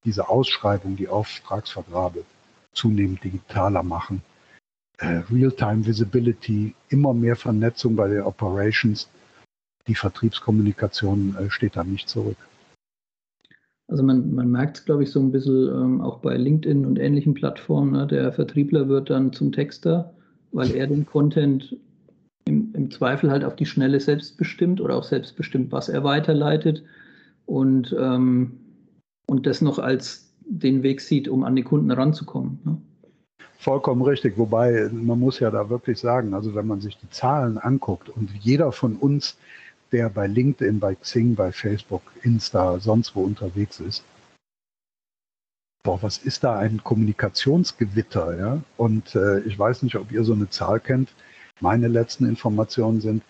diese 0.05 0.29
Ausschreibung, 0.29 0.95
die 0.95 1.07
Auftragsvergabe 1.07 2.23
zunehmend 2.71 3.23
digitaler 3.23 3.81
machen. 3.81 4.21
Äh, 4.97 5.21
Real-Time 5.31 5.85
Visibility, 5.85 6.73
immer 6.89 7.13
mehr 7.13 7.35
Vernetzung 7.35 7.95
bei 7.95 8.07
den 8.07 8.21
Operations. 8.21 9.09
Die 9.87 9.95
Vertriebskommunikation 9.95 11.35
äh, 11.35 11.49
steht 11.49 11.75
da 11.75 11.83
nicht 11.83 12.07
zurück. 12.07 12.37
Also 13.87 14.03
man, 14.03 14.33
man 14.33 14.49
merkt 14.49 14.77
es, 14.77 14.85
glaube 14.85 15.03
ich, 15.03 15.11
so 15.11 15.19
ein 15.19 15.31
bisschen 15.31 15.67
ähm, 15.67 16.01
auch 16.01 16.19
bei 16.19 16.35
LinkedIn 16.37 16.85
und 16.85 16.97
ähnlichen 16.97 17.33
Plattformen. 17.33 17.91
Ne? 17.91 18.07
Der 18.07 18.31
Vertriebler 18.31 18.87
wird 18.87 19.09
dann 19.09 19.31
zum 19.31 19.51
Texter, 19.51 20.13
weil 20.51 20.71
er 20.71 20.87
den 20.87 21.05
Content 21.05 21.77
im, 22.45 22.73
im, 22.73 22.89
Zweifel 22.89 23.29
halt 23.29 23.43
auf 23.43 23.55
die 23.55 23.65
Schnelle 23.65 23.99
selbstbestimmt 23.99 24.81
oder 24.81 24.95
auch 24.95 25.03
selbstbestimmt, 25.03 25.71
was 25.71 25.89
er 25.89 26.03
weiterleitet 26.03 26.83
und, 27.45 27.95
ähm, 27.97 28.59
und 29.27 29.45
das 29.45 29.61
noch 29.61 29.77
als 29.77 30.33
den 30.47 30.81
Weg 30.81 31.01
sieht, 31.01 31.27
um 31.27 31.43
an 31.43 31.55
die 31.55 31.63
Kunden 31.63 31.91
ranzukommen. 31.91 32.59
Ne? 32.63 32.77
Vollkommen 33.65 34.03
richtig, 34.03 34.37
wobei 34.37 34.91
man 34.91 35.19
muss 35.19 35.39
ja 35.39 35.49
da 35.49 35.71
wirklich 35.71 35.97
sagen, 35.97 36.35
also 36.35 36.53
wenn 36.53 36.67
man 36.67 36.81
sich 36.81 36.99
die 36.99 37.09
Zahlen 37.09 37.57
anguckt 37.57 38.09
und 38.09 38.29
jeder 38.39 38.71
von 38.71 38.95
uns, 38.95 39.39
der 39.91 40.07
bei 40.11 40.27
LinkedIn, 40.27 40.79
bei 40.79 40.93
Xing, 40.93 41.33
bei 41.33 41.51
Facebook, 41.51 42.03
Insta, 42.21 42.77
sonst 42.79 43.15
wo 43.15 43.23
unterwegs 43.23 43.79
ist, 43.79 44.03
boah, 45.81 45.99
was 46.03 46.19
ist 46.19 46.43
da 46.43 46.59
ein 46.59 46.83
Kommunikationsgewitter, 46.83 48.37
ja? 48.37 48.61
Und 48.77 49.15
äh, 49.15 49.39
ich 49.39 49.57
weiß 49.57 49.81
nicht, 49.81 49.95
ob 49.95 50.11
ihr 50.11 50.23
so 50.23 50.33
eine 50.33 50.51
Zahl 50.51 50.79
kennt. 50.79 51.15
Meine 51.59 51.87
letzten 51.87 52.29
Informationen 52.29 53.01
sind, 53.01 53.23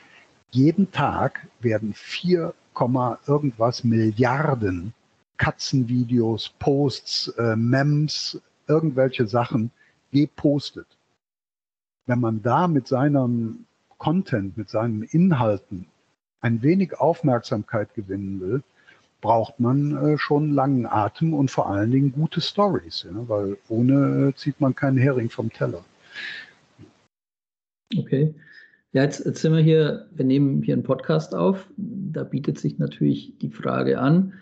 jeden 0.52 0.92
Tag 0.92 1.48
werden 1.62 1.94
4, 1.94 2.54
irgendwas 3.26 3.86
Milliarden 3.86 4.94
Katzenvideos, 5.38 6.50
Posts, 6.60 7.30
äh, 7.38 7.56
Memes, 7.56 8.42
irgendwelche 8.68 9.28
Sachen 9.28 9.72
gepostet. 10.16 10.88
Wenn 12.06 12.20
man 12.20 12.42
da 12.42 12.68
mit 12.68 12.88
seinem 12.88 13.66
Content, 13.98 14.58
mit 14.58 14.70
seinen 14.70 15.04
Inhalten 15.04 15.88
ein 16.42 16.62
wenig 16.62 16.98
Aufmerksamkeit 16.98 17.94
gewinnen 17.96 18.40
will, 18.40 18.64
braucht 19.22 19.60
man 19.60 19.98
äh, 19.98 20.18
schon 20.18 20.54
langen 20.54 20.86
Atem 20.86 21.34
und 21.34 21.50
vor 21.50 21.70
allen 21.70 21.92
Dingen 21.92 22.12
gute 22.12 22.42
Stories, 22.42 23.04
ja, 23.04 23.28
weil 23.28 23.58
ohne 23.70 24.30
äh, 24.30 24.36
zieht 24.36 24.62
man 24.62 24.76
keinen 24.76 24.98
Hering 24.98 25.30
vom 25.30 25.52
Teller. 25.52 25.84
Okay. 27.98 28.36
Ja, 28.94 29.04
jetzt, 29.04 29.26
jetzt 29.26 29.42
sind 29.42 29.54
wir 29.54 29.62
hier, 29.62 30.08
wir 30.12 30.26
nehmen 30.26 30.62
hier 30.62 30.76
einen 30.76 30.84
Podcast 30.84 31.36
auf. 31.36 31.68
Da 31.76 32.24
bietet 32.24 32.60
sich 32.60 32.78
natürlich 32.78 33.38
die 33.40 33.50
Frage 33.50 34.00
an, 34.00 34.34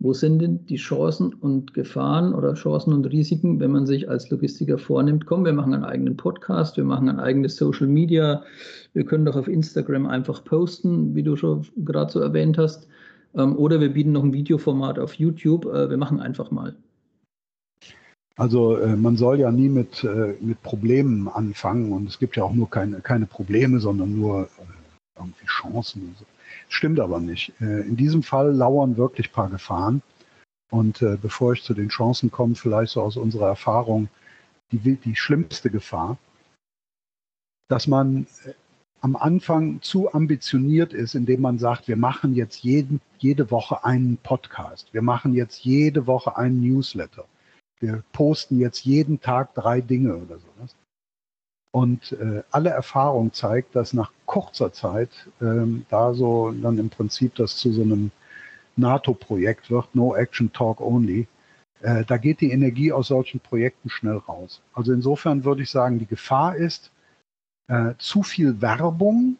wo 0.00 0.14
sind 0.14 0.40
denn 0.40 0.64
die 0.64 0.76
Chancen 0.76 1.34
und 1.34 1.74
Gefahren 1.74 2.34
oder 2.34 2.54
Chancen 2.54 2.94
und 2.94 3.04
Risiken, 3.04 3.60
wenn 3.60 3.70
man 3.70 3.86
sich 3.86 4.08
als 4.08 4.30
Logistiker 4.30 4.78
vornimmt, 4.78 5.26
komm, 5.26 5.44
wir 5.44 5.52
machen 5.52 5.74
einen 5.74 5.84
eigenen 5.84 6.16
Podcast, 6.16 6.78
wir 6.78 6.84
machen 6.84 7.10
ein 7.10 7.20
eigenes 7.20 7.56
Social 7.56 7.86
Media, 7.86 8.42
wir 8.94 9.04
können 9.04 9.26
doch 9.26 9.36
auf 9.36 9.46
Instagram 9.46 10.06
einfach 10.06 10.42
posten, 10.42 11.14
wie 11.14 11.22
du 11.22 11.36
schon 11.36 11.66
gerade 11.84 12.10
so 12.10 12.20
erwähnt 12.20 12.56
hast, 12.56 12.88
ähm, 13.34 13.56
oder 13.56 13.78
wir 13.78 13.90
bieten 13.90 14.12
noch 14.12 14.24
ein 14.24 14.32
Videoformat 14.32 14.98
auf 14.98 15.14
YouTube, 15.14 15.66
äh, 15.66 15.90
wir 15.90 15.98
machen 15.98 16.18
einfach 16.18 16.50
mal. 16.50 16.74
Also 18.36 18.78
äh, 18.78 18.96
man 18.96 19.18
soll 19.18 19.38
ja 19.38 19.52
nie 19.52 19.68
mit, 19.68 20.02
äh, 20.02 20.34
mit 20.40 20.62
Problemen 20.62 21.28
anfangen 21.28 21.92
und 21.92 22.08
es 22.08 22.18
gibt 22.18 22.36
ja 22.36 22.44
auch 22.44 22.54
nur 22.54 22.70
keine, 22.70 23.02
keine 23.02 23.26
Probleme, 23.26 23.80
sondern 23.80 24.16
nur 24.16 24.48
irgendwie 25.14 25.44
Chancen. 25.44 26.14
So. 26.18 26.24
Stimmt 26.70 27.00
aber 27.00 27.18
nicht. 27.18 27.52
Äh, 27.60 27.80
in 27.80 27.96
diesem 27.96 28.22
Fall 28.22 28.52
lauern 28.52 28.96
wirklich 28.96 29.28
ein 29.28 29.32
paar 29.32 29.50
Gefahren. 29.50 30.02
Und 30.70 31.02
äh, 31.02 31.18
bevor 31.20 31.52
ich 31.52 31.64
zu 31.64 31.74
den 31.74 31.88
Chancen 31.88 32.30
komme, 32.30 32.54
vielleicht 32.54 32.92
so 32.92 33.02
aus 33.02 33.16
unserer 33.16 33.48
Erfahrung, 33.48 34.08
die, 34.70 34.94
die 34.96 35.16
schlimmste 35.16 35.68
Gefahr, 35.68 36.16
dass 37.68 37.88
man 37.88 38.28
äh, 38.44 38.52
am 39.00 39.16
Anfang 39.16 39.82
zu 39.82 40.14
ambitioniert 40.14 40.92
ist, 40.92 41.16
indem 41.16 41.40
man 41.40 41.58
sagt, 41.58 41.88
wir 41.88 41.96
machen 41.96 42.36
jetzt 42.36 42.62
jeden, 42.62 43.00
jede 43.18 43.50
Woche 43.50 43.84
einen 43.84 44.16
Podcast, 44.18 44.94
wir 44.94 45.02
machen 45.02 45.34
jetzt 45.34 45.64
jede 45.64 46.06
Woche 46.06 46.36
einen 46.36 46.60
Newsletter, 46.60 47.24
wir 47.80 48.04
posten 48.12 48.60
jetzt 48.60 48.84
jeden 48.84 49.20
Tag 49.20 49.54
drei 49.54 49.80
Dinge 49.80 50.16
oder 50.16 50.38
sowas. 50.38 50.76
Und 51.72 52.12
äh, 52.12 52.42
alle 52.50 52.70
Erfahrung 52.70 53.32
zeigt, 53.32 53.76
dass 53.76 53.92
nach 53.92 54.10
kurzer 54.26 54.72
Zeit 54.72 55.10
ähm, 55.40 55.86
da 55.88 56.14
so 56.14 56.50
dann 56.50 56.78
im 56.78 56.90
Prinzip 56.90 57.36
das 57.36 57.56
zu 57.56 57.72
so 57.72 57.82
einem 57.82 58.10
NATO-Projekt 58.76 59.70
wird, 59.70 59.94
No 59.94 60.16
Action 60.16 60.52
Talk 60.52 60.80
Only. 60.80 61.28
Äh, 61.80 62.04
da 62.04 62.16
geht 62.16 62.40
die 62.40 62.50
Energie 62.50 62.92
aus 62.92 63.08
solchen 63.08 63.38
Projekten 63.38 63.88
schnell 63.88 64.16
raus. 64.16 64.60
Also 64.72 64.92
insofern 64.92 65.44
würde 65.44 65.62
ich 65.62 65.70
sagen, 65.70 65.98
die 65.98 66.06
Gefahr 66.06 66.56
ist 66.56 66.90
äh, 67.68 67.94
zu 67.98 68.22
viel 68.22 68.60
Werbung 68.60 69.36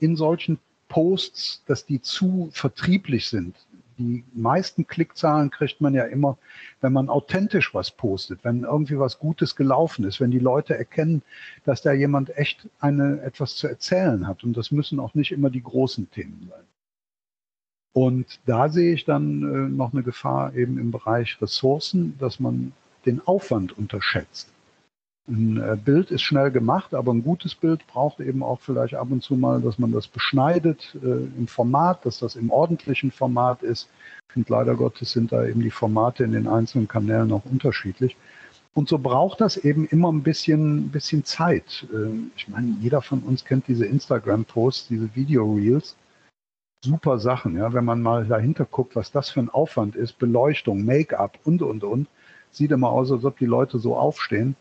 in 0.00 0.16
solchen 0.16 0.58
Posts, 0.88 1.62
dass 1.66 1.86
die 1.86 2.02
zu 2.02 2.50
vertrieblich 2.52 3.28
sind 3.28 3.56
die 3.98 4.24
meisten 4.32 4.86
Klickzahlen 4.86 5.50
kriegt 5.50 5.80
man 5.80 5.94
ja 5.94 6.04
immer, 6.04 6.38
wenn 6.80 6.92
man 6.92 7.08
authentisch 7.08 7.74
was 7.74 7.90
postet, 7.90 8.40
wenn 8.44 8.64
irgendwie 8.64 8.98
was 8.98 9.18
Gutes 9.18 9.56
gelaufen 9.56 10.04
ist, 10.04 10.20
wenn 10.20 10.30
die 10.30 10.38
Leute 10.38 10.76
erkennen, 10.76 11.22
dass 11.64 11.82
da 11.82 11.92
jemand 11.92 12.36
echt 12.36 12.68
eine, 12.80 13.20
etwas 13.22 13.56
zu 13.56 13.68
erzählen 13.68 14.26
hat. 14.26 14.44
Und 14.44 14.56
das 14.56 14.70
müssen 14.70 15.00
auch 15.00 15.14
nicht 15.14 15.32
immer 15.32 15.50
die 15.50 15.62
großen 15.62 16.10
Themen 16.10 16.48
sein. 16.50 16.64
Und 17.92 18.40
da 18.46 18.68
sehe 18.68 18.92
ich 18.92 19.04
dann 19.04 19.42
äh, 19.42 19.68
noch 19.68 19.92
eine 19.92 20.02
Gefahr 20.02 20.54
eben 20.54 20.78
im 20.78 20.90
Bereich 20.90 21.40
Ressourcen, 21.40 22.18
dass 22.18 22.40
man 22.40 22.72
den 23.06 23.24
Aufwand 23.24 23.76
unterschätzt. 23.76 24.53
Ein 25.26 25.56
äh, 25.56 25.76
Bild 25.82 26.10
ist 26.10 26.20
schnell 26.20 26.50
gemacht, 26.50 26.92
aber 26.92 27.12
ein 27.12 27.22
gutes 27.22 27.54
Bild 27.54 27.86
braucht 27.86 28.20
eben 28.20 28.42
auch 28.42 28.60
vielleicht 28.60 28.94
ab 28.94 29.08
und 29.10 29.22
zu 29.22 29.36
mal, 29.36 29.62
dass 29.62 29.78
man 29.78 29.90
das 29.90 30.06
beschneidet 30.06 30.94
äh, 31.02 31.24
im 31.38 31.46
Format, 31.46 32.04
dass 32.04 32.18
das 32.18 32.36
im 32.36 32.50
ordentlichen 32.50 33.10
Format 33.10 33.62
ist. 33.62 33.88
Und 34.34 34.50
leider 34.50 34.74
Gottes 34.74 35.12
sind 35.12 35.32
da 35.32 35.46
eben 35.46 35.60
die 35.60 35.70
Formate 35.70 36.24
in 36.24 36.32
den 36.32 36.46
einzelnen 36.46 36.88
Kanälen 36.88 37.32
auch 37.32 37.44
unterschiedlich. 37.46 38.16
Und 38.74 38.88
so 38.88 38.98
braucht 38.98 39.40
das 39.40 39.56
eben 39.56 39.86
immer 39.86 40.12
ein 40.12 40.22
bisschen, 40.22 40.90
bisschen 40.90 41.24
Zeit. 41.24 41.86
Äh, 41.90 42.28
ich 42.36 42.48
meine, 42.48 42.76
jeder 42.80 43.00
von 43.00 43.20
uns 43.20 43.46
kennt 43.46 43.66
diese 43.66 43.86
Instagram-Posts, 43.86 44.88
diese 44.88 45.14
Video-Reels. 45.14 45.96
Super 46.84 47.18
Sachen, 47.18 47.56
ja. 47.56 47.72
Wenn 47.72 47.86
man 47.86 48.02
mal 48.02 48.26
dahinter 48.26 48.66
guckt, 48.66 48.94
was 48.94 49.10
das 49.10 49.30
für 49.30 49.40
ein 49.40 49.48
Aufwand 49.48 49.96
ist, 49.96 50.18
Beleuchtung, 50.18 50.84
Make-up 50.84 51.38
und, 51.44 51.62
und, 51.62 51.82
und, 51.82 52.08
sieht 52.50 52.72
immer 52.72 52.90
aus, 52.90 53.10
als 53.10 53.24
ob 53.24 53.38
die 53.38 53.46
Leute 53.46 53.78
so 53.78 53.96
aufstehen 53.96 54.54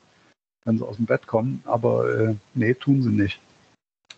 wenn 0.66 0.78
sie 0.78 0.86
aus 0.86 0.98
dem 0.98 1.06
Bett 1.06 1.28
kommen. 1.28 1.64
Aber 1.66 2.10
äh, 2.14 2.36
nee, 2.54 2.74
tun 2.74 3.02
sie 3.02 3.10
nicht. 3.10 3.40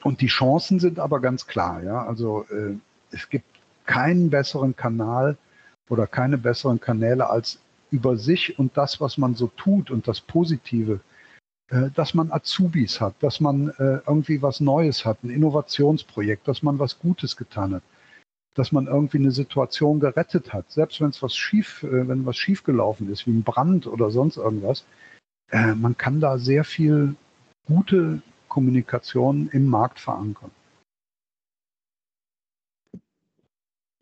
Und 0.04 0.22
die 0.22 0.28
Chancen 0.28 0.80
sind 0.80 1.00
aber 1.00 1.20
ganz 1.20 1.48
klar. 1.48 1.84
Ja? 1.84 2.06
Also 2.06 2.46
äh, 2.52 2.76
es 3.12 3.30
gibt 3.30 3.48
keinen 3.86 4.30
besseren 4.30 4.76
Kanal 4.76 5.38
oder 5.90 6.08
keine 6.08 6.38
besseren 6.38 6.80
Kanäle 6.80 7.30
als 7.30 7.60
über 7.92 8.18
sich 8.18 8.58
und 8.60 8.76
das, 8.78 9.00
was 9.00 9.18
man 9.18 9.36
so 9.36 9.48
tut 9.48 9.92
und 9.92 10.08
das 10.08 10.22
Positive, 10.22 11.00
äh, 11.70 11.90
dass 11.96 12.14
man 12.14 12.32
Azubis 12.32 13.00
hat, 13.00 13.16
dass 13.22 13.40
man 13.40 13.70
äh, 13.70 14.00
irgendwie 14.06 14.42
was 14.42 14.60
Neues 14.60 15.06
hat, 15.06 15.24
ein 15.24 15.30
Innovationsprojekt, 15.30 16.48
dass 16.48 16.64
man 16.64 16.80
was 16.80 17.00
Gutes 17.00 17.38
getan 17.38 17.76
hat, 17.76 17.84
dass 18.56 18.72
man 18.72 18.88
irgendwie 18.88 19.18
eine 19.18 19.32
Situation 19.32 20.00
gerettet 20.00 20.54
hat, 20.54 20.72
selbst 20.72 21.02
wenn 21.02 21.10
es 21.10 21.22
was 21.22 21.36
schief, 21.36 21.84
äh, 21.84 22.08
wenn 22.08 22.26
was 22.26 22.38
schiefgelaufen 22.38 23.12
ist, 23.12 23.28
wie 23.28 23.32
ein 23.32 23.44
Brand 23.44 23.88
oder 23.88 24.12
sonst 24.12 24.38
irgendwas, 24.38 24.86
äh, 25.50 25.74
man 25.74 25.98
kann 25.98 26.20
da 26.20 26.38
sehr 26.38 26.64
viel 26.64 27.16
gute 27.66 28.22
Kommunikation 28.48 29.50
im 29.52 29.68
Markt 29.68 30.00
verankern. 30.00 30.52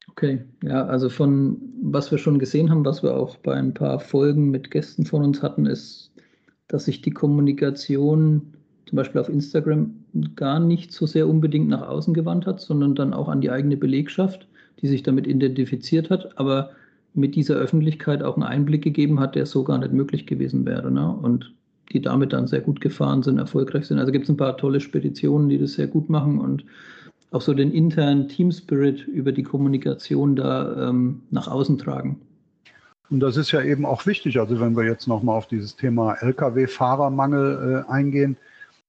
Okay, 0.09 0.45
ja, 0.63 0.85
also 0.85 1.09
von 1.09 1.59
was 1.81 2.11
wir 2.11 2.19
schon 2.19 2.37
gesehen 2.37 2.69
haben, 2.69 2.85
was 2.85 3.01
wir 3.01 3.15
auch 3.15 3.37
bei 3.37 3.55
ein 3.55 3.73
paar 3.73 3.99
Folgen 3.99 4.51
mit 4.51 4.69
Gästen 4.69 5.05
von 5.05 5.23
uns 5.23 5.41
hatten, 5.41 5.65
ist, 5.65 6.11
dass 6.67 6.85
sich 6.85 7.01
die 7.01 7.11
Kommunikation 7.11 8.53
zum 8.85 8.97
Beispiel 8.97 9.21
auf 9.21 9.29
Instagram 9.29 10.05
gar 10.35 10.59
nicht 10.59 10.91
so 10.91 11.07
sehr 11.07 11.27
unbedingt 11.27 11.67
nach 11.67 11.87
außen 11.87 12.13
gewandt 12.13 12.45
hat, 12.45 12.61
sondern 12.61 12.93
dann 12.93 13.13
auch 13.13 13.27
an 13.27 13.41
die 13.41 13.49
eigene 13.49 13.75
Belegschaft, 13.75 14.47
die 14.81 14.87
sich 14.87 15.01
damit 15.01 15.25
identifiziert 15.25 16.11
hat. 16.11 16.37
Aber 16.37 16.71
mit 17.13 17.35
dieser 17.35 17.55
Öffentlichkeit 17.55 18.23
auch 18.23 18.35
einen 18.35 18.43
Einblick 18.43 18.83
gegeben 18.83 19.19
hat, 19.19 19.35
der 19.35 19.45
so 19.45 19.63
gar 19.63 19.77
nicht 19.77 19.93
möglich 19.93 20.25
gewesen 20.25 20.65
wäre. 20.65 20.91
Ne? 20.91 21.09
Und 21.09 21.53
die 21.91 22.01
damit 22.01 22.33
dann 22.33 22.47
sehr 22.47 22.61
gut 22.61 22.81
gefahren 22.81 23.23
sind, 23.23 23.37
erfolgreich 23.37 23.85
sind. 23.85 23.99
Also 23.99 24.11
gibt 24.11 24.23
es 24.23 24.29
ein 24.29 24.37
paar 24.37 24.57
tolle 24.57 24.79
Speditionen, 24.79 25.49
die 25.49 25.59
das 25.59 25.73
sehr 25.73 25.87
gut 25.87 26.09
machen 26.09 26.39
und 26.39 26.65
auch 27.31 27.41
so 27.41 27.53
den 27.53 27.71
internen 27.71 28.27
Team 28.27 28.51
Spirit 28.51 29.07
über 29.07 29.31
die 29.31 29.43
Kommunikation 29.43 30.35
da 30.35 30.89
ähm, 30.89 31.21
nach 31.31 31.47
außen 31.47 31.77
tragen. 31.77 32.21
Und 33.09 33.19
das 33.19 33.37
ist 33.37 33.51
ja 33.51 33.61
eben 33.61 33.85
auch 33.85 34.05
wichtig. 34.05 34.39
Also 34.39 34.59
wenn 34.59 34.75
wir 34.75 34.85
jetzt 34.85 35.07
nochmal 35.07 35.37
auf 35.37 35.47
dieses 35.47 35.75
Thema 35.75 36.15
Lkw-Fahrermangel 36.15 37.85
äh, 37.87 37.91
eingehen, 37.91 38.37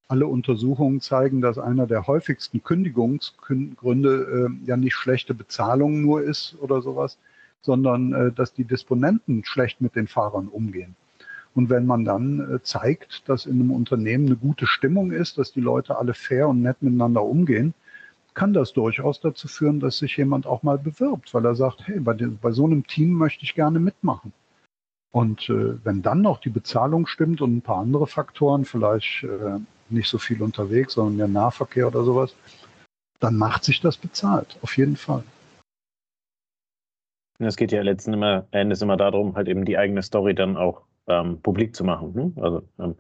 alle 0.09 0.27
Untersuchungen 0.27 1.01
zeigen, 1.01 1.41
dass 1.41 1.59
einer 1.59 1.87
der 1.87 2.07
häufigsten 2.07 2.63
Kündigungsgründe 2.63 4.49
äh, 4.49 4.67
ja 4.67 4.77
nicht 4.77 4.95
schlechte 4.95 5.35
Bezahlung 5.35 6.03
nur 6.03 6.23
ist 6.23 6.57
oder 6.61 6.83
sowas, 6.83 7.19
sondern 7.65 8.13
äh, 8.13 8.33
dass 8.33 8.53
die 8.53 8.65
Disponenten 8.65 9.45
schlecht 9.45 9.81
mit 9.81 9.97
den 9.97 10.07
Fahrern 10.07 10.49
umgehen. 10.49 10.95
Und 11.55 11.71
wenn 11.71 11.87
man 11.87 12.05
dann 12.05 12.57
äh, 12.57 12.63
zeigt, 12.63 13.29
dass 13.29 13.47
in 13.47 13.55
einem 13.55 13.71
Unternehmen 13.71 14.27
eine 14.27 14.37
gute 14.37 14.67
Stimmung 14.67 15.13
ist, 15.13 15.39
dass 15.39 15.53
die 15.53 15.61
Leute 15.61 15.97
alle 15.97 16.15
fair 16.15 16.49
und 16.49 16.63
nett 16.63 16.83
miteinander 16.83 17.23
umgehen, 17.23 17.75
kann 18.35 18.53
das 18.53 18.73
durchaus 18.73 19.21
dazu 19.21 19.49
führen, 19.49 19.81
dass 19.81 19.99
sich 19.99 20.17
jemand 20.17 20.47
auch 20.47 20.63
mal 20.63 20.77
bewirbt, 20.77 21.33
weil 21.33 21.45
er 21.47 21.55
sagt, 21.55 21.87
hey, 21.87 22.01
bei, 22.01 22.15
den, 22.15 22.39
bei 22.39 22.51
so 22.51 22.67
einem 22.67 22.87
Team 22.87 23.13
möchte 23.13 23.45
ich 23.45 23.55
gerne 23.55 23.79
mitmachen. 23.79 24.33
Und 25.13 25.49
äh, 25.49 25.77
wenn 25.85 26.03
dann 26.03 26.21
noch 26.23 26.41
die 26.41 26.51
Bezahlung 26.51 27.07
stimmt 27.07 27.41
und 27.41 27.57
ein 27.57 27.63
paar 27.63 27.79
andere 27.79 28.09
Faktoren, 28.09 28.65
vielleicht 28.65 29.23
äh, 29.23 29.61
nicht 29.89 30.09
so 30.09 30.19
viel 30.19 30.43
unterwegs, 30.43 30.95
sondern 30.95 31.17
mehr 31.17 31.29
Nahverkehr 31.29 31.87
oder 31.87 32.03
sowas, 32.03 32.35
dann 33.21 33.37
macht 33.37 33.65
sich 33.65 33.81
das 33.81 33.97
bezahlt, 33.97 34.59
auf 34.61 34.77
jeden 34.77 34.97
Fall. 34.97 35.23
Es 37.39 37.57
geht 37.57 37.73
ja 37.73 37.83
letzten 37.83 38.23
Endes 38.53 38.83
immer 38.83 38.97
darum, 38.97 39.35
halt 39.35 39.49
eben 39.49 39.65
die 39.65 39.77
eigene 39.77 40.03
Story 40.03 40.35
dann 40.35 40.57
auch 40.57 40.83
ähm, 41.09 41.41
publik 41.43 41.75
zu 41.75 41.85
machen. 41.85 42.13
Ne? 42.15 42.33
Also 42.43 42.63
ähm, 42.79 42.95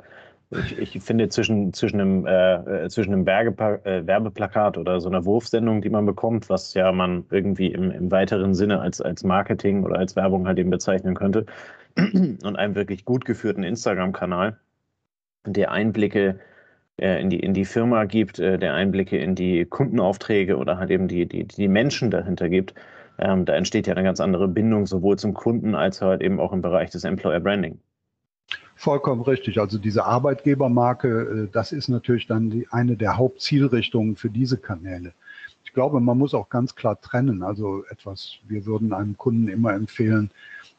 ich, 0.50 0.96
ich, 0.96 1.02
finde 1.02 1.28
zwischen, 1.28 1.72
zwischen 1.72 2.00
einem, 2.00 2.26
äh, 2.26 2.88
zwischen 2.88 3.12
einem 3.12 3.26
äh, 3.26 4.06
Werbeplakat 4.06 4.78
oder 4.78 5.00
so 5.00 5.08
einer 5.08 5.24
Wurfsendung, 5.24 5.82
die 5.82 5.90
man 5.90 6.06
bekommt, 6.06 6.48
was 6.48 6.74
ja 6.74 6.92
man 6.92 7.24
irgendwie 7.30 7.68
im, 7.68 7.90
im 7.90 8.10
weiteren 8.10 8.54
Sinne 8.54 8.80
als, 8.80 9.00
als 9.00 9.24
Marketing 9.24 9.84
oder 9.84 9.98
als 9.98 10.16
Werbung 10.16 10.46
halt 10.46 10.58
eben 10.58 10.70
bezeichnen 10.70 11.14
könnte, 11.14 11.46
und 11.96 12.56
einem 12.56 12.74
wirklich 12.74 13.04
gut 13.04 13.24
geführten 13.24 13.62
Instagram-Kanal, 13.62 14.58
der 15.46 15.70
Einblicke 15.70 16.40
äh, 17.00 17.20
in, 17.20 17.30
die, 17.30 17.40
in 17.40 17.54
die 17.54 17.64
Firma 17.64 18.04
gibt, 18.04 18.38
äh, 18.38 18.58
der 18.58 18.74
Einblicke 18.74 19.18
in 19.18 19.34
die 19.34 19.64
Kundenaufträge 19.64 20.56
oder 20.56 20.78
halt 20.78 20.90
eben 20.90 21.08
die, 21.08 21.26
die, 21.26 21.44
die 21.44 21.68
Menschen 21.68 22.10
dahinter 22.10 22.48
gibt, 22.48 22.74
ähm, 23.18 23.44
da 23.44 23.54
entsteht 23.54 23.86
ja 23.86 23.94
eine 23.94 24.02
ganz 24.02 24.20
andere 24.20 24.48
Bindung 24.48 24.86
sowohl 24.86 25.18
zum 25.18 25.34
Kunden 25.34 25.74
als 25.74 26.00
halt 26.00 26.22
eben 26.22 26.40
auch 26.40 26.52
im 26.52 26.62
Bereich 26.62 26.90
des 26.90 27.04
Employer 27.04 27.40
Branding. 27.40 27.78
Vollkommen 28.76 29.22
richtig. 29.22 29.60
Also 29.60 29.78
diese 29.78 30.04
Arbeitgebermarke, 30.04 31.44
äh, 31.44 31.48
das 31.52 31.72
ist 31.72 31.88
natürlich 31.88 32.26
dann 32.26 32.50
die, 32.50 32.66
eine 32.70 32.96
der 32.96 33.16
Hauptzielrichtungen 33.16 34.16
für 34.16 34.30
diese 34.30 34.58
Kanäle. 34.58 35.12
Ich 35.64 35.72
glaube, 35.72 36.00
man 36.00 36.18
muss 36.18 36.34
auch 36.34 36.48
ganz 36.48 36.74
klar 36.74 37.00
trennen. 37.00 37.42
Also 37.42 37.84
etwas, 37.88 38.36
wir 38.46 38.66
würden 38.66 38.92
einem 38.92 39.16
Kunden 39.16 39.48
immer 39.48 39.72
empfehlen, 39.72 40.30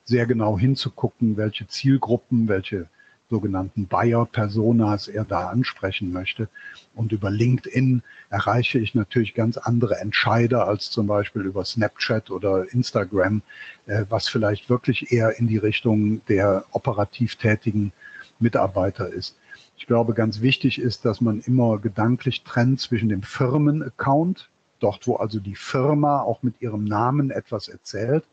sehr 0.04 0.26
genau 0.26 0.58
hinzugucken, 0.58 1.38
welche 1.38 1.68
Zielgruppen, 1.68 2.48
welche 2.48 2.88
sogenannten 3.30 3.88
Buyer-Personas 3.88 5.08
er 5.08 5.26
da 5.26 5.48
ansprechen 5.50 6.12
möchte. 6.12 6.48
Und 6.94 7.12
über 7.12 7.32
LinkedIn 7.32 8.04
erreiche 8.30 8.80
ich 8.80 8.96
natürlich 8.96 9.34
ganz 9.34 9.58
andere 9.58 10.00
Entscheider 10.00 10.68
als 10.68 10.92
zum 10.92 11.08
Beispiel 11.08 11.42
über 11.44 11.66
Snapchat 11.66 12.32
oder 12.32 12.72
Instagram, 12.72 13.42
äh, 13.88 14.06
was 14.10 14.28
vielleicht 14.28 14.70
wirklich 14.70 15.12
eher 15.12 15.40
in 15.40 15.48
die 15.48 15.58
Richtung 15.58 16.24
der 16.28 16.66
operativ 16.72 17.36
tätigen 17.36 17.92
Mitarbeiter 18.40 19.10
ist. 19.10 19.38
Ich 19.78 19.88
glaube, 19.88 20.14
ganz 20.14 20.42
wichtig 20.42 20.80
ist, 20.80 21.04
dass 21.04 21.20
man 21.20 21.42
immer 21.42 21.80
gedanklich 21.80 22.44
trennt 22.44 22.80
zwischen 22.80 23.10
dem 23.10 23.24
Firmenaccount, 23.24 24.50
dort 24.80 25.08
wo 25.08 25.16
also 25.16 25.40
die 25.40 25.56
Firma 25.56 26.22
auch 26.22 26.44
mit 26.44 26.62
ihrem 26.62 26.86
Namen 26.86 27.32
etwas 27.32 27.68
erzählt, 27.68 28.24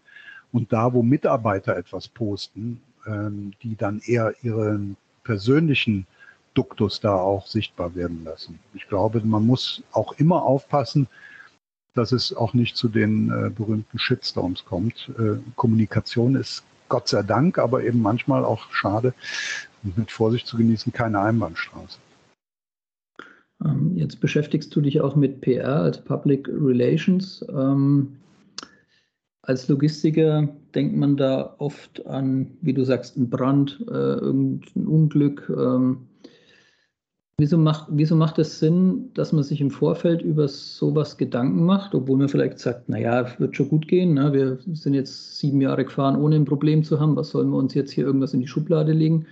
und 0.52 0.72
da, 0.72 0.92
wo 0.92 1.02
Mitarbeiter 1.02 1.76
etwas 1.76 2.08
posten, 2.08 2.82
die 3.04 3.76
dann 3.76 4.00
eher 4.04 4.34
ihren 4.42 4.96
persönlichen 5.24 6.06
Duktus 6.54 7.00
da 7.00 7.16
auch 7.16 7.46
sichtbar 7.46 7.94
werden 7.94 8.24
lassen. 8.24 8.58
Ich 8.74 8.88
glaube, 8.88 9.20
man 9.24 9.46
muss 9.46 9.82
auch 9.92 10.12
immer 10.18 10.42
aufpassen, 10.42 11.08
dass 11.94 12.12
es 12.12 12.34
auch 12.34 12.54
nicht 12.54 12.76
zu 12.76 12.88
den 12.88 13.30
äh, 13.30 13.50
berühmten 13.50 13.98
Shitstorms 13.98 14.64
kommt. 14.64 15.10
Äh, 15.18 15.38
Kommunikation 15.56 16.36
ist 16.36 16.64
Gott 16.88 17.08
sei 17.08 17.22
Dank, 17.22 17.58
aber 17.58 17.84
eben 17.84 18.00
manchmal 18.00 18.44
auch 18.44 18.70
schade 18.72 19.14
mit 19.82 20.10
Vorsicht 20.10 20.46
zu 20.46 20.56
genießen, 20.56 20.92
keine 20.92 21.20
Einbahnstraße. 21.20 21.98
Ähm, 23.64 23.92
jetzt 23.96 24.20
beschäftigst 24.20 24.74
du 24.74 24.80
dich 24.80 25.00
auch 25.00 25.16
mit 25.16 25.40
PR, 25.40 25.82
als 25.82 26.02
Public 26.02 26.48
Relations. 26.48 27.44
Ähm, 27.50 28.16
als 29.42 29.68
Logistiker 29.68 30.48
denkt 30.74 30.96
man 30.96 31.16
da 31.16 31.54
oft 31.58 32.06
an, 32.06 32.56
wie 32.60 32.72
du 32.72 32.84
sagst, 32.84 33.16
einen 33.16 33.28
Brand, 33.28 33.84
äh, 33.88 33.92
irgendein 33.92 34.86
Unglück. 34.86 35.52
Ähm, 35.54 36.06
wieso, 37.38 37.58
macht, 37.58 37.88
wieso 37.90 38.14
macht 38.14 38.38
es 38.38 38.60
Sinn, 38.60 39.10
dass 39.14 39.32
man 39.32 39.42
sich 39.42 39.60
im 39.60 39.70
Vorfeld 39.70 40.22
über 40.22 40.46
sowas 40.46 41.16
Gedanken 41.16 41.64
macht, 41.64 41.92
obwohl 41.94 42.18
man 42.18 42.28
vielleicht 42.28 42.60
sagt, 42.60 42.88
naja, 42.88 43.26
wird 43.38 43.56
schon 43.56 43.68
gut 43.68 43.88
gehen, 43.88 44.14
ne? 44.14 44.32
wir 44.32 44.58
sind 44.74 44.94
jetzt 44.94 45.38
sieben 45.38 45.60
Jahre 45.60 45.84
gefahren, 45.84 46.16
ohne 46.16 46.36
ein 46.36 46.44
Problem 46.44 46.84
zu 46.84 47.00
haben, 47.00 47.16
was 47.16 47.30
sollen 47.30 47.50
wir 47.50 47.58
uns 47.58 47.74
jetzt 47.74 47.90
hier 47.90 48.06
irgendwas 48.06 48.34
in 48.34 48.40
die 48.40 48.48
Schublade 48.48 48.92
legen? 48.92 49.26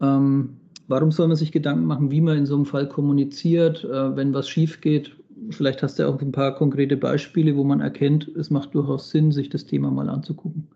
Ähm, 0.00 0.56
warum 0.88 1.12
soll 1.12 1.28
man 1.28 1.36
sich 1.36 1.52
Gedanken 1.52 1.84
machen, 1.84 2.10
wie 2.10 2.20
man 2.20 2.38
in 2.38 2.46
so 2.46 2.56
einem 2.56 2.66
Fall 2.66 2.88
kommuniziert, 2.88 3.84
äh, 3.84 4.16
wenn 4.16 4.34
was 4.34 4.48
schief 4.48 4.80
geht? 4.80 5.17
Vielleicht 5.50 5.82
hast 5.82 5.98
du 5.98 6.08
auch 6.08 6.20
ein 6.20 6.32
paar 6.32 6.54
konkrete 6.54 6.96
Beispiele, 6.96 7.56
wo 7.56 7.64
man 7.64 7.80
erkennt, 7.80 8.28
es 8.28 8.50
macht 8.50 8.74
durchaus 8.74 9.10
Sinn, 9.10 9.32
sich 9.32 9.48
das 9.48 9.66
Thema 9.66 9.90
mal 9.90 10.08
anzugucken. 10.08 10.68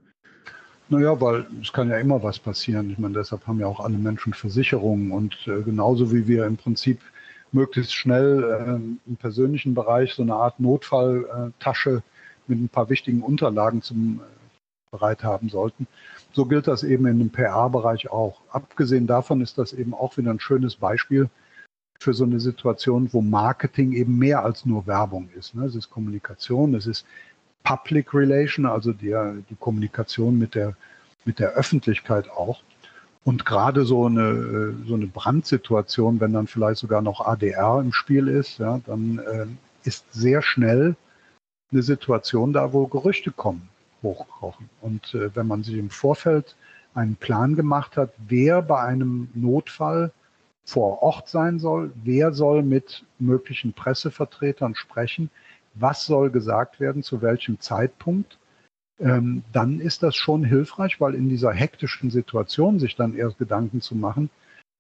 Naja, 0.89 1.21
weil 1.21 1.47
es 1.61 1.73
kann 1.73 1.89
ja 1.89 1.97
immer 1.99 2.23
was 2.23 2.39
passieren. 2.39 2.91
Ich 2.91 2.99
meine, 2.99 3.15
deshalb 3.15 3.47
haben 3.47 3.59
ja 3.59 3.67
auch 3.67 3.81
alle 3.81 3.97
Menschen 3.97 4.35
Versicherungen 4.35 5.11
und 5.11 5.37
äh, 5.47 5.63
genauso 5.63 6.13
wie 6.13 6.27
wir 6.27 6.47
im 6.47 6.57
Prinzip 6.57 7.01
möglichst 7.51 7.95
schnell 7.95 8.43
äh, 8.45 9.09
im 9.09 9.17
persönlichen 9.17 9.75
Bereich 9.75 10.15
so 10.15 10.23
eine 10.23 10.35
Art 10.35 10.61
Notfalltasche 10.61 12.03
mit 12.47 12.61
ein 12.61 12.69
paar 12.69 12.91
wichtigen 12.91 13.23
Unterlagen 13.23 13.83
zum 13.83 14.21
äh, 14.21 14.43
bereit 14.91 15.25
haben 15.25 15.49
sollten. 15.49 15.87
So 16.33 16.45
gilt 16.45 16.67
das 16.67 16.83
eben 16.83 17.07
in 17.07 17.19
dem 17.19 17.31
PR-Bereich 17.31 18.11
auch. 18.11 18.41
Abgesehen 18.51 19.07
davon 19.07 19.41
ist 19.41 19.59
das 19.59 19.73
eben 19.73 19.95
auch 19.95 20.17
wieder 20.19 20.31
ein 20.31 20.41
schönes 20.41 20.77
Beispiel 20.77 21.31
für 22.03 22.15
so 22.15 22.25
eine 22.25 22.41
Situation, 22.41 23.13
wo 23.13 23.23
Marketing 23.23 23.93
eben 23.93 24.19
mehr 24.19 24.45
als 24.45 24.67
nur 24.67 24.87
Werbung 24.87 25.29
ist. 25.39 25.55
Ne? 25.55 25.65
Es 25.65 25.75
ist 25.75 25.91
Kommunikation, 25.91 26.75
es 26.75 26.87
ist 26.87 27.07
Public 27.65 28.13
Relation, 28.13 28.67
also 28.67 28.93
die, 28.93 29.17
die 29.49 29.57
Kommunikation 29.59 30.39
mit 30.39 30.55
der, 30.55 30.77
mit 31.25 31.39
der 31.39 31.53
Öffentlichkeit 31.53 32.29
auch. 32.31 32.61
Und 33.25 33.45
gerade 33.45 33.85
so 33.85 34.07
eine, 34.07 34.75
so 34.87 34.95
eine 34.95 35.07
Brandsituation, 35.07 36.21
wenn 36.21 36.33
dann 36.33 36.49
vielleicht 36.49 36.79
sogar 36.79 37.03
noch 37.03 37.25
ADR 37.25 37.81
im 37.81 37.93
Spiel 37.93 38.27
ist, 38.27 38.59
ja, 38.59 38.81
dann 38.85 39.19
äh, 39.19 39.47
ist 39.85 40.13
sehr 40.13 40.43
schnell 40.43 40.97
eine 41.71 41.83
Situation 41.83 42.53
da, 42.53 42.73
wo 42.73 42.89
Gerüchte 42.89 43.31
kommen, 43.31 43.69
hochkochen. 44.03 44.69
Und 44.81 45.15
äh, 45.15 45.35
wenn 45.37 45.47
man 45.47 45.63
sich 45.63 45.77
im 45.77 45.91
Vorfeld 45.91 46.57
einen 46.95 47.15
Plan 47.15 47.55
gemacht 47.55 47.97
hat, 47.97 48.13
wer 48.29 48.61
bei 48.61 48.81
einem 48.81 49.29
Notfall 49.35 50.13
vor 50.65 51.03
Ort 51.03 51.29
sein 51.29 51.59
soll, 51.59 51.93
wer 52.05 52.33
soll 52.33 52.63
mit 52.63 53.05
möglichen 53.19 53.73
Pressevertretern 53.73 54.75
sprechen, 54.75 55.31
was 55.75 56.05
soll 56.05 56.31
gesagt 56.31 56.81
werden, 56.81 57.03
zu 57.03 57.23
welchem 57.23 57.61
Zeitpunkt, 57.61 58.39
ähm, 59.01 59.43
dann 59.53 59.81
ist 59.81 60.03
das 60.03 60.15
schon 60.15 60.45
hilfreich, 60.45 61.01
weil 61.01 61.15
in 61.15 61.29
dieser 61.29 61.53
hektischen 61.53 62.11
Situation 62.11 62.79
sich 62.79 62.95
dann 62.95 63.17
erst 63.17 63.39
Gedanken 63.39 63.81
zu 63.81 63.95
machen 63.95 64.31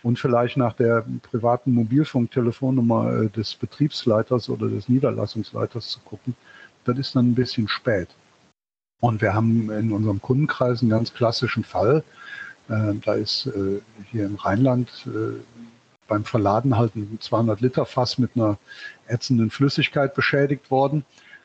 und 0.02 0.18
vielleicht 0.18 0.56
nach 0.56 0.74
der 0.74 1.04
privaten 1.22 1.72
Mobilfunktelefonnummer 1.72 3.22
äh, 3.22 3.30
des 3.30 3.54
Betriebsleiters 3.54 4.48
oder 4.48 4.68
des 4.68 4.88
Niederlassungsleiters 4.88 5.88
zu 5.88 6.00
gucken, 6.00 6.36
das 6.84 6.98
ist 6.98 7.16
dann 7.16 7.30
ein 7.30 7.34
bisschen 7.34 7.68
spät. 7.68 8.08
Und 9.00 9.20
wir 9.20 9.34
haben 9.34 9.70
in 9.70 9.92
unserem 9.92 10.20
Kundenkreis 10.20 10.80
einen 10.80 10.90
ganz 10.90 11.12
klassischen 11.12 11.64
Fall. 11.64 12.04
Äh, 12.68 12.94
da 13.04 13.14
ist 13.14 13.46
äh, 13.46 13.80
hier 14.10 14.26
im 14.26 14.36
Rheinland 14.36 15.08
beim 16.08 16.24
Verladen 16.24 16.76
halt 16.76 16.94
ein 16.96 17.18
200 17.20 17.60
Liter 17.60 17.86
Fass 17.86 18.18
mit 18.18 18.32
einer 18.34 18.58
ätzenden 19.06 19.50
Flüssigkeit 19.50 20.14
beschädigt 20.14 20.70
worden. 20.70 21.04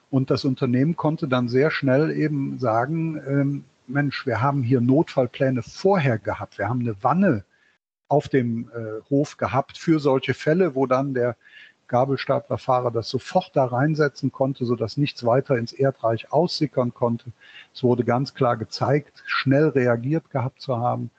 Und 0.10 0.30
das 0.30 0.46
Unternehmen 0.46 0.96
konnte 0.96 1.28
dann 1.28 1.50
sehr 1.50 1.72
schnell 1.72 2.12
eben 2.12 2.60
sagen, 2.60 3.22
ähm, 3.28 3.64
Mensch, 3.88 4.26
wir 4.26 4.42
haben 4.42 4.64
hier 4.64 4.82
Notfallpläne 4.82 5.64
vorher 5.64 6.18
gehabt. 6.18 6.58
Wir 6.58 6.70
haben 6.70 6.82
eine 6.82 6.96
Wanne 7.02 7.44
auf 8.10 8.28
dem 8.30 8.70
äh, 8.74 9.02
Hof 9.10 9.38
gehabt 9.38 9.78
für 9.78 10.00
solche 10.00 10.34
Fälle, 10.34 10.76
wo 10.76 10.86
dann 10.86 11.14
der 11.14 11.36
Gabelstaplerfahrer 11.88 12.92
das 12.92 13.10
sofort 13.10 13.56
da 13.56 13.66
reinsetzen 13.66 14.32
konnte, 14.32 14.66
sodass 14.66 14.98
nichts 14.98 15.26
weiter 15.26 15.58
ins 15.58 15.72
Erdreich 15.72 16.32
aussickern 16.32 16.94
konnte. 16.94 17.32
Es 17.74 17.84
wurde 17.84 18.04
ganz 18.04 18.34
klar 18.34 18.58
gezeigt, 18.58 19.24
schnell 19.26 19.70
reagiert 19.70 20.30
gehabt 20.30 20.62
zu 20.62 20.78
haben. 20.78 21.12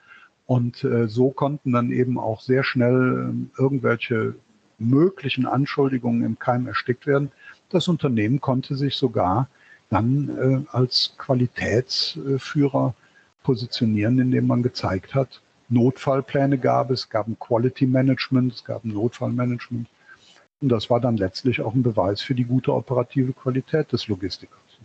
Und 0.49 0.83
äh, 0.83 1.07
so 1.07 1.29
konnten 1.29 1.73
dann 1.73 1.91
eben 1.91 2.17
auch 2.17 2.41
sehr 2.41 2.63
schnell 2.63 3.29
äh, 3.29 3.61
irgendwelche 3.61 4.33
möglichen 4.79 5.45
Anschuldigungen 5.45 6.23
im 6.23 6.39
Keim 6.39 6.65
erstickt 6.65 7.05
werden. 7.05 7.31
Das 7.69 7.87
Unternehmen 7.87 8.41
konnte 8.41 8.75
sich 8.75 8.95
sogar 8.95 9.47
dann 9.91 10.65
äh, 10.65 10.75
als 10.75 11.13
Qualitätsführer 11.19 12.95
positionieren, 13.43 14.17
indem 14.17 14.47
man 14.47 14.63
gezeigt 14.63 15.13
hat, 15.13 15.39
Notfallpläne 15.67 16.57
gab 16.57 16.89
es, 16.89 17.09
gab 17.09 17.27
ein 17.27 17.37
Quality 17.37 17.85
Management, 17.85 18.53
es 18.55 18.65
gab 18.65 18.83
ein 18.83 18.93
Notfallmanagement. 18.93 19.87
Und 20.61 20.69
das 20.69 20.89
war 20.89 20.99
dann 20.99 21.17
letztlich 21.17 21.61
auch 21.61 21.75
ein 21.75 21.83
Beweis 21.83 22.23
für 22.23 22.33
die 22.33 22.45
gute 22.45 22.73
operative 22.73 23.33
Qualität 23.33 23.91
des 23.91 24.07
Logistikers. 24.07 24.79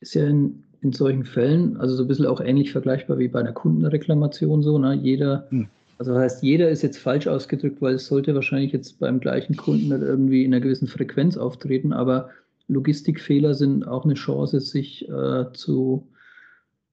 Ist 0.00 0.14
ja 0.14 0.26
in 0.26 0.64
in 0.82 0.92
solchen 0.92 1.24
Fällen, 1.24 1.76
also 1.76 1.94
so 1.94 2.02
ein 2.04 2.08
bisschen 2.08 2.26
auch 2.26 2.40
ähnlich 2.40 2.72
vergleichbar 2.72 3.18
wie 3.18 3.28
bei 3.28 3.40
einer 3.40 3.52
Kundenreklamation 3.52 4.62
so, 4.62 4.78
ne? 4.78 4.94
Jeder, 4.94 5.46
hm. 5.50 5.68
also 5.98 6.14
heißt, 6.14 6.42
jeder 6.42 6.70
ist 6.70 6.82
jetzt 6.82 6.98
falsch 6.98 7.26
ausgedrückt, 7.26 7.82
weil 7.82 7.94
es 7.94 8.06
sollte 8.06 8.34
wahrscheinlich 8.34 8.72
jetzt 8.72 8.98
beim 8.98 9.20
gleichen 9.20 9.56
Kunden 9.56 9.90
irgendwie 9.90 10.44
in 10.44 10.54
einer 10.54 10.62
gewissen 10.62 10.88
Frequenz 10.88 11.36
auftreten, 11.36 11.92
aber 11.92 12.30
Logistikfehler 12.68 13.54
sind 13.54 13.86
auch 13.86 14.04
eine 14.04 14.14
Chance, 14.14 14.60
sich 14.60 15.08
äh, 15.08 15.46
zu 15.52 16.06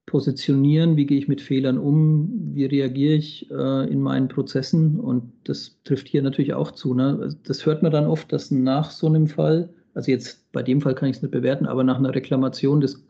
positionieren, 0.08 0.96
wie 0.96 1.06
gehe 1.06 1.18
ich 1.18 1.28
mit 1.28 1.42
Fehlern 1.42 1.78
um, 1.78 2.54
wie 2.54 2.66
reagiere 2.66 3.16
ich 3.16 3.52
äh, 3.52 3.92
in 3.92 4.02
meinen 4.02 4.30
Prozessen 4.30 5.00
und 5.00 5.32
das 5.44 5.78
trifft 5.84 6.08
hier 6.08 6.24
natürlich 6.24 6.54
auch 6.54 6.72
zu. 6.72 6.94
Ne? 6.94 7.36
Das 7.44 7.66
hört 7.66 7.84
man 7.84 7.92
dann 7.92 8.08
oft, 8.08 8.32
dass 8.32 8.50
nach 8.50 8.90
so 8.90 9.08
einem 9.08 9.28
Fall, 9.28 9.70
also 9.94 10.10
jetzt 10.10 10.50
bei 10.54 10.64
dem 10.64 10.82
Fall 10.82 10.96
kann 10.96 11.10
ich 11.10 11.18
es 11.18 11.22
nicht 11.22 11.32
bewerten, 11.32 11.66
aber 11.66 11.84
nach 11.84 11.98
einer 11.98 12.16
Reklamation 12.16 12.80
das 12.80 13.04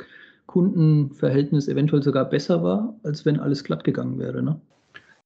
Kundenverhältnis 0.48 1.68
eventuell 1.68 2.02
sogar 2.02 2.26
besser 2.26 2.64
war, 2.64 2.96
als 3.04 3.26
wenn 3.26 3.40
alles 3.40 3.64
glatt 3.64 3.84
gegangen 3.84 4.18
wäre. 4.18 4.42
Ne? 4.42 4.60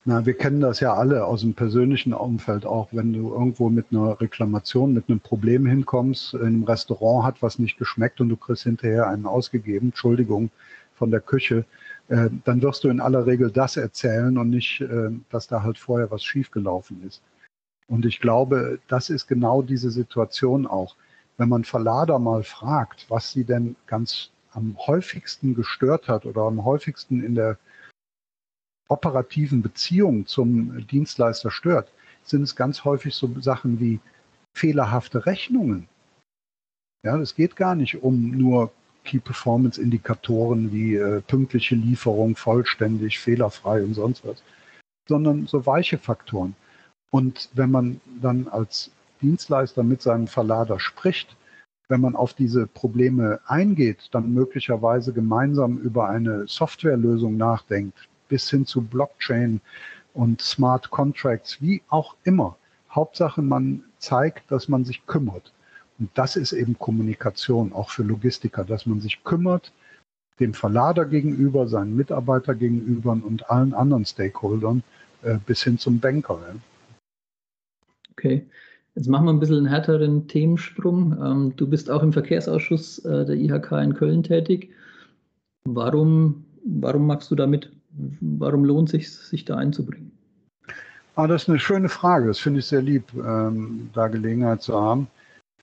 Na, 0.04 0.26
wir 0.26 0.34
kennen 0.34 0.62
das 0.62 0.80
ja 0.80 0.96
alle 0.96 1.26
aus 1.26 1.42
dem 1.42 1.54
persönlichen 1.54 2.14
Umfeld 2.14 2.66
auch, 2.66 2.90
wenn 2.92 3.14
du 3.14 3.32
irgendwo 3.32 3.70
mit 3.70 3.86
einer 3.92 4.20
Reklamation, 4.20 4.94
mit 4.94 5.08
einem 5.08 5.20
Problem 5.20 5.68
hinkommst, 5.68 6.34
in 6.34 6.42
einem 6.42 6.64
Restaurant 6.64 7.24
hat 7.24 7.42
was 7.44 7.60
nicht 7.60 7.78
geschmeckt 7.78 8.20
und 8.20 8.30
du 8.30 8.36
kriegst 8.36 8.64
hinterher 8.64 9.08
einen 9.08 9.28
ausgegeben, 9.28 9.90
Entschuldigung, 9.90 10.50
von 10.96 11.12
der 11.12 11.22
Küche, 11.22 11.66
äh, 12.10 12.30
dann 12.46 12.62
wirst 12.64 12.84
du 12.84 12.90
in 12.90 13.00
aller 13.00 13.28
Regel 13.28 13.52
das 13.52 13.78
erzählen 13.78 14.38
und 14.38 14.50
nicht, 14.50 14.82
äh, 14.82 15.12
dass 15.30 15.48
da 15.48 15.62
halt 15.62 15.78
vorher 15.78 16.10
was 16.10 16.24
schiefgelaufen 16.24 17.04
ist. 17.08 17.22
Und 17.88 18.06
ich 18.06 18.20
glaube, 18.20 18.80
das 18.88 19.10
ist 19.10 19.28
genau 19.28 19.62
diese 19.62 19.92
Situation 19.92 20.66
auch. 20.66 20.96
Wenn 21.38 21.50
man 21.50 21.64
Verlader 21.64 22.20
mal 22.20 22.44
fragt, 22.44 23.06
was 23.10 23.32
sie 23.32 23.44
denn 23.44 23.76
ganz 23.86 24.32
am 24.52 24.78
häufigsten 24.78 25.56
gestört 25.56 26.08
hat 26.08 26.26
oder 26.26 26.42
am 26.42 26.64
häufigsten 26.66 27.24
in 27.24 27.36
der 27.36 27.58
operativen 28.88 29.62
Beziehung 29.62 30.26
zum 30.26 30.86
Dienstleister 30.88 31.50
stört, 31.50 31.92
sind 32.24 32.44
es 32.44 32.56
ganz 32.56 32.84
häufig 32.84 33.16
so 33.16 33.30
Sachen 33.40 33.80
wie 33.80 34.00
fehlerhafte 34.54 35.26
Rechnungen. 35.26 35.88
Ja, 37.04 37.18
es 37.18 37.36
geht 37.36 37.56
gar 37.56 37.76
nicht 37.76 38.04
um 38.04 38.32
nur 38.32 38.72
Key 39.04 39.20
Performance 39.20 39.82
Indikatoren 39.82 40.72
wie 40.72 40.96
äh, 40.96 41.22
pünktliche 41.22 41.76
Lieferung, 41.76 42.36
vollständig, 42.36 43.20
fehlerfrei 43.20 43.84
und 43.84 43.96
sonst 43.96 44.26
was, 44.26 44.44
sondern 45.08 45.48
so 45.48 45.66
weiche 45.66 45.98
Faktoren. 45.98 46.56
Und 47.10 47.50
wenn 47.54 47.72
man 47.72 48.02
dann 48.22 48.48
als 48.48 48.92
Dienstleister 49.22 49.84
mit 49.84 50.02
seinem 50.02 50.28
Verlader 50.28 50.80
spricht, 50.80 51.36
wenn 51.92 52.02
man 52.02 52.16
auf 52.16 52.34
diese 52.34 52.66
Probleme 52.66 53.42
eingeht, 53.46 54.08
dann 54.12 54.34
möglicherweise 54.34 55.14
gemeinsam 55.14 55.78
über 55.78 56.10
eine 56.10 56.48
Softwarelösung 56.48 57.38
nachdenkt, 57.38 58.08
bis 58.30 58.50
hin 58.50 58.66
zu 58.66 58.82
Blockchain 58.82 59.62
und 60.14 60.42
Smart 60.42 60.90
Contracts, 60.90 61.62
wie 61.62 61.84
auch 61.90 62.16
immer. 62.24 62.58
Hauptsache, 62.90 63.42
man 63.42 63.84
zeigt, 64.00 64.50
dass 64.52 64.70
man 64.70 64.86
sich 64.86 65.06
kümmert. 65.06 65.54
Und 66.00 66.10
das 66.16 66.38
ist 66.38 66.54
eben 66.54 66.80
Kommunikation, 66.80 67.74
auch 67.74 67.90
für 67.90 68.04
Logistiker, 68.04 68.64
dass 68.64 68.86
man 68.86 69.02
sich 69.02 69.24
kümmert, 69.24 69.74
dem 70.40 70.54
Verlader 70.54 71.06
gegenüber, 71.06 71.68
seinen 71.68 71.96
Mitarbeiter 71.96 72.56
gegenüber 72.56 73.12
und 73.12 73.50
allen 73.50 73.74
anderen 73.74 74.06
Stakeholdern 74.06 74.82
äh, 75.24 75.38
bis 75.46 75.64
hin 75.64 75.78
zum 75.78 76.00
Banker. 76.00 76.40
Okay. 78.14 78.46
Jetzt 78.96 79.08
machen 79.08 79.26
wir 79.26 79.32
ein 79.32 79.40
bisschen 79.40 79.58
einen 79.58 79.68
härteren 79.68 80.28
Themensprung. 80.28 81.18
Ähm, 81.24 81.54
du 81.56 81.68
bist 81.68 81.90
auch 81.90 82.04
im 82.04 82.14
Verkehrsausschuss 82.14 83.00
äh, 83.06 83.26
der 83.26 83.36
IHK 83.36 83.72
in 83.74 83.94
Köln 83.94 84.24
tätig. 84.24 84.70
Warum, 85.64 86.46
warum 86.66 87.08
magst 87.08 87.32
du 87.32 87.36
da 87.36 87.48
mit? 87.48 87.72
warum 88.22 88.66
lohnt 88.66 88.90
es 88.90 88.92
sich, 88.92 89.12
sich 89.12 89.46
da 89.46 89.58
einzubringen? 89.58 90.12
Ah, 91.16 91.28
das 91.28 91.44
ist 91.44 91.50
eine 91.50 91.60
schöne 91.60 91.90
Frage. 91.90 92.28
Das 92.28 92.40
finde 92.40 92.60
ich 92.60 92.66
sehr 92.66 92.82
lieb, 92.82 93.04
ähm, 93.16 93.90
da 93.94 94.08
Gelegenheit 94.08 94.62
zu 94.62 94.80
haben, 94.80 95.08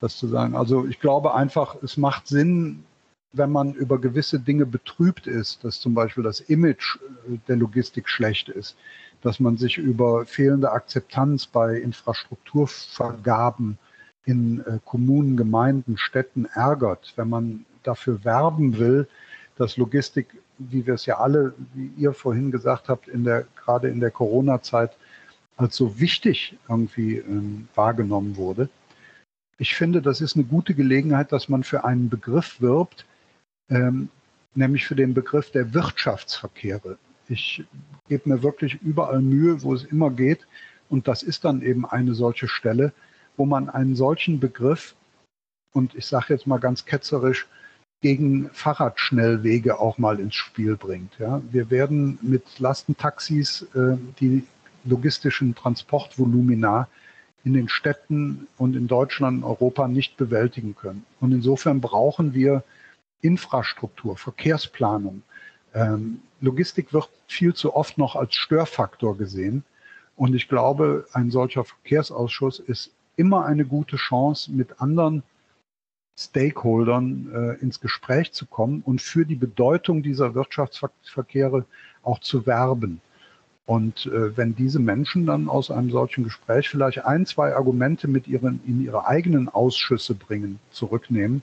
das 0.00 0.18
zu 0.18 0.28
sagen. 0.28 0.54
Also 0.54 0.86
ich 0.86 1.00
glaube 1.00 1.34
einfach, 1.34 1.76
es 1.82 1.96
macht 1.96 2.26
Sinn, 2.26 2.84
wenn 3.32 3.50
man 3.50 3.74
über 3.74 3.98
gewisse 3.98 4.40
Dinge 4.40 4.66
betrübt 4.66 5.26
ist, 5.26 5.64
dass 5.64 5.80
zum 5.80 5.94
Beispiel 5.94 6.22
das 6.22 6.40
Image 6.40 6.96
äh, 7.28 7.38
der 7.48 7.56
Logistik 7.56 8.08
schlecht 8.08 8.48
ist, 8.48 8.76
dass 9.22 9.40
man 9.40 9.56
sich 9.56 9.78
über 9.78 10.26
fehlende 10.26 10.72
Akzeptanz 10.72 11.46
bei 11.46 11.76
Infrastrukturvergaben 11.76 13.78
in 14.24 14.60
äh, 14.60 14.78
Kommunen, 14.84 15.36
Gemeinden, 15.36 15.98
Städten 15.98 16.46
ärgert, 16.46 17.12
wenn 17.16 17.28
man 17.28 17.66
dafür 17.82 18.24
werben 18.24 18.78
will, 18.78 19.08
dass 19.56 19.76
Logistik 19.76 20.28
wie 20.58 20.86
wir 20.86 20.94
es 20.94 21.06
ja 21.06 21.18
alle, 21.18 21.54
wie 21.74 21.90
ihr 21.96 22.12
vorhin 22.12 22.50
gesagt 22.50 22.88
habt, 22.88 23.08
in 23.08 23.24
der, 23.24 23.46
gerade 23.56 23.88
in 23.88 24.00
der 24.00 24.10
Corona-Zeit 24.10 24.96
als 25.56 25.76
so 25.76 25.98
wichtig 25.98 26.56
irgendwie 26.68 27.16
ähm, 27.16 27.68
wahrgenommen 27.74 28.36
wurde. 28.36 28.68
Ich 29.58 29.74
finde, 29.74 30.02
das 30.02 30.20
ist 30.20 30.36
eine 30.36 30.44
gute 30.44 30.74
Gelegenheit, 30.74 31.32
dass 31.32 31.48
man 31.48 31.64
für 31.64 31.84
einen 31.84 32.08
Begriff 32.08 32.60
wirbt, 32.60 33.06
ähm, 33.68 34.08
nämlich 34.54 34.86
für 34.86 34.94
den 34.94 35.14
Begriff 35.14 35.50
der 35.50 35.74
Wirtschaftsverkehre. 35.74 36.98
Ich 37.28 37.64
gebe 38.08 38.28
mir 38.28 38.42
wirklich 38.42 38.80
überall 38.82 39.20
Mühe, 39.20 39.62
wo 39.62 39.74
es 39.74 39.84
immer 39.84 40.10
geht. 40.10 40.46
Und 40.88 41.06
das 41.08 41.22
ist 41.22 41.44
dann 41.44 41.62
eben 41.62 41.84
eine 41.84 42.14
solche 42.14 42.48
Stelle, 42.48 42.92
wo 43.36 43.44
man 43.44 43.68
einen 43.68 43.94
solchen 43.94 44.40
Begriff, 44.40 44.94
und 45.72 45.94
ich 45.94 46.06
sage 46.06 46.34
jetzt 46.34 46.46
mal 46.46 46.58
ganz 46.58 46.84
ketzerisch, 46.84 47.46
gegen 48.00 48.48
Fahrradschnellwege 48.50 49.78
auch 49.80 49.98
mal 49.98 50.20
ins 50.20 50.36
Spiel 50.36 50.76
bringt. 50.76 51.18
Ja. 51.18 51.42
Wir 51.50 51.70
werden 51.70 52.18
mit 52.22 52.58
Lastentaxis 52.58 53.62
äh, 53.74 53.96
die 54.20 54.44
logistischen 54.84 55.54
Transportvolumina 55.54 56.88
in 57.44 57.54
den 57.54 57.68
Städten 57.68 58.46
und 58.56 58.76
in 58.76 58.86
Deutschland 58.86 59.42
und 59.42 59.48
Europa 59.48 59.88
nicht 59.88 60.16
bewältigen 60.16 60.74
können. 60.76 61.04
Und 61.20 61.32
insofern 61.32 61.80
brauchen 61.80 62.34
wir 62.34 62.62
Infrastruktur, 63.20 64.16
Verkehrsplanung. 64.16 65.22
Ähm, 65.74 66.22
Logistik 66.40 66.92
wird 66.92 67.08
viel 67.26 67.54
zu 67.54 67.74
oft 67.74 67.98
noch 67.98 68.16
als 68.16 68.34
Störfaktor 68.34 69.16
gesehen. 69.16 69.64
Und 70.16 70.34
ich 70.34 70.48
glaube, 70.48 71.06
ein 71.12 71.30
solcher 71.30 71.64
Verkehrsausschuss 71.64 72.58
ist 72.58 72.90
immer 73.16 73.44
eine 73.44 73.64
gute 73.64 73.96
Chance, 73.96 74.52
mit 74.52 74.80
anderen 74.80 75.22
Stakeholdern 76.18 77.30
äh, 77.32 77.62
ins 77.62 77.80
Gespräch 77.80 78.32
zu 78.32 78.46
kommen 78.46 78.82
und 78.84 79.00
für 79.00 79.24
die 79.24 79.36
Bedeutung 79.36 80.02
dieser 80.02 80.34
Wirtschaftsverkehre 80.34 81.64
auch 82.02 82.18
zu 82.18 82.46
werben. 82.46 83.00
Und 83.66 84.06
äh, 84.06 84.36
wenn 84.36 84.56
diese 84.56 84.80
Menschen 84.80 85.26
dann 85.26 85.48
aus 85.48 85.70
einem 85.70 85.90
solchen 85.90 86.24
Gespräch 86.24 86.68
vielleicht 86.68 87.04
ein, 87.04 87.26
zwei 87.26 87.54
Argumente 87.54 88.08
mit 88.08 88.26
ihren, 88.26 88.60
in 88.66 88.82
ihre 88.82 89.06
eigenen 89.06 89.48
Ausschüsse 89.48 90.14
bringen, 90.14 90.58
zurücknehmen, 90.70 91.42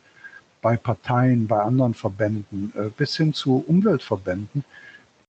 bei 0.66 0.78
Parteien, 0.78 1.46
bei 1.46 1.62
anderen 1.62 1.94
Verbänden, 1.94 2.74
äh, 2.76 2.90
bis 2.98 3.16
hin 3.16 3.36
zu 3.36 3.64
Umweltverbänden, 3.68 4.64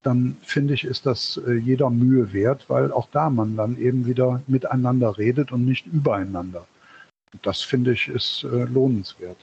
dann 0.03 0.39
finde 0.41 0.73
ich, 0.73 0.85
ist 0.85 1.05
das 1.05 1.39
äh, 1.47 1.57
jeder 1.57 1.91
Mühe 1.91 2.33
wert, 2.33 2.65
weil 2.71 2.91
auch 2.91 3.07
da 3.13 3.29
man 3.29 3.55
dann 3.55 3.77
eben 3.77 4.07
wieder 4.07 4.41
miteinander 4.47 5.19
redet 5.19 5.53
und 5.53 5.67
nicht 5.67 5.87
übereinander. 5.89 6.67
Das 7.43 7.61
finde 7.61 7.93
ich 7.93 8.09
ist 8.09 8.45
äh, 8.45 8.65
lohnenswert. 8.65 9.37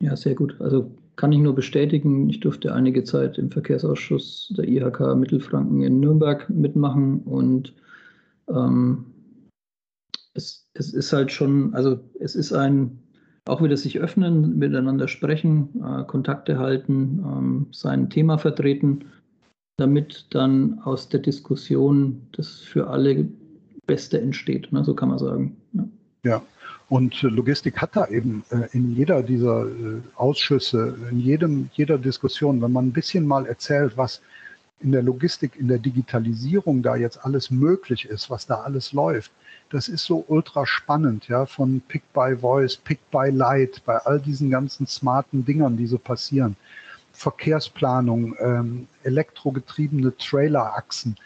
Ja, 0.00 0.14
sehr 0.14 0.36
gut. 0.36 0.54
Also 0.60 0.88
kann 1.16 1.32
ich 1.32 1.40
nur 1.40 1.56
bestätigen, 1.56 2.30
ich 2.30 2.38
durfte 2.38 2.72
einige 2.72 3.02
Zeit 3.02 3.36
im 3.36 3.50
Verkehrsausschuss 3.50 4.54
der 4.56 4.68
IHK 4.68 5.16
Mittelfranken 5.16 5.82
in 5.82 5.98
Nürnberg 5.98 6.48
mitmachen 6.48 7.22
und 7.22 7.74
ähm, 8.48 9.06
es, 10.34 10.68
es 10.74 10.94
ist 10.94 11.12
halt 11.12 11.32
schon, 11.32 11.74
also 11.74 11.98
es 12.20 12.36
ist 12.36 12.52
ein, 12.52 12.96
auch 13.50 13.62
wieder 13.62 13.76
sich 13.76 13.98
öffnen, 13.98 14.58
miteinander 14.58 15.08
sprechen, 15.08 15.68
äh, 15.84 16.04
Kontakte 16.04 16.58
halten, 16.58 17.24
ähm, 17.24 17.66
sein 17.72 18.08
Thema 18.10 18.38
vertreten, 18.38 19.06
damit 19.76 20.26
dann 20.30 20.78
aus 20.84 21.08
der 21.08 21.20
Diskussion 21.20 22.22
das 22.32 22.60
für 22.60 22.88
alle 22.88 23.28
Beste 23.86 24.20
entsteht, 24.20 24.72
ne? 24.72 24.84
so 24.84 24.94
kann 24.94 25.08
man 25.08 25.18
sagen. 25.18 25.56
Ja. 25.72 25.88
ja. 26.24 26.42
Und 26.88 27.22
Logistik 27.22 27.80
hat 27.80 27.94
da 27.94 28.08
eben 28.08 28.42
äh, 28.50 28.68
in 28.72 28.94
jeder 28.94 29.22
dieser 29.22 29.66
äh, 29.66 30.00
Ausschüsse, 30.16 30.96
in 31.10 31.20
jedem, 31.20 31.70
jeder 31.74 31.98
Diskussion, 31.98 32.60
wenn 32.60 32.72
man 32.72 32.88
ein 32.88 32.92
bisschen 32.92 33.26
mal 33.26 33.46
erzählt, 33.46 33.96
was 33.96 34.20
in 34.80 34.92
der 34.92 35.02
Logistik, 35.02 35.56
in 35.56 35.68
der 35.68 35.78
Digitalisierung 35.78 36.82
da 36.82 36.96
jetzt 36.96 37.24
alles 37.24 37.50
möglich 37.50 38.06
ist, 38.06 38.30
was 38.30 38.46
da 38.46 38.62
alles 38.62 38.92
läuft, 38.92 39.30
das 39.70 39.88
ist 39.88 40.04
so 40.04 40.24
ultra 40.26 40.66
spannend, 40.66 41.28
ja, 41.28 41.46
von 41.46 41.80
Pick 41.86 42.02
by 42.12 42.36
Voice, 42.36 42.76
Pick 42.76 42.98
by 43.10 43.30
Light, 43.30 43.82
bei 43.84 43.96
all 43.98 44.20
diesen 44.20 44.50
ganzen 44.50 44.86
smarten 44.86 45.44
Dingern, 45.44 45.76
die 45.76 45.86
so 45.86 45.98
passieren. 45.98 46.56
Verkehrsplanung, 47.12 48.34
ähm, 48.40 48.88
elektrogetriebene 49.04 50.16
Trailerachsen. 50.16 51.16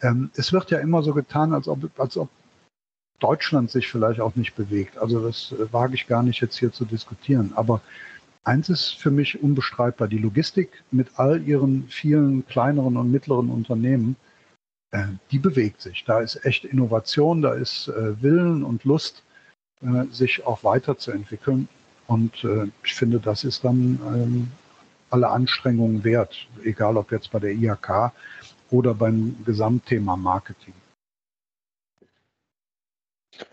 Ähm, 0.00 0.30
es 0.34 0.52
wird 0.52 0.70
ja 0.70 0.78
immer 0.78 1.02
so 1.02 1.12
getan, 1.12 1.52
als 1.52 1.68
ob, 1.68 1.90
als 1.98 2.16
ob 2.16 2.28
Deutschland 3.18 3.70
sich 3.70 3.88
vielleicht 3.88 4.20
auch 4.20 4.36
nicht 4.36 4.54
bewegt. 4.54 4.98
Also 4.98 5.20
das 5.20 5.52
äh, 5.52 5.72
wage 5.72 5.94
ich 5.94 6.06
gar 6.06 6.22
nicht 6.22 6.40
jetzt 6.40 6.58
hier 6.58 6.72
zu 6.72 6.84
diskutieren. 6.84 7.52
Aber 7.56 7.80
eins 8.48 8.68
ist 8.70 8.94
für 8.94 9.10
mich 9.10 9.42
unbestreitbar, 9.42 10.08
die 10.08 10.18
Logistik 10.18 10.82
mit 10.90 11.08
all 11.16 11.42
ihren 11.42 11.86
vielen 11.88 12.46
kleineren 12.46 12.96
und 12.96 13.12
mittleren 13.12 13.50
Unternehmen, 13.50 14.16
äh, 14.90 15.04
die 15.30 15.38
bewegt 15.38 15.82
sich. 15.82 16.04
Da 16.04 16.20
ist 16.20 16.44
echt 16.44 16.64
Innovation, 16.64 17.42
da 17.42 17.52
ist 17.52 17.88
äh, 17.88 18.20
Willen 18.22 18.64
und 18.64 18.84
Lust, 18.84 19.22
äh, 19.82 20.04
sich 20.10 20.46
auch 20.46 20.64
weiterzuentwickeln. 20.64 21.68
Und 22.06 22.42
äh, 22.42 22.68
ich 22.82 22.94
finde, 22.94 23.20
das 23.20 23.44
ist 23.44 23.64
dann 23.64 24.00
ähm, 24.06 24.48
alle 25.10 25.28
Anstrengungen 25.28 26.04
wert, 26.04 26.48
egal 26.64 26.96
ob 26.96 27.12
jetzt 27.12 27.30
bei 27.30 27.38
der 27.38 27.52
IHK 27.52 28.12
oder 28.70 28.94
beim 28.94 29.36
Gesamtthema 29.44 30.16
Marketing. 30.16 30.74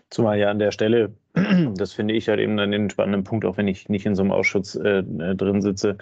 Zumal 0.08 0.38
ja 0.38 0.50
an 0.50 0.58
der 0.58 0.72
Stelle, 0.72 1.12
das 1.76 1.92
finde 1.92 2.14
ich 2.14 2.28
halt 2.28 2.40
eben 2.40 2.56
dann 2.56 2.70
den 2.70 2.90
spannenden 2.90 3.24
Punkt, 3.24 3.44
auch 3.44 3.56
wenn 3.56 3.68
ich 3.68 3.88
nicht 3.88 4.06
in 4.06 4.14
so 4.14 4.22
einem 4.22 4.32
Ausschuss 4.32 4.74
äh, 4.76 5.02
drin 5.02 5.60
sitze, 5.60 5.98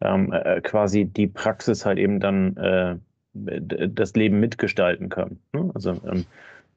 ähm, 0.00 0.32
äh, 0.32 0.60
quasi 0.60 1.06
die 1.06 1.26
Praxis 1.26 1.86
halt 1.86 1.98
eben 1.98 2.20
dann 2.20 2.56
äh, 2.56 2.96
das 3.32 4.14
Leben 4.14 4.38
mitgestalten 4.40 5.08
kann. 5.08 5.38
Ne? 5.52 5.70
Also 5.74 6.00
ähm, 6.06 6.24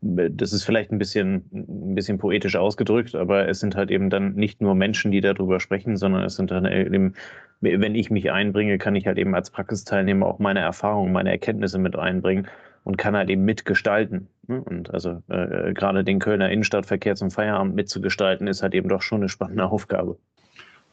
das 0.02 0.54
ist 0.54 0.64
vielleicht 0.64 0.92
ein 0.92 1.00
bisschen, 1.00 1.44
ein 1.52 1.96
bisschen 1.96 2.20
poetisch 2.20 2.56
ausgedrückt, 2.56 3.16
aber 3.16 3.48
es 3.48 3.60
sind 3.60 3.76
halt 3.76 3.90
eben 3.90 4.10
dann 4.10 4.34
nicht 4.36 4.62
nur 4.62 4.76
Menschen, 4.76 5.12
die 5.12 5.22
darüber 5.22 5.60
sprechen, 5.60 5.98
sondern 5.98 6.24
es 6.24 6.36
sind 6.36 6.52
dann 6.52 6.66
eben, 6.66 7.16
wenn 7.62 7.96
ich 7.96 8.12
mich 8.12 8.32
einbringe, 8.32 8.78
kann 8.78 8.96
ich 8.96 9.08
halt 9.08 9.18
eben 9.18 9.34
als 9.34 9.50
Praxisteilnehmer 9.50 10.28
auch 10.28 10.38
meine 10.38 10.60
Erfahrungen, 10.60 11.12
meine 11.12 11.32
Erkenntnisse 11.32 11.80
mit 11.80 11.96
einbringen 11.96 12.48
und 12.88 12.96
kann 12.98 13.18
halt 13.18 13.30
eben 13.30 13.44
mitgestalten. 13.44 14.30
Ne? 14.48 14.62
Und 14.62 14.94
also 14.94 15.22
äh, 15.28 15.74
gerade 15.74 16.06
den 16.06 16.20
Kölner 16.20 16.50
Innenstadtverkehr 16.50 17.18
zum 17.18 17.32
Feierabend 17.32 17.76
mitzugestalten, 17.76 18.48
ist 18.48 18.64
halt 18.64 18.74
eben 18.74 18.88
doch 18.88 19.02
schon 19.02 19.20
eine 19.20 19.28
spannende 19.28 19.66
Aufgabe. 19.66 20.18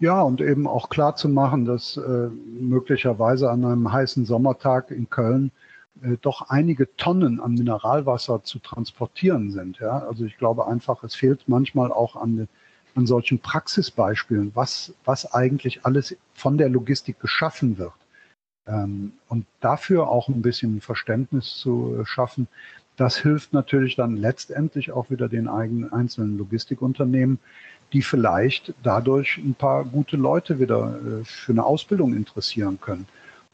Ja, 0.00 0.20
und 0.22 0.40
eben 0.40 0.66
auch 0.66 0.88
klar 0.88 1.14
zu 1.14 1.28
machen, 1.28 1.64
dass 1.64 1.96
äh, 1.96 2.28
möglicherweise 2.60 3.48
an 3.48 3.64
einem 3.64 3.92
heißen 3.92 4.24
Sommertag 4.24 4.90
in 4.90 5.08
Köln 5.08 5.52
äh, 6.02 6.16
doch 6.20 6.50
einige 6.50 6.92
Tonnen 6.96 7.38
an 7.38 7.54
Mineralwasser 7.54 8.42
zu 8.42 8.58
transportieren 8.58 9.52
sind. 9.52 9.78
Ja? 9.78 10.00
Also 10.00 10.24
ich 10.24 10.36
glaube 10.36 10.66
einfach, 10.66 11.04
es 11.04 11.14
fehlt 11.14 11.44
manchmal 11.46 11.92
auch 11.92 12.16
an, 12.16 12.48
an 12.96 13.06
solchen 13.06 13.38
Praxisbeispielen, 13.38 14.50
was, 14.54 14.92
was 15.04 15.32
eigentlich 15.32 15.86
alles 15.86 16.16
von 16.32 16.58
der 16.58 16.70
Logistik 16.70 17.20
geschaffen 17.20 17.78
wird. 17.78 17.92
Ähm, 18.66 19.12
und 19.28 19.46
dafür 19.60 20.08
auch 20.08 20.28
ein 20.28 20.42
bisschen 20.42 20.80
Verständnis 20.80 21.56
zu 21.56 22.02
schaffen, 22.04 22.48
das 22.96 23.16
hilft 23.16 23.52
natürlich 23.52 23.96
dann 23.96 24.16
letztendlich 24.16 24.92
auch 24.92 25.10
wieder 25.10 25.28
den 25.28 25.48
eigenen 25.48 25.92
einzelnen 25.92 26.38
Logistikunternehmen, 26.38 27.38
die 27.92 28.02
vielleicht 28.02 28.74
dadurch 28.82 29.38
ein 29.38 29.54
paar 29.54 29.84
gute 29.84 30.16
Leute 30.16 30.58
wieder 30.58 30.96
äh, 30.96 31.24
für 31.24 31.52
eine 31.52 31.64
Ausbildung 31.64 32.14
interessieren 32.14 32.80
können. 32.80 33.06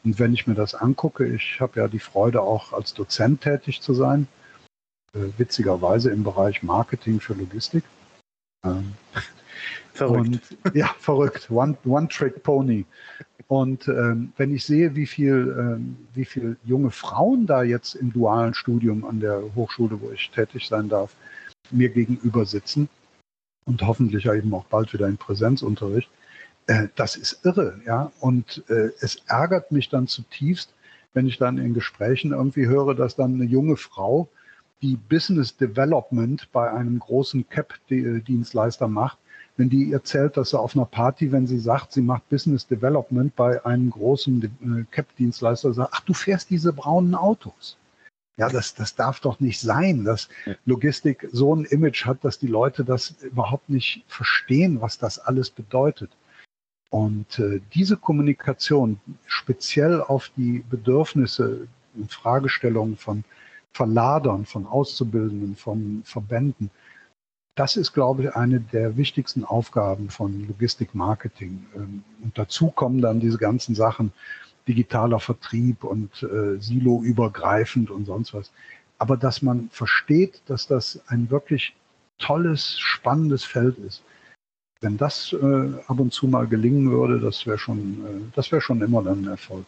Und 0.03 0.19
wenn 0.19 0.33
ich 0.33 0.47
mir 0.47 0.55
das 0.55 0.73
angucke, 0.75 1.25
ich 1.25 1.59
habe 1.59 1.79
ja 1.79 1.87
die 1.87 1.99
Freude 1.99 2.41
auch 2.41 2.73
als 2.73 2.93
Dozent 2.93 3.41
tätig 3.41 3.81
zu 3.81 3.93
sein, 3.93 4.27
äh, 5.13 5.19
witzigerweise 5.37 6.11
im 6.11 6.23
Bereich 6.23 6.63
Marketing 6.63 7.19
für 7.19 7.33
Logistik. 7.33 7.83
Ähm, 8.63 8.93
verrückt. 9.93 10.55
Und, 10.63 10.75
ja, 10.75 10.95
verrückt. 10.99 11.49
One, 11.51 11.77
one 11.85 12.07
Trick 12.07 12.41
Pony. 12.43 12.85
Und 13.51 13.89
ähm, 13.89 14.31
wenn 14.37 14.55
ich 14.55 14.63
sehe, 14.63 14.95
wie 14.95 15.05
viel, 15.05 15.53
ähm, 15.59 15.97
wie 16.13 16.23
viel 16.23 16.55
junge 16.63 16.89
Frauen 16.89 17.47
da 17.47 17.63
jetzt 17.63 17.95
im 17.95 18.13
dualen 18.13 18.53
Studium 18.53 19.03
an 19.03 19.19
der 19.19 19.43
Hochschule, 19.55 19.99
wo 19.99 20.09
ich 20.09 20.31
tätig 20.31 20.69
sein 20.69 20.87
darf, 20.87 21.17
mir 21.69 21.89
gegenüber 21.89 22.45
sitzen 22.45 22.87
und 23.65 23.81
hoffentlich 23.81 24.25
eben 24.25 24.53
auch 24.53 24.63
bald 24.67 24.93
wieder 24.93 25.05
in 25.09 25.17
Präsenzunterricht, 25.17 26.09
äh, 26.67 26.87
das 26.95 27.17
ist 27.17 27.43
irre, 27.43 27.81
ja. 27.85 28.13
Und 28.21 28.63
äh, 28.69 28.91
es 29.01 29.17
ärgert 29.27 29.73
mich 29.73 29.89
dann 29.89 30.07
zutiefst, 30.07 30.73
wenn 31.11 31.27
ich 31.27 31.37
dann 31.37 31.57
in 31.57 31.73
Gesprächen 31.73 32.31
irgendwie 32.31 32.67
höre, 32.67 32.95
dass 32.95 33.17
dann 33.17 33.33
eine 33.33 33.43
junge 33.43 33.75
Frau, 33.75 34.29
die 34.81 34.95
Business 34.95 35.57
Development 35.57 36.49
bei 36.53 36.71
einem 36.71 36.99
großen 36.99 37.49
CAP-Dienstleister 37.49 38.87
macht, 38.87 39.17
wenn 39.61 39.69
die 39.69 39.93
erzählt, 39.93 40.37
dass 40.37 40.49
sie 40.49 40.59
auf 40.59 40.75
einer 40.75 40.87
Party, 40.87 41.31
wenn 41.31 41.45
sie 41.45 41.59
sagt, 41.59 41.91
sie 41.91 42.01
macht 42.01 42.27
Business 42.29 42.65
Development 42.65 43.35
bei 43.35 43.63
einem 43.63 43.91
großen 43.91 44.43
äh, 44.43 44.85
CAP-Dienstleister, 44.89 45.71
sagt, 45.71 45.91
ach, 45.93 46.01
du 46.01 46.15
fährst 46.15 46.49
diese 46.49 46.73
braunen 46.73 47.13
Autos. 47.13 47.77
Ja, 48.37 48.49
das, 48.49 48.73
das 48.73 48.95
darf 48.95 49.19
doch 49.19 49.39
nicht 49.39 49.59
sein, 49.59 50.03
dass 50.03 50.29
Logistik 50.65 51.29
so 51.31 51.55
ein 51.55 51.65
Image 51.65 52.07
hat, 52.07 52.25
dass 52.25 52.39
die 52.39 52.47
Leute 52.47 52.83
das 52.83 53.11
überhaupt 53.21 53.69
nicht 53.69 54.03
verstehen, 54.07 54.81
was 54.81 54.97
das 54.97 55.19
alles 55.19 55.51
bedeutet. 55.51 56.09
Und 56.89 57.37
äh, 57.37 57.61
diese 57.75 57.97
Kommunikation 57.97 58.99
speziell 59.27 60.01
auf 60.01 60.31
die 60.35 60.63
Bedürfnisse 60.71 61.67
und 61.93 62.11
Fragestellungen 62.11 62.97
von 62.97 63.23
Verladern, 63.73 64.47
von 64.47 64.65
Auszubildenden, 64.65 65.55
von 65.55 66.01
Verbänden, 66.03 66.71
das 67.55 67.75
ist, 67.75 67.93
glaube 67.93 68.23
ich, 68.23 68.35
eine 68.35 68.59
der 68.59 68.97
wichtigsten 68.97 69.43
Aufgaben 69.43 70.09
von 70.09 70.47
Logistik-Marketing. 70.47 71.65
Ähm, 71.75 72.03
und 72.23 72.37
dazu 72.37 72.69
kommen 72.69 73.01
dann 73.01 73.19
diese 73.19 73.37
ganzen 73.37 73.75
Sachen, 73.75 74.13
digitaler 74.67 75.19
Vertrieb 75.19 75.83
und 75.83 76.23
äh, 76.23 76.59
Silo-übergreifend 76.59 77.89
und 77.89 78.05
sonst 78.05 78.33
was. 78.33 78.51
Aber 78.99 79.17
dass 79.17 79.41
man 79.41 79.69
versteht, 79.71 80.41
dass 80.45 80.67
das 80.67 81.01
ein 81.07 81.29
wirklich 81.31 81.73
tolles, 82.19 82.79
spannendes 82.79 83.43
Feld 83.43 83.77
ist 83.79 84.03
wenn 84.81 84.97
das 84.97 85.31
äh, 85.31 85.69
ab 85.87 85.99
und 85.99 86.11
zu 86.11 86.27
mal 86.27 86.47
gelingen 86.47 86.91
würde, 86.91 87.19
das 87.19 87.45
wäre 87.45 87.59
schon, 87.59 87.79
äh, 88.05 88.35
das 88.35 88.47
schon 88.63 88.81
immer 88.81 89.03
dann 89.03 89.23
ein 89.23 89.27
Erfolg. 89.27 89.65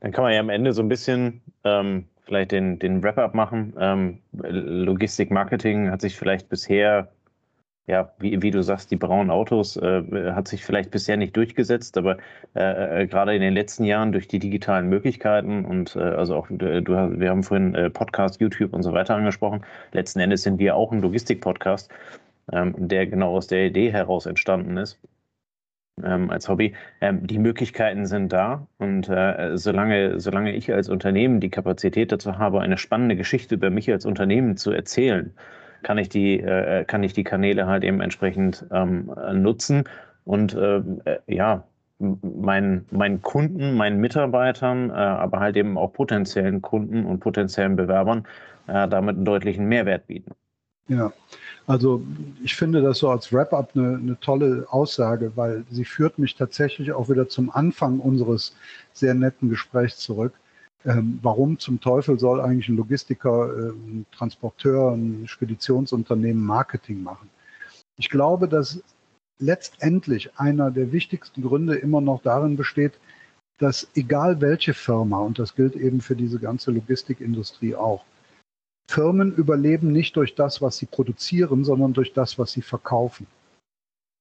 Dann 0.00 0.12
kann 0.12 0.24
man 0.24 0.32
ja 0.32 0.40
am 0.40 0.48
Ende 0.48 0.72
so 0.72 0.82
ein 0.82 0.88
bisschen 0.88 1.42
ähm, 1.62 2.06
vielleicht 2.24 2.52
den, 2.52 2.78
den 2.78 3.02
Wrap-up 3.02 3.34
machen. 3.34 3.74
Ähm, 3.78 4.18
Logistik, 4.32 5.30
Marketing 5.30 5.90
hat 5.90 6.00
sich 6.00 6.16
vielleicht 6.16 6.48
bisher, 6.48 7.08
ja, 7.86 8.12
wie, 8.18 8.40
wie 8.42 8.50
du 8.50 8.62
sagst, 8.62 8.90
die 8.90 8.96
braunen 8.96 9.30
Autos 9.30 9.76
äh, 9.76 10.32
hat 10.32 10.48
sich 10.48 10.64
vielleicht 10.64 10.90
bisher 10.90 11.16
nicht 11.16 11.36
durchgesetzt, 11.36 11.96
aber 11.98 12.16
äh, 12.54 13.02
äh 13.02 13.06
gerade 13.06 13.34
in 13.34 13.42
den 13.42 13.54
letzten 13.54 13.84
Jahren 13.84 14.12
durch 14.12 14.28
die 14.28 14.38
digitalen 14.38 14.88
Möglichkeiten 14.88 15.64
und 15.64 15.96
äh, 15.96 16.00
also 16.00 16.36
auch 16.36 16.46
du, 16.48 17.18
wir 17.18 17.30
haben 17.30 17.42
vorhin 17.42 17.74
äh, 17.74 17.90
Podcast, 17.90 18.40
YouTube 18.40 18.72
und 18.72 18.82
so 18.82 18.92
weiter 18.92 19.14
angesprochen. 19.16 19.62
Letzten 19.92 20.20
Endes 20.20 20.42
sind 20.42 20.58
wir 20.58 20.76
auch 20.76 20.92
ein 20.92 21.02
Logistik-Podcast 21.02 21.90
ähm, 22.52 22.74
der 22.76 23.06
genau 23.06 23.36
aus 23.36 23.46
der 23.46 23.66
Idee 23.66 23.92
heraus 23.92 24.26
entstanden 24.26 24.76
ist. 24.76 24.98
Ähm, 26.02 26.28
als 26.30 26.48
Hobby. 26.48 26.74
Ähm, 27.00 27.24
die 27.24 27.38
Möglichkeiten 27.38 28.06
sind 28.06 28.32
da 28.32 28.66
und 28.78 29.08
äh, 29.08 29.56
solange, 29.56 30.18
solange 30.18 30.52
ich 30.52 30.72
als 30.72 30.88
Unternehmen 30.88 31.38
die 31.38 31.50
Kapazität 31.50 32.10
dazu 32.10 32.36
habe, 32.36 32.60
eine 32.60 32.78
spannende 32.78 33.14
Geschichte 33.14 33.54
über 33.54 33.70
mich 33.70 33.90
als 33.92 34.04
Unternehmen 34.04 34.56
zu 34.56 34.72
erzählen, 34.72 35.32
kann 35.84 35.98
ich 35.98 36.08
die, 36.08 36.40
äh, 36.40 36.84
kann 36.84 37.04
ich 37.04 37.12
die 37.12 37.22
Kanäle 37.22 37.66
halt 37.66 37.84
eben 37.84 38.00
entsprechend 38.00 38.66
ähm, 38.72 39.12
nutzen 39.34 39.84
und 40.24 40.54
äh, 40.54 40.78
äh 41.04 41.18
ja, 41.28 41.64
meinen, 41.98 42.86
meinen 42.90 43.22
Kunden, 43.22 43.74
meinen 43.76 44.00
Mitarbeitern, 44.00 44.90
äh, 44.90 44.94
aber 44.94 45.40
halt 45.40 45.56
eben 45.56 45.78
auch 45.78 45.92
potenziellen 45.92 46.60
Kunden 46.60 47.04
und 47.04 47.20
potenziellen 47.20 47.76
Bewerbern 47.76 48.26
äh, 48.66 48.88
damit 48.88 49.16
einen 49.16 49.24
deutlichen 49.24 49.66
Mehrwert 49.66 50.06
bieten. 50.06 50.32
Ja, 50.88 51.12
also 51.66 52.02
ich 52.42 52.54
finde 52.54 52.82
das 52.82 52.98
so 52.98 53.08
als 53.08 53.32
Wrap-up 53.32 53.70
eine, 53.74 53.96
eine, 53.96 54.20
tolle 54.20 54.66
Aussage, 54.68 55.32
weil 55.34 55.64
sie 55.70 55.86
führt 55.86 56.18
mich 56.18 56.34
tatsächlich 56.34 56.92
auch 56.92 57.08
wieder 57.08 57.26
zum 57.28 57.50
Anfang 57.50 58.00
unseres 58.00 58.54
sehr 58.92 59.14
netten 59.14 59.48
Gesprächs 59.48 59.96
zurück. 59.98 60.34
Ähm, 60.84 61.18
warum 61.22 61.58
zum 61.58 61.80
Teufel 61.80 62.18
soll 62.18 62.42
eigentlich 62.42 62.68
ein 62.68 62.76
Logistiker, 62.76 63.48
äh, 63.56 63.70
ein 63.70 64.04
Transporteur, 64.12 64.92
ein 64.92 65.26
Speditionsunternehmen 65.26 66.44
Marketing 66.44 67.02
machen? 67.02 67.30
Ich 67.96 68.10
glaube, 68.10 68.46
dass 68.46 68.82
letztendlich 69.38 70.38
einer 70.38 70.70
der 70.70 70.92
wichtigsten 70.92 71.42
Gründe 71.42 71.76
immer 71.76 72.02
noch 72.02 72.22
darin 72.22 72.56
besteht, 72.56 72.92
dass 73.58 73.88
egal 73.94 74.42
welche 74.42 74.74
Firma, 74.74 75.20
und 75.20 75.38
das 75.38 75.54
gilt 75.54 75.76
eben 75.76 76.02
für 76.02 76.16
diese 76.16 76.38
ganze 76.38 76.70
Logistikindustrie 76.72 77.74
auch, 77.74 78.04
Firmen 78.86 79.34
überleben 79.34 79.92
nicht 79.92 80.16
durch 80.16 80.34
das, 80.34 80.60
was 80.60 80.76
sie 80.76 80.86
produzieren, 80.86 81.64
sondern 81.64 81.92
durch 81.92 82.12
das, 82.12 82.38
was 82.38 82.52
sie 82.52 82.62
verkaufen. 82.62 83.26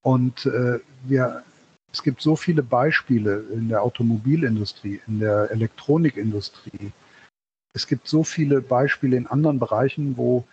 Und 0.03 0.45
äh, 0.45 0.80
wir, 1.03 1.43
es 1.91 2.03
gibt 2.03 2.22
so 2.22 2.36
viele 2.36 2.64
Beispiele 2.64 3.45
in 3.51 3.70
der 3.70 3.84
Automobilindustrie, 3.84 5.01
in 5.07 5.20
der 5.20 5.51
Elektronikindustrie. 5.51 6.91
Es 7.74 7.88
gibt 7.88 8.07
so 8.07 8.24
viele 8.24 8.61
Beispiele 8.61 9.18
in 9.18 9.28
anderen 9.28 9.59
Bereichen, 9.59 10.18
wo 10.18 10.45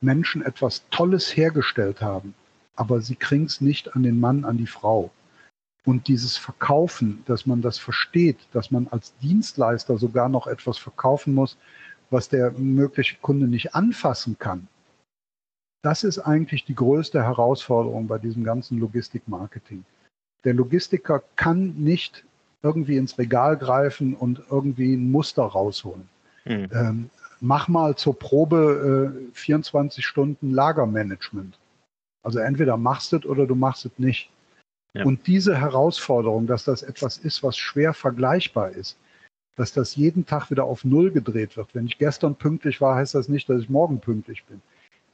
Menschen 0.00 0.42
etwas 0.42 0.84
Tolles 0.90 1.36
hergestellt 1.36 2.00
haben, 2.00 2.34
aber 2.76 3.00
sie 3.00 3.16
kriegen 3.16 3.44
es 3.44 3.60
nicht 3.60 3.94
an 3.94 4.02
den 4.02 4.20
Mann, 4.20 4.44
an 4.44 4.56
die 4.56 4.66
Frau. 4.66 5.10
Und 5.84 6.08
dieses 6.08 6.36
Verkaufen, 6.36 7.22
dass 7.26 7.46
man 7.46 7.62
das 7.62 7.78
versteht, 7.78 8.36
dass 8.52 8.70
man 8.70 8.88
als 8.88 9.14
Dienstleister 9.22 9.96
sogar 9.98 10.28
noch 10.28 10.46
etwas 10.46 10.76
verkaufen 10.76 11.34
muss, 11.34 11.56
was 12.10 12.28
der 12.28 12.52
mögliche 12.52 13.16
Kunde 13.20 13.46
nicht 13.46 13.74
anfassen 13.74 14.38
kann, 14.38 14.68
das 15.82 16.04
ist 16.04 16.18
eigentlich 16.18 16.64
die 16.64 16.74
größte 16.74 17.22
Herausforderung 17.22 18.08
bei 18.08 18.18
diesem 18.18 18.44
ganzen 18.44 18.78
Logistikmarketing. 18.78 19.84
Der 20.44 20.54
Logistiker 20.54 21.22
kann 21.36 21.74
nicht 21.76 22.24
irgendwie 22.62 22.96
ins 22.96 23.18
Regal 23.18 23.56
greifen 23.56 24.14
und 24.14 24.42
irgendwie 24.50 24.94
ein 24.94 25.10
Muster 25.10 25.44
rausholen. 25.44 26.08
Mhm. 26.44 26.68
Ähm, 26.72 27.10
mach 27.40 27.68
mal 27.68 27.96
zur 27.96 28.18
Probe 28.18 29.14
äh, 29.30 29.34
24 29.34 30.04
Stunden 30.04 30.52
Lagermanagement. 30.52 31.58
Also 32.22 32.40
entweder 32.40 32.76
machst 32.76 33.12
du 33.12 33.18
es 33.18 33.26
oder 33.26 33.46
du 33.46 33.54
machst 33.54 33.86
es 33.86 33.92
nicht. 33.98 34.30
Ja. 34.94 35.04
Und 35.04 35.26
diese 35.26 35.56
Herausforderung, 35.56 36.46
dass 36.46 36.64
das 36.64 36.82
etwas 36.82 37.18
ist, 37.18 37.42
was 37.42 37.56
schwer 37.56 37.94
vergleichbar 37.94 38.70
ist, 38.70 38.96
dass 39.58 39.72
das 39.72 39.96
jeden 39.96 40.24
Tag 40.24 40.50
wieder 40.50 40.64
auf 40.64 40.84
Null 40.84 41.10
gedreht 41.10 41.56
wird. 41.56 41.74
Wenn 41.74 41.86
ich 41.86 41.98
gestern 41.98 42.36
pünktlich 42.36 42.80
war, 42.80 42.94
heißt 42.94 43.16
das 43.16 43.28
nicht, 43.28 43.48
dass 43.48 43.60
ich 43.60 43.68
morgen 43.68 43.98
pünktlich 43.98 44.44
bin. 44.44 44.62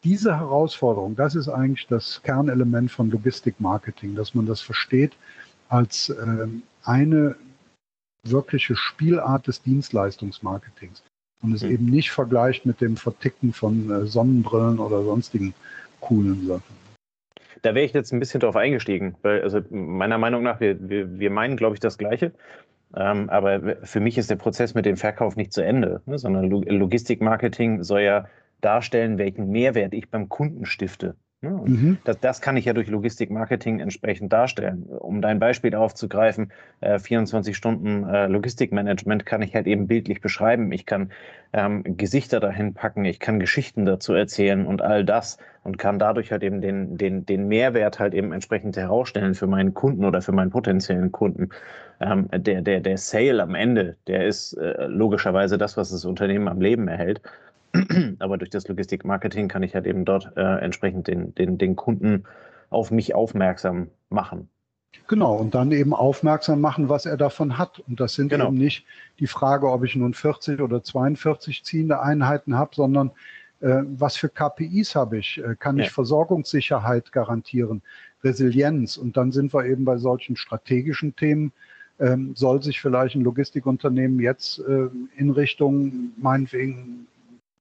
Diese 0.04 0.36
Herausforderung, 0.36 1.16
das 1.16 1.34
ist 1.34 1.48
eigentlich 1.48 1.86
das 1.86 2.22
Kernelement 2.22 2.90
von 2.90 3.10
Logistikmarketing, 3.10 4.14
dass 4.14 4.34
man 4.34 4.44
das 4.44 4.60
versteht 4.60 5.12
als 5.70 6.10
äh, 6.10 6.46
eine 6.84 7.36
wirkliche 8.22 8.76
Spielart 8.76 9.46
des 9.46 9.62
Dienstleistungsmarketings 9.62 11.02
und 11.42 11.54
es 11.54 11.62
mhm. 11.62 11.70
eben 11.70 11.86
nicht 11.86 12.10
vergleicht 12.10 12.66
mit 12.66 12.82
dem 12.82 12.98
Verticken 12.98 13.54
von 13.54 13.90
äh, 13.90 14.06
Sonnenbrillen 14.06 14.78
oder 14.78 15.02
sonstigen 15.04 15.54
coolen 16.00 16.46
Sachen. 16.46 16.84
Da 17.62 17.74
wäre 17.74 17.86
ich 17.86 17.94
jetzt 17.94 18.12
ein 18.12 18.20
bisschen 18.20 18.40
drauf 18.40 18.56
eingestiegen, 18.56 19.14
weil 19.22 19.40
also 19.40 19.62
meiner 19.70 20.18
Meinung 20.18 20.42
nach, 20.42 20.60
wir, 20.60 20.76
wir, 20.86 21.18
wir 21.18 21.30
meinen, 21.30 21.56
glaube 21.56 21.76
ich, 21.76 21.80
das 21.80 21.96
Gleiche. 21.96 22.32
Ähm, 22.96 23.28
aber 23.30 23.76
für 23.82 24.00
mich 24.00 24.18
ist 24.18 24.30
der 24.30 24.36
Prozess 24.36 24.74
mit 24.74 24.86
dem 24.86 24.96
Verkauf 24.96 25.36
nicht 25.36 25.52
zu 25.52 25.62
Ende, 25.62 26.02
ne, 26.06 26.18
sondern 26.18 26.48
Logistikmarketing 26.48 27.82
soll 27.82 28.02
ja 28.02 28.26
darstellen, 28.60 29.18
welchen 29.18 29.50
Mehrwert 29.50 29.94
ich 29.94 30.10
beim 30.10 30.28
Kunden 30.28 30.64
stifte. 30.64 31.16
Ne? 31.44 31.50
Mhm. 31.64 31.98
Das, 32.04 32.18
das, 32.20 32.40
kann 32.40 32.56
ich 32.56 32.64
ja 32.64 32.72
durch 32.72 32.88
Logistikmarketing 32.88 33.80
entsprechend 33.80 34.32
darstellen. 34.32 34.84
Um 34.84 35.20
dein 35.20 35.38
Beispiel 35.38 35.74
aufzugreifen, 35.74 36.50
äh, 36.80 36.98
24 36.98 37.56
Stunden 37.56 38.08
äh, 38.08 38.26
Logistikmanagement 38.26 39.26
kann 39.26 39.42
ich 39.42 39.54
halt 39.54 39.66
eben 39.66 39.86
bildlich 39.86 40.20
beschreiben. 40.20 40.72
Ich 40.72 40.86
kann 40.86 41.10
ähm, 41.52 41.96
Gesichter 41.96 42.40
dahin 42.40 42.74
packen, 42.74 43.04
ich 43.04 43.20
kann 43.20 43.38
Geschichten 43.38 43.84
dazu 43.84 44.14
erzählen 44.14 44.66
und 44.66 44.82
all 44.82 45.04
das 45.04 45.38
und 45.62 45.78
kann 45.78 45.98
dadurch 45.98 46.32
halt 46.32 46.42
eben 46.42 46.60
den, 46.60 46.96
den, 46.96 47.26
den 47.26 47.46
Mehrwert 47.46 47.98
halt 47.98 48.14
eben 48.14 48.32
entsprechend 48.32 48.76
herausstellen 48.76 49.34
für 49.34 49.46
meinen 49.46 49.74
Kunden 49.74 50.04
oder 50.04 50.22
für 50.22 50.32
meinen 50.32 50.50
potenziellen 50.50 51.12
Kunden. 51.12 51.50
Ähm, 52.00 52.28
der, 52.32 52.62
der, 52.62 52.80
der 52.80 52.98
Sale 52.98 53.42
am 53.42 53.54
Ende, 53.54 53.96
der 54.06 54.26
ist 54.26 54.54
äh, 54.54 54.86
logischerweise 54.86 55.58
das, 55.58 55.76
was 55.76 55.90
das 55.90 56.04
Unternehmen 56.04 56.48
am 56.48 56.60
Leben 56.60 56.88
erhält. 56.88 57.20
Aber 58.18 58.38
durch 58.38 58.50
das 58.50 58.68
Logistikmarketing 58.68 59.48
kann 59.48 59.62
ich 59.62 59.74
halt 59.74 59.86
eben 59.86 60.04
dort 60.04 60.32
äh, 60.36 60.58
entsprechend 60.58 61.08
den, 61.08 61.34
den, 61.34 61.58
den 61.58 61.76
Kunden 61.76 62.24
auf 62.70 62.90
mich 62.90 63.14
aufmerksam 63.14 63.88
machen. 64.08 64.48
Genau, 65.06 65.34
und 65.36 65.54
dann 65.54 65.72
eben 65.72 65.92
aufmerksam 65.92 66.60
machen, 66.60 66.88
was 66.88 67.04
er 67.04 67.16
davon 67.16 67.58
hat. 67.58 67.80
Und 67.80 68.00
das 68.00 68.14
sind 68.14 68.28
genau. 68.28 68.48
eben 68.48 68.56
nicht 68.56 68.86
die 69.18 69.26
Frage, 69.26 69.70
ob 69.70 69.84
ich 69.84 69.96
nun 69.96 70.14
40 70.14 70.60
oder 70.60 70.82
42 70.82 71.64
ziehende 71.64 72.00
Einheiten 72.00 72.56
habe, 72.56 72.74
sondern 72.74 73.10
äh, 73.60 73.82
was 73.84 74.16
für 74.16 74.28
KPIs 74.28 74.94
habe 74.94 75.18
ich? 75.18 75.42
Äh, 75.42 75.56
kann 75.56 75.76
ja. 75.76 75.84
ich 75.84 75.90
Versorgungssicherheit 75.90 77.12
garantieren, 77.12 77.82
Resilienz? 78.22 78.96
Und 78.96 79.16
dann 79.16 79.32
sind 79.32 79.52
wir 79.52 79.66
eben 79.66 79.84
bei 79.84 79.98
solchen 79.98 80.36
strategischen 80.36 81.16
Themen. 81.16 81.52
Ähm, 82.00 82.34
soll 82.34 82.62
sich 82.62 82.80
vielleicht 82.80 83.14
ein 83.14 83.22
Logistikunternehmen 83.22 84.18
jetzt 84.18 84.58
äh, 84.58 84.88
in 85.16 85.30
Richtung 85.30 86.12
meinetwegen 86.16 87.06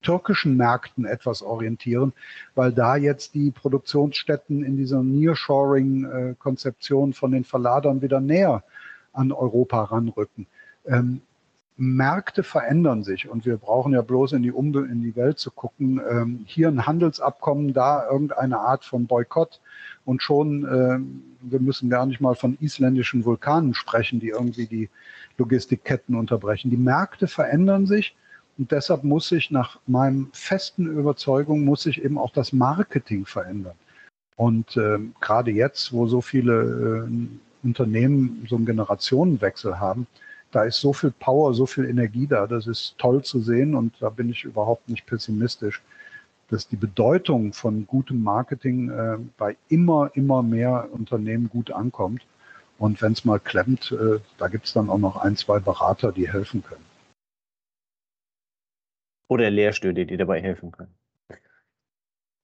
türkischen 0.02 0.58
Märkten 0.58 1.06
etwas 1.06 1.42
orientieren, 1.42 2.14
weil 2.56 2.72
da 2.72 2.96
jetzt 2.96 3.36
die 3.36 3.52
Produktionsstätten 3.52 4.64
in 4.64 4.78
dieser 4.78 5.02
Nearshoring-Konzeption 5.02 7.14
von 7.14 7.32
den 7.32 7.44
Verladern 7.44 8.02
wieder 8.02 8.20
näher 8.20 8.64
an 9.14 9.32
Europa 9.32 9.84
ranrücken. 9.84 10.48
Ähm, 11.78 11.96
Märkte 11.96 12.44
verändern 12.44 13.04
sich 13.04 13.28
und 13.28 13.46
wir 13.46 13.58
brauchen 13.58 13.94
ja 13.94 14.02
bloß 14.02 14.34
in 14.34 14.44
die, 14.44 14.52
Umbe 14.52 14.88
in 14.90 15.02
die 15.02 15.16
Welt 15.16 15.40
zu 15.40 15.52
gucken. 15.52 16.02
Ähm, 16.10 16.42
hier 16.46 16.68
ein 16.68 16.86
Handelsabkommen, 16.86 17.74
da 17.74 18.10
irgendeine 18.10 18.60
Art 18.60 18.86
von 18.86 19.08
Boykott 19.08 19.62
und 20.06 20.22
schon, 20.22 20.66
äh, 20.66 21.00
wir 21.50 21.60
müssen 21.60 21.90
gar 21.90 22.06
nicht 22.06 22.22
mal 22.22 22.36
von 22.36 22.58
isländischen 22.60 23.26
Vulkanen 23.26 23.74
sprechen, 23.74 24.20
die 24.20 24.30
irgendwie 24.30 24.68
die 24.68 24.90
Logistikketten 25.38 26.16
unterbrechen. 26.16 26.70
Die 26.70 26.78
Märkte 26.78 27.28
verändern 27.28 27.86
sich 27.86 28.16
und 28.58 28.72
deshalb 28.72 29.04
muss 29.04 29.30
sich 29.30 29.50
nach 29.50 29.80
meinem 29.88 30.30
festen 30.32 30.86
Überzeugung, 30.86 31.66
muss 31.66 31.84
sich 31.84 32.04
eben 32.04 32.18
auch 32.18 32.32
das 32.32 32.54
Marketing 32.54 33.26
verändern. 33.26 33.76
Und 34.36 34.78
äh, 34.78 35.00
gerade 35.22 35.52
jetzt, 35.52 35.94
wo 35.94 36.08
so 36.08 36.22
viele 36.22 37.08
äh, 37.08 37.66
Unternehmen 37.66 38.46
so 38.50 38.56
einen 38.56 38.66
Generationenwechsel 38.66 39.80
haben, 39.80 40.08
da 40.54 40.64
ist 40.64 40.80
so 40.80 40.94
viel 40.94 41.12
Power, 41.12 41.54
so 41.54 41.66
viel 41.66 41.86
Energie 41.86 42.28
da. 42.28 42.48
Das 42.48 42.68
ist 42.68 42.96
toll 42.98 43.24
zu 43.24 43.42
sehen 43.42 43.76
und 43.76 43.96
da 44.00 44.10
bin 44.10 44.30
ich 44.30 44.44
überhaupt 44.44 44.88
nicht 44.88 45.06
pessimistisch, 45.06 45.82
dass 46.50 46.68
die 46.68 46.76
Bedeutung 46.76 47.54
von 47.54 47.88
gutem 47.88 48.22
Marketing 48.22 48.90
äh, 48.90 49.18
bei 49.38 49.58
immer, 49.70 50.12
immer 50.14 50.44
mehr 50.44 50.88
Unternehmen 50.92 51.50
gut 51.50 51.72
ankommt. 51.72 52.22
Und 52.78 53.02
wenn 53.02 53.14
es 53.14 53.26
mal 53.26 53.40
klemmt, 53.40 53.92
äh, 53.92 54.20
da 54.38 54.48
gibt 54.48 54.68
es 54.68 54.74
dann 54.74 54.90
auch 54.90 54.98
noch 55.00 55.18
ein, 55.18 55.36
zwei 55.36 55.60
Berater, 55.60 56.12
die 56.12 56.32
helfen 56.32 56.64
können. 56.64 56.86
Oder 59.28 59.50
Lehrstühle, 59.50 60.06
die 60.06 60.18
dabei 60.18 60.42
helfen 60.42 60.72
können. 60.72 60.94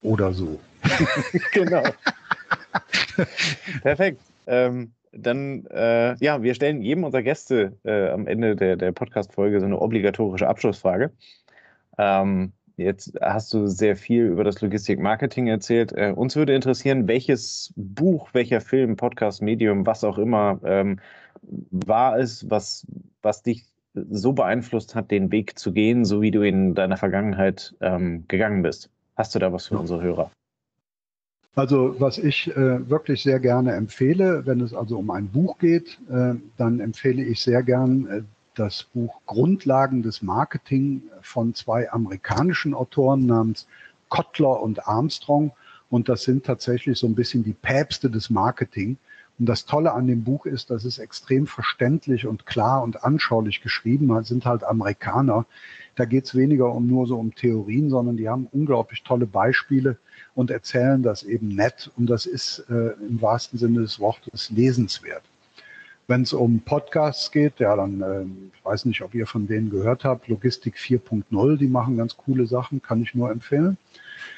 Oder 0.01 0.33
so. 0.33 0.59
genau. 1.51 1.83
Perfekt. 3.81 4.21
Ähm, 4.47 4.93
dann, 5.11 5.65
äh, 5.67 6.15
ja, 6.23 6.41
wir 6.43 6.53
stellen 6.53 6.81
jedem 6.81 7.03
unserer 7.03 7.23
Gäste 7.23 7.77
äh, 7.83 8.09
am 8.09 8.27
Ende 8.27 8.55
der, 8.55 8.75
der 8.75 8.91
Podcast-Folge 8.91 9.59
so 9.59 9.65
eine 9.65 9.79
obligatorische 9.79 10.47
Abschlussfrage. 10.47 11.11
Ähm, 11.97 12.53
jetzt 12.77 13.13
hast 13.21 13.53
du 13.53 13.67
sehr 13.67 13.95
viel 13.95 14.25
über 14.25 14.43
das 14.43 14.61
Logistik-Marketing 14.61 15.47
erzählt. 15.47 15.91
Äh, 15.93 16.13
uns 16.15 16.35
würde 16.35 16.55
interessieren, 16.55 17.07
welches 17.07 17.73
Buch, 17.75 18.29
welcher 18.33 18.61
Film, 18.61 18.95
Podcast, 18.95 19.41
Medium, 19.41 19.85
was 19.85 20.03
auch 20.03 20.17
immer 20.17 20.59
ähm, 20.63 20.99
war 21.41 22.17
es, 22.17 22.49
was, 22.49 22.85
was 23.21 23.43
dich 23.43 23.65
so 23.93 24.33
beeinflusst 24.33 24.95
hat, 24.95 25.11
den 25.11 25.31
Weg 25.31 25.57
zu 25.57 25.73
gehen, 25.73 26.05
so 26.05 26.21
wie 26.21 26.31
du 26.31 26.41
in 26.41 26.75
deiner 26.75 26.97
Vergangenheit 26.97 27.75
ähm, 27.81 28.25
gegangen 28.27 28.61
bist? 28.61 28.89
Hast 29.15 29.35
du 29.35 29.39
da 29.39 29.51
was 29.51 29.67
für 29.67 29.77
unsere 29.77 30.01
Hörer? 30.01 30.31
Also 31.55 31.95
was 31.99 32.17
ich 32.17 32.47
äh, 32.55 32.89
wirklich 32.89 33.23
sehr 33.23 33.39
gerne 33.39 33.73
empfehle, 33.73 34.45
wenn 34.45 34.61
es 34.61 34.73
also 34.73 34.97
um 34.97 35.09
ein 35.09 35.27
Buch 35.29 35.57
geht, 35.57 35.99
äh, 36.09 36.35
dann 36.57 36.79
empfehle 36.79 37.23
ich 37.23 37.41
sehr 37.41 37.63
gern 37.63 38.07
äh, 38.07 38.21
das 38.55 38.83
Buch 38.83 39.21
Grundlagen 39.25 40.03
des 40.03 40.21
Marketing 40.21 41.03
von 41.21 41.53
zwei 41.53 41.91
amerikanischen 41.91 42.73
Autoren 42.73 43.25
namens 43.25 43.67
Kotler 44.09 44.61
und 44.61 44.87
Armstrong. 44.87 45.51
Und 45.89 46.09
das 46.09 46.23
sind 46.23 46.45
tatsächlich 46.45 46.99
so 46.99 47.07
ein 47.07 47.15
bisschen 47.15 47.43
die 47.43 47.53
Päpste 47.53 48.09
des 48.09 48.29
Marketing. 48.29 48.97
Und 49.39 49.47
das 49.47 49.65
Tolle 49.65 49.93
an 49.93 50.05
dem 50.05 50.25
Buch 50.25 50.45
ist, 50.45 50.69
dass 50.69 50.83
es 50.83 50.99
extrem 50.99 51.47
verständlich 51.47 52.27
und 52.27 52.45
klar 52.45 52.83
und 52.83 53.05
anschaulich 53.05 53.61
geschrieben 53.61 54.13
hat, 54.13 54.25
sind 54.25 54.45
halt 54.45 54.65
Amerikaner. 54.65 55.45
Da 55.95 56.03
geht 56.03 56.25
es 56.25 56.35
weniger 56.35 56.73
um 56.73 56.87
nur 56.87 57.07
so 57.07 57.17
um 57.17 57.33
Theorien, 57.33 57.89
sondern 57.89 58.17
die 58.17 58.27
haben 58.27 58.49
unglaublich 58.51 59.03
tolle 59.03 59.25
Beispiele 59.25 59.97
und 60.35 60.51
erzählen 60.51 61.01
das 61.03 61.23
eben 61.23 61.55
nett. 61.55 61.89
Und 61.95 62.09
das 62.09 62.25
ist 62.25 62.65
äh, 62.69 62.91
im 63.07 63.21
wahrsten 63.21 63.57
Sinne 63.57 63.79
des 63.79 63.99
Wortes 63.99 64.49
lesenswert. 64.49 65.23
Wenn 66.07 66.23
es 66.23 66.33
um 66.33 66.59
Podcasts 66.59 67.31
geht, 67.31 67.59
ja, 67.59 67.75
dann, 67.77 68.01
äh, 68.01 68.23
ich 68.53 68.65
weiß 68.65 68.85
nicht, 68.85 69.01
ob 69.03 69.13
ihr 69.13 69.25
von 69.25 69.47
denen 69.47 69.69
gehört 69.69 70.03
habt, 70.03 70.27
Logistik 70.27 70.75
4.0, 70.75 71.57
die 71.57 71.67
machen 71.67 71.95
ganz 71.95 72.17
coole 72.17 72.45
Sachen, 72.45 72.81
kann 72.81 73.01
ich 73.01 73.15
nur 73.15 73.31
empfehlen. 73.31 73.77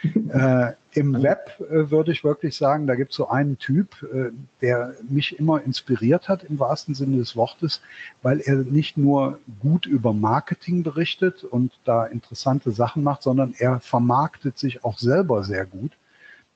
Äh, 0.04 0.74
Im 0.94 1.22
Web 1.24 1.52
äh, 1.60 1.90
würde 1.90 2.12
ich 2.12 2.24
wirklich 2.24 2.58
sagen, 2.58 2.88
da 2.88 2.96
gibt 2.96 3.12
es 3.12 3.18
so 3.18 3.30
einen 3.30 3.58
Typ, 3.58 4.04
äh, 4.04 4.32
der 4.62 4.96
mich 5.08 5.40
immer 5.40 5.62
inspiriert 5.62 6.28
hat 6.28 6.44
im 6.44 6.60
wahrsten 6.60 6.96
Sinne 6.96 7.18
des 7.18 7.36
Wortes, 7.36 7.82
weil 8.22 8.42
er 8.42 8.56
nicht 8.56 8.98
nur 8.98 9.40
gut 9.60 9.86
über 9.86 10.14
Marketing 10.14 10.84
berichtet 10.84 11.44
und 11.44 11.72
da 11.86 12.06
interessante 12.06 12.72
Sachen 12.72 13.04
macht, 13.04 13.24
sondern 13.24 13.54
er 13.58 13.80
vermarktet 13.80 14.58
sich 14.58 14.84
auch 14.84 14.98
selber 14.98 15.44
sehr 15.44 15.66
gut. 15.66 15.92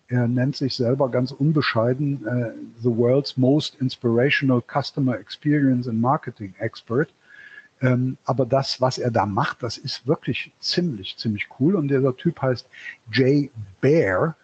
Er 0.08 0.28
nennt 0.28 0.56
sich 0.56 0.76
selber 0.76 1.10
ganz 1.10 1.32
unbescheiden 1.32 2.28
äh, 2.28 2.52
The 2.82 2.96
World's 2.96 3.38
Most 3.38 3.76
Inspirational 3.80 4.62
Customer 4.62 5.18
Experience 5.18 5.88
and 5.88 6.02
Marketing 6.02 6.54
Expert. 6.60 7.10
Ähm, 7.82 8.17
aber 8.26 8.45
das, 8.45 8.80
was 8.80 8.97
er 8.97 9.11
da 9.11 9.26
macht, 9.26 9.63
das 9.63 9.78
ist 9.78 10.07
wirklich 10.07 10.51
ziemlich, 10.59 11.17
ziemlich 11.17 11.47
cool. 11.59 11.76
Und 11.76 11.89
dieser 11.89 12.15
Typ 12.15 12.41
heißt 12.41 12.67
Jay 13.11 13.51
Bear, 13.82 14.36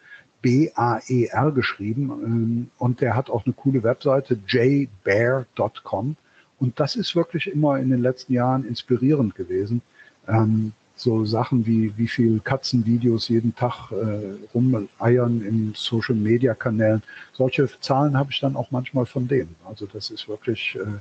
B-A-E-R 0.41 1.51
geschrieben. 1.51 2.09
Ähm, 2.09 2.71
und 2.77 3.01
der 3.01 3.15
hat 3.15 3.29
auch 3.29 3.45
eine 3.45 3.53
coole 3.53 3.84
Webseite, 3.84 4.39
jbear.com. 4.47 6.15
Und 6.59 6.79
das 6.79 6.95
ist 6.95 7.15
wirklich 7.15 7.47
immer 7.47 7.79
in 7.79 7.89
den 7.89 8.01
letzten 8.01 8.34
Jahren 8.34 8.65
inspirierend 8.65 9.36
gewesen. 9.36 9.82
Ähm, 10.27 10.73
so 10.95 11.25
Sachen 11.25 11.65
wie, 11.65 11.91
wie 11.97 12.07
viel 12.07 12.39
Katzenvideos 12.39 13.27
jeden 13.29 13.55
Tag 13.55 13.91
äh, 13.91 14.36
rumeiern 14.53 15.41
in 15.41 15.73
Social 15.75 16.15
Media 16.15 16.53
Kanälen. 16.53 17.01
Solche 17.34 17.67
Zahlen 17.79 18.15
habe 18.17 18.32
ich 18.32 18.39
dann 18.39 18.55
auch 18.55 18.69
manchmal 18.69 19.07
von 19.07 19.27
denen. 19.27 19.55
Also 19.67 19.88
das 19.88 20.11
ist 20.11 20.27
wirklich, 20.27 20.77
äh, 20.79 20.99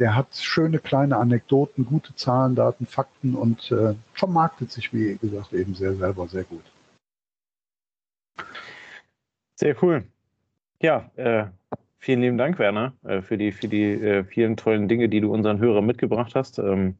der 0.00 0.16
hat 0.16 0.34
schöne 0.34 0.80
kleine 0.80 1.16
Anekdoten, 1.16 1.86
gute 1.86 2.14
Zahlen, 2.16 2.56
Daten, 2.56 2.86
Fakten 2.86 3.36
und 3.36 3.70
äh, 3.70 3.94
vermarktet 4.14 4.72
sich, 4.72 4.92
wie 4.92 5.16
gesagt, 5.16 5.52
eben 5.52 5.74
sehr 5.74 5.94
selber 5.94 6.26
sehr 6.26 6.44
gut. 6.44 6.64
Sehr 9.54 9.76
cool. 9.82 10.04
Ja, 10.80 11.10
äh, 11.16 11.44
Vielen 12.02 12.22
lieben 12.22 12.38
Dank, 12.38 12.58
Werner, 12.58 12.94
äh, 13.04 13.20
für 13.20 13.36
die, 13.36 13.52
für 13.52 13.68
die 13.68 13.92
äh, 13.92 14.24
vielen 14.24 14.56
tollen 14.56 14.88
Dinge, 14.88 15.10
die 15.10 15.20
du 15.20 15.30
unseren 15.30 15.58
Hörern 15.58 15.84
mitgebracht 15.84 16.34
hast. 16.34 16.58
Ähm, 16.58 16.96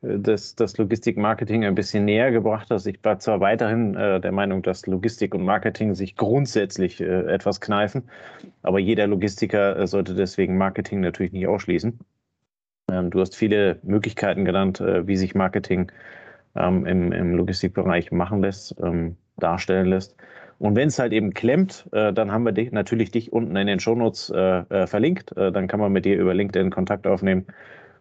das, 0.00 0.56
das 0.56 0.78
Logistik-Marketing 0.78 1.66
ein 1.66 1.74
bisschen 1.74 2.06
näher 2.06 2.32
gebracht 2.32 2.68
hast. 2.70 2.86
Ich 2.86 2.98
war 3.04 3.18
zwar 3.18 3.40
weiterhin 3.40 3.94
äh, 3.94 4.22
der 4.22 4.32
Meinung, 4.32 4.62
dass 4.62 4.86
Logistik 4.86 5.34
und 5.34 5.44
Marketing 5.44 5.94
sich 5.94 6.16
grundsätzlich 6.16 7.00
etwas 7.00 7.60
kneifen, 7.60 8.08
aber 8.62 8.78
jeder 8.78 9.06
Logistiker 9.06 9.86
sollte 9.86 10.14
deswegen 10.14 10.56
Marketing 10.56 11.00
natürlich 11.00 11.32
nicht 11.32 11.46
ausschließen. 11.46 11.98
Ähm, 12.92 13.10
du 13.10 13.20
hast 13.20 13.34
viele 13.34 13.78
Möglichkeiten 13.82 14.44
genannt, 14.44 14.80
wie 14.80 15.16
sich 15.16 15.34
Marketing 15.34 15.90
ähm, 16.54 16.86
im, 16.86 17.12
im 17.12 17.34
Logistikbereich 17.34 18.12
machen 18.12 18.42
lässt, 18.42 18.76
darstellen 19.36 19.86
lässt. 19.86 20.16
Und 20.62 20.76
wenn 20.76 20.86
es 20.86 21.00
halt 21.00 21.12
eben 21.12 21.34
klemmt, 21.34 21.88
äh, 21.90 22.12
dann 22.12 22.30
haben 22.30 22.44
wir 22.44 22.52
dich, 22.52 22.70
natürlich 22.70 23.10
dich 23.10 23.32
unten 23.32 23.56
in 23.56 23.66
den 23.66 23.80
Shownotes 23.80 24.30
äh, 24.30 24.60
äh, 24.68 24.86
verlinkt. 24.86 25.36
Äh, 25.36 25.50
dann 25.50 25.66
kann 25.66 25.80
man 25.80 25.90
mit 25.90 26.04
dir 26.04 26.16
über 26.16 26.34
LinkedIn 26.34 26.70
Kontakt 26.70 27.04
aufnehmen 27.04 27.46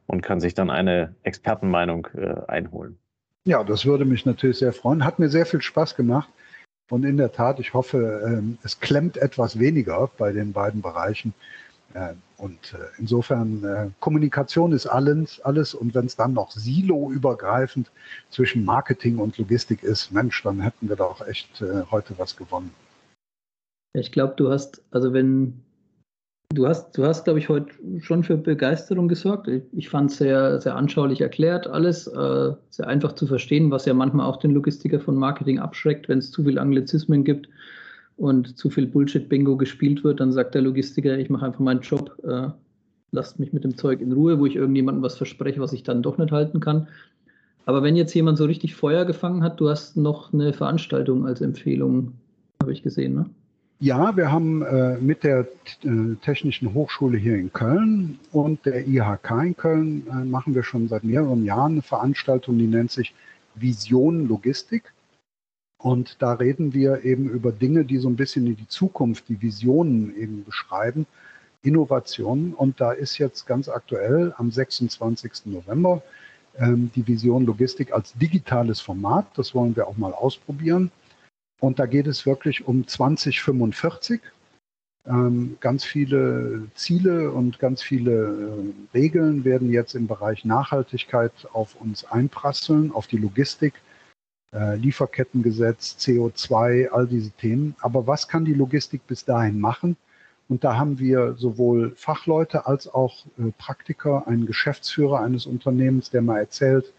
und 0.06 0.22
kann 0.22 0.40
sich 0.40 0.54
dann 0.54 0.70
eine 0.70 1.16
Expertenmeinung 1.24 2.08
äh, 2.16 2.36
einholen. 2.48 3.00
Ja, 3.46 3.64
das 3.64 3.88
würde 3.88 4.06
mich 4.06 4.28
natürlich 4.28 4.60
sehr 4.60 4.74
freuen. 4.74 5.04
Hat 5.04 5.18
mir 5.18 5.30
sehr 5.30 5.48
viel 5.48 5.64
Spaß 5.64 5.96
gemacht. 5.96 6.30
Und 6.92 7.04
in 7.04 7.18
der 7.18 7.32
Tat, 7.32 7.60
ich 7.60 7.74
hoffe, 7.74 8.22
ähm, 8.28 8.60
es 8.62 8.80
klemmt 8.80 9.18
etwas 9.18 9.58
weniger 9.58 10.12
bei 10.20 10.32
den 10.32 10.54
beiden 10.54 10.84
Bereichen. 10.84 11.34
Äh, 11.94 12.14
und 12.38 12.74
äh, 12.74 12.78
insofern, 12.98 13.64
äh, 13.64 13.90
Kommunikation 14.00 14.72
ist 14.72 14.88
alles, 14.88 15.40
alles. 15.42 15.74
Und 15.74 15.94
wenn 15.94 16.06
es 16.06 16.16
dann 16.16 16.34
noch 16.34 16.52
siloübergreifend 16.52 17.92
zwischen 18.30 18.66
Marketing 18.66 19.20
und 19.20 19.38
Logistik 19.38 19.84
ist, 19.84 20.12
Mensch, 20.12 20.42
dann 20.44 20.62
hätten 20.62 20.90
wir 20.90 20.96
doch 20.96 21.26
echt 21.28 21.64
heute 21.92 22.18
was 22.18 22.36
gewonnen. 22.36 22.72
Ich 23.94 24.12
glaube, 24.12 24.34
du 24.38 24.50
hast, 24.50 24.82
also 24.92 25.14
wenn, 25.14 25.62
du 26.54 26.68
hast, 26.68 26.98
du 26.98 27.06
hast, 27.06 27.26
glaube 27.26 27.40
ich, 27.40 27.50
heute 27.50 27.74
schon 28.00 28.24
für 28.24 28.38
Begeisterung 28.38 29.08
gesorgt. 29.08 29.50
Ich 29.74 29.90
fand 29.90 30.12
es 30.12 30.18
sehr, 30.18 30.62
sehr 30.62 30.76
anschaulich 30.76 31.22
erklärt, 31.22 31.68
alles, 31.68 32.06
sehr 32.06 32.88
einfach 32.88 33.14
zu 33.14 33.28
verstehen, 33.28 33.70
was 33.70 33.86
ja 33.86 33.94
manchmal 33.94 34.26
auch 34.26 34.38
den 34.38 34.52
Logistiker 34.52 35.02
von 35.02 35.16
Marketing 35.16 35.60
abschreckt, 35.60 36.08
wenn 36.08 36.20
es 36.20 36.32
zu 36.32 36.44
viel 36.44 36.58
Anglizismen 36.58 37.26
gibt 37.26 37.50
und 38.22 38.56
zu 38.56 38.70
viel 38.70 38.86
Bullshit-Bingo 38.86 39.58
gespielt 39.58 40.04
wird, 40.04 40.20
dann 40.20 40.32
sagt 40.32 40.54
der 40.54 40.62
Logistiker, 40.62 41.18
ich 41.18 41.32
mache 41.32 41.48
einfach 41.48 41.60
meinen 41.60 41.82
Job, 41.82 42.16
äh, 42.24 42.50
lasst 43.12 43.40
mich 43.40 43.52
mit 43.52 43.64
dem 43.64 43.76
Zeug 43.76 44.00
in 44.00 44.12
Ruhe, 44.12 44.38
wo 44.38 44.46
ich 44.46 44.56
irgendjemandem 44.56 45.02
was 45.02 45.18
verspreche, 45.18 45.60
was 45.60 45.74
ich 45.74 45.82
dann 45.82 46.04
doch 46.04 46.20
nicht 46.20 46.32
halten 46.32 46.60
kann. 46.60 46.88
Aber 47.66 47.82
wenn 47.82 47.96
jetzt 47.96 48.14
jemand 48.14 48.38
so 48.38 48.46
richtig 48.46 48.76
Feuer 48.76 49.06
gefangen 49.06 49.42
hat, 49.42 49.60
du 49.60 49.70
hast 49.70 49.98
noch 49.98 50.34
eine 50.34 50.54
Veranstaltung 50.54 51.26
als 51.26 51.42
Empfehlung, 51.42 52.14
habe 52.62 52.72
ich 52.72 52.84
gesehen, 52.84 53.16
ne? 53.16 53.26
Ja, 53.80 54.16
wir 54.16 54.32
haben 54.32 54.62
äh, 54.62 55.00
mit 55.00 55.24
der 55.24 55.48
äh, 55.84 56.14
Technischen 56.22 56.76
Hochschule 56.76 57.18
hier 57.18 57.38
in 57.38 57.52
Köln 57.52 58.20
und 58.32 58.64
der 58.68 58.88
IHK 58.88 59.32
in 59.44 59.58
Köln 59.58 60.04
äh, 60.08 60.24
machen 60.24 60.54
wir 60.54 60.62
schon 60.62 60.88
seit 60.88 61.04
mehreren 61.04 61.44
Jahren 61.44 61.72
eine 61.72 61.82
Veranstaltung, 61.82 62.60
die 62.60 62.68
nennt 62.68 62.92
sich 62.92 63.16
Vision 63.56 64.28
Logistik. 64.28 64.94
Und 65.82 66.22
da 66.22 66.34
reden 66.34 66.74
wir 66.74 67.04
eben 67.06 67.28
über 67.28 67.52
Dinge, 67.52 67.86
die 67.86 67.98
so 67.98 68.08
ein 68.08 68.16
bisschen 68.16 68.46
in 68.46 68.56
die 68.56 68.68
Zukunft, 68.68 69.28
die 69.30 69.42
Visionen 69.42 70.16
eben 70.16 70.44
beschreiben, 70.44 71.08
Innovationen. 71.64 72.54
Und 72.54 72.80
da 72.80 72.92
ist 72.92 73.18
jetzt 73.18 73.48
ganz 73.48 73.68
aktuell 73.68 74.34
am 74.38 74.52
26. 74.52 75.46
November 75.46 76.04
ähm, 76.58 76.92
die 76.96 77.08
Vision 77.08 77.46
Logistik 77.46 77.94
als 77.94 78.14
digitales 78.14 78.80
Format. 78.80 79.26
Das 79.36 79.56
wollen 79.56 79.76
wir 79.76 79.88
auch 79.88 79.98
mal 79.98 80.14
ausprobieren. 80.14 80.92
Und 81.60 81.80
da 81.80 81.88
geht 81.88 82.06
es 82.06 82.28
wirklich 82.28 82.68
um 82.68 82.86
2045. 82.88 84.22
Ähm, 85.08 85.58
ganz 85.62 85.84
viele 85.84 86.68
Ziele 86.76 87.32
und 87.32 87.58
ganz 87.58 87.82
viele 87.82 88.12
äh, 88.94 88.98
Regeln 88.98 89.46
werden 89.46 89.72
jetzt 89.72 89.96
im 89.96 90.06
Bereich 90.06 90.46
Nachhaltigkeit 90.46 91.32
auf 91.54 91.76
uns 91.82 92.06
einprasseln, 92.06 92.92
auf 92.92 93.08
die 93.08 93.18
Logistik 93.18 93.74
äh, 94.54 94.76
Lieferkettengesetz, 94.76 95.96
CO2, 96.00 96.90
all 96.90 97.08
diese 97.08 97.32
Themen. 97.32 97.76
Aber 97.80 98.08
was 98.08 98.28
kann 98.28 98.46
die 98.46 98.54
Logistik 98.54 99.06
bis 99.08 99.26
dahin 99.26 99.60
machen? 99.60 99.98
Und 100.50 100.64
da 100.66 100.76
haben 100.78 101.00
wir 101.00 101.36
sowohl 101.38 101.94
Fachleute 101.96 102.68
als 102.68 102.88
auch 102.88 103.26
äh, 103.40 103.52
Praktiker, 103.58 104.28
einen 104.28 104.46
Geschäftsführer 104.46 105.22
eines 105.22 105.46
Unternehmens, 105.46 106.10
der 106.10 106.22
mal 106.22 106.40
erzählt, 106.40 106.92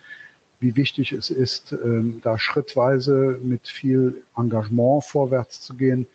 wie 0.61 0.77
wichtig 0.77 1.13
es 1.13 1.29
ist, 1.29 1.73
ähm, 1.73 2.21
da 2.23 2.39
schrittweise 2.39 3.39
mit 3.43 3.69
viel 3.69 4.23
Engagement 4.37 5.05
vorwärts 5.05 5.61
zu 5.61 5.75
gehen. 5.75 6.07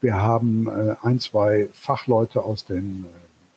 Wir 0.00 0.14
haben 0.14 0.68
äh, 0.68 0.96
ein, 1.02 1.18
zwei 1.18 1.68
Fachleute 1.72 2.42
aus 2.42 2.64
den 2.64 3.06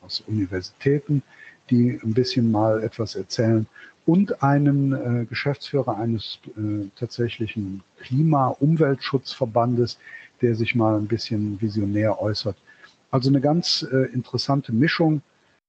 aus 0.02 0.22
Universitäten, 0.28 1.22
die 1.70 2.00
ein 2.04 2.14
bisschen 2.14 2.52
mal 2.52 2.84
etwas 2.84 3.16
erzählen 3.16 3.68
und 4.10 4.42
einen 4.42 4.94
äh, 4.94 5.26
Geschäftsführer 5.26 5.98
eines 5.98 6.40
äh, 6.58 6.88
tatsächlichen 6.96 7.84
Klima-Umweltschutzverbandes, 8.00 10.00
der 10.42 10.56
sich 10.56 10.74
mal 10.74 10.98
ein 10.98 11.06
bisschen 11.06 11.62
visionär 11.62 12.20
äußert. 12.20 12.56
Also 13.12 13.30
eine 13.30 13.40
ganz 13.40 13.86
äh, 13.92 14.12
interessante 14.12 14.74
Mischung. 14.74 15.22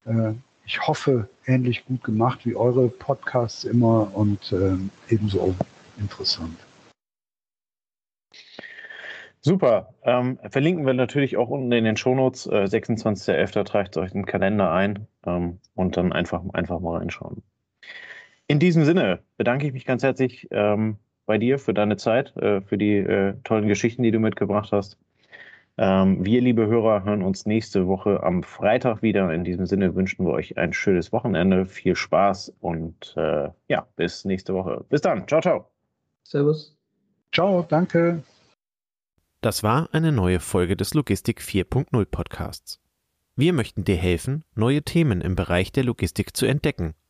Äh, 0.07 0.33
ich 0.65 0.81
hoffe, 0.87 1.29
ähnlich 1.45 1.85
gut 1.85 2.03
gemacht 2.03 2.47
wie 2.47 2.57
eure 2.57 2.89
Podcasts 2.89 3.65
immer 3.65 4.11
und 4.17 4.53
äh, 4.53 4.79
ebenso 5.11 5.55
interessant. 5.99 6.57
Super. 9.43 9.93
Ähm, 10.03 10.39
verlinken 10.49 10.87
wir 10.87 10.95
natürlich 10.95 11.37
auch 11.37 11.51
unten 11.51 11.71
in 11.73 11.85
den 11.85 11.99
Shownotes. 11.99 12.47
Äh, 12.47 12.65
26.11. 12.65 13.65
tragt 13.65 13.99
euch 13.99 14.13
den 14.13 14.25
Kalender 14.25 14.73
ein 14.73 15.09
ähm, 15.27 15.59
und 15.75 15.99
dann 15.99 16.15
einfach, 16.15 16.43
einfach 16.55 16.81
mal 16.81 16.97
reinschauen. 16.97 17.43
In 18.51 18.59
diesem 18.59 18.85
Sinne 18.85 19.21
bedanke 19.37 19.69
ich 19.69 19.73
mich 19.73 19.85
ganz 19.85 20.03
herzlich 20.03 20.49
ähm, 20.51 20.97
bei 21.25 21.39
dir 21.39 21.57
für 21.57 21.73
deine 21.73 21.97
Zeit, 21.97 22.37
äh, 22.37 22.61
für 22.61 22.77
die 22.77 22.97
äh, 22.97 23.35
tollen 23.45 23.69
Geschichten, 23.69 24.03
die 24.03 24.11
du 24.11 24.19
mitgebracht 24.19 24.73
hast. 24.73 24.99
Ähm, 25.79 26.25
wir, 26.25 26.41
liebe 26.41 26.67
Hörer, 26.67 27.05
hören 27.05 27.23
uns 27.23 27.47
nächste 27.47 27.87
Woche 27.87 28.25
am 28.25 28.43
Freitag 28.43 29.03
wieder. 29.03 29.33
In 29.33 29.45
diesem 29.45 29.67
Sinne 29.67 29.95
wünschen 29.95 30.27
wir 30.27 30.33
euch 30.33 30.59
ein 30.59 30.73
schönes 30.73 31.13
Wochenende, 31.13 31.65
viel 31.65 31.95
Spaß 31.95 32.53
und 32.59 33.15
äh, 33.17 33.51
ja, 33.69 33.87
bis 33.95 34.25
nächste 34.25 34.53
Woche. 34.53 34.85
Bis 34.89 35.01
dann. 35.01 35.29
Ciao, 35.29 35.41
ciao. 35.41 35.71
Servus. 36.25 36.77
Ciao, 37.31 37.63
danke. 37.63 38.25
Das 39.43 39.63
war 39.63 39.91
eine 39.93 40.11
neue 40.11 40.41
Folge 40.41 40.77
des 40.77 40.93
Logistik 40.95 41.41
4.0 41.41 42.05
Podcasts. 42.07 42.81
Wir 43.37 43.53
möchten 43.53 43.85
dir 43.85 43.97
helfen, 43.97 44.43
neue 44.57 44.83
Themen 44.83 45.21
im 45.21 45.37
Bereich 45.37 45.71
der 45.71 45.85
Logistik 45.85 46.37
zu 46.37 46.47
entdecken 46.47 46.95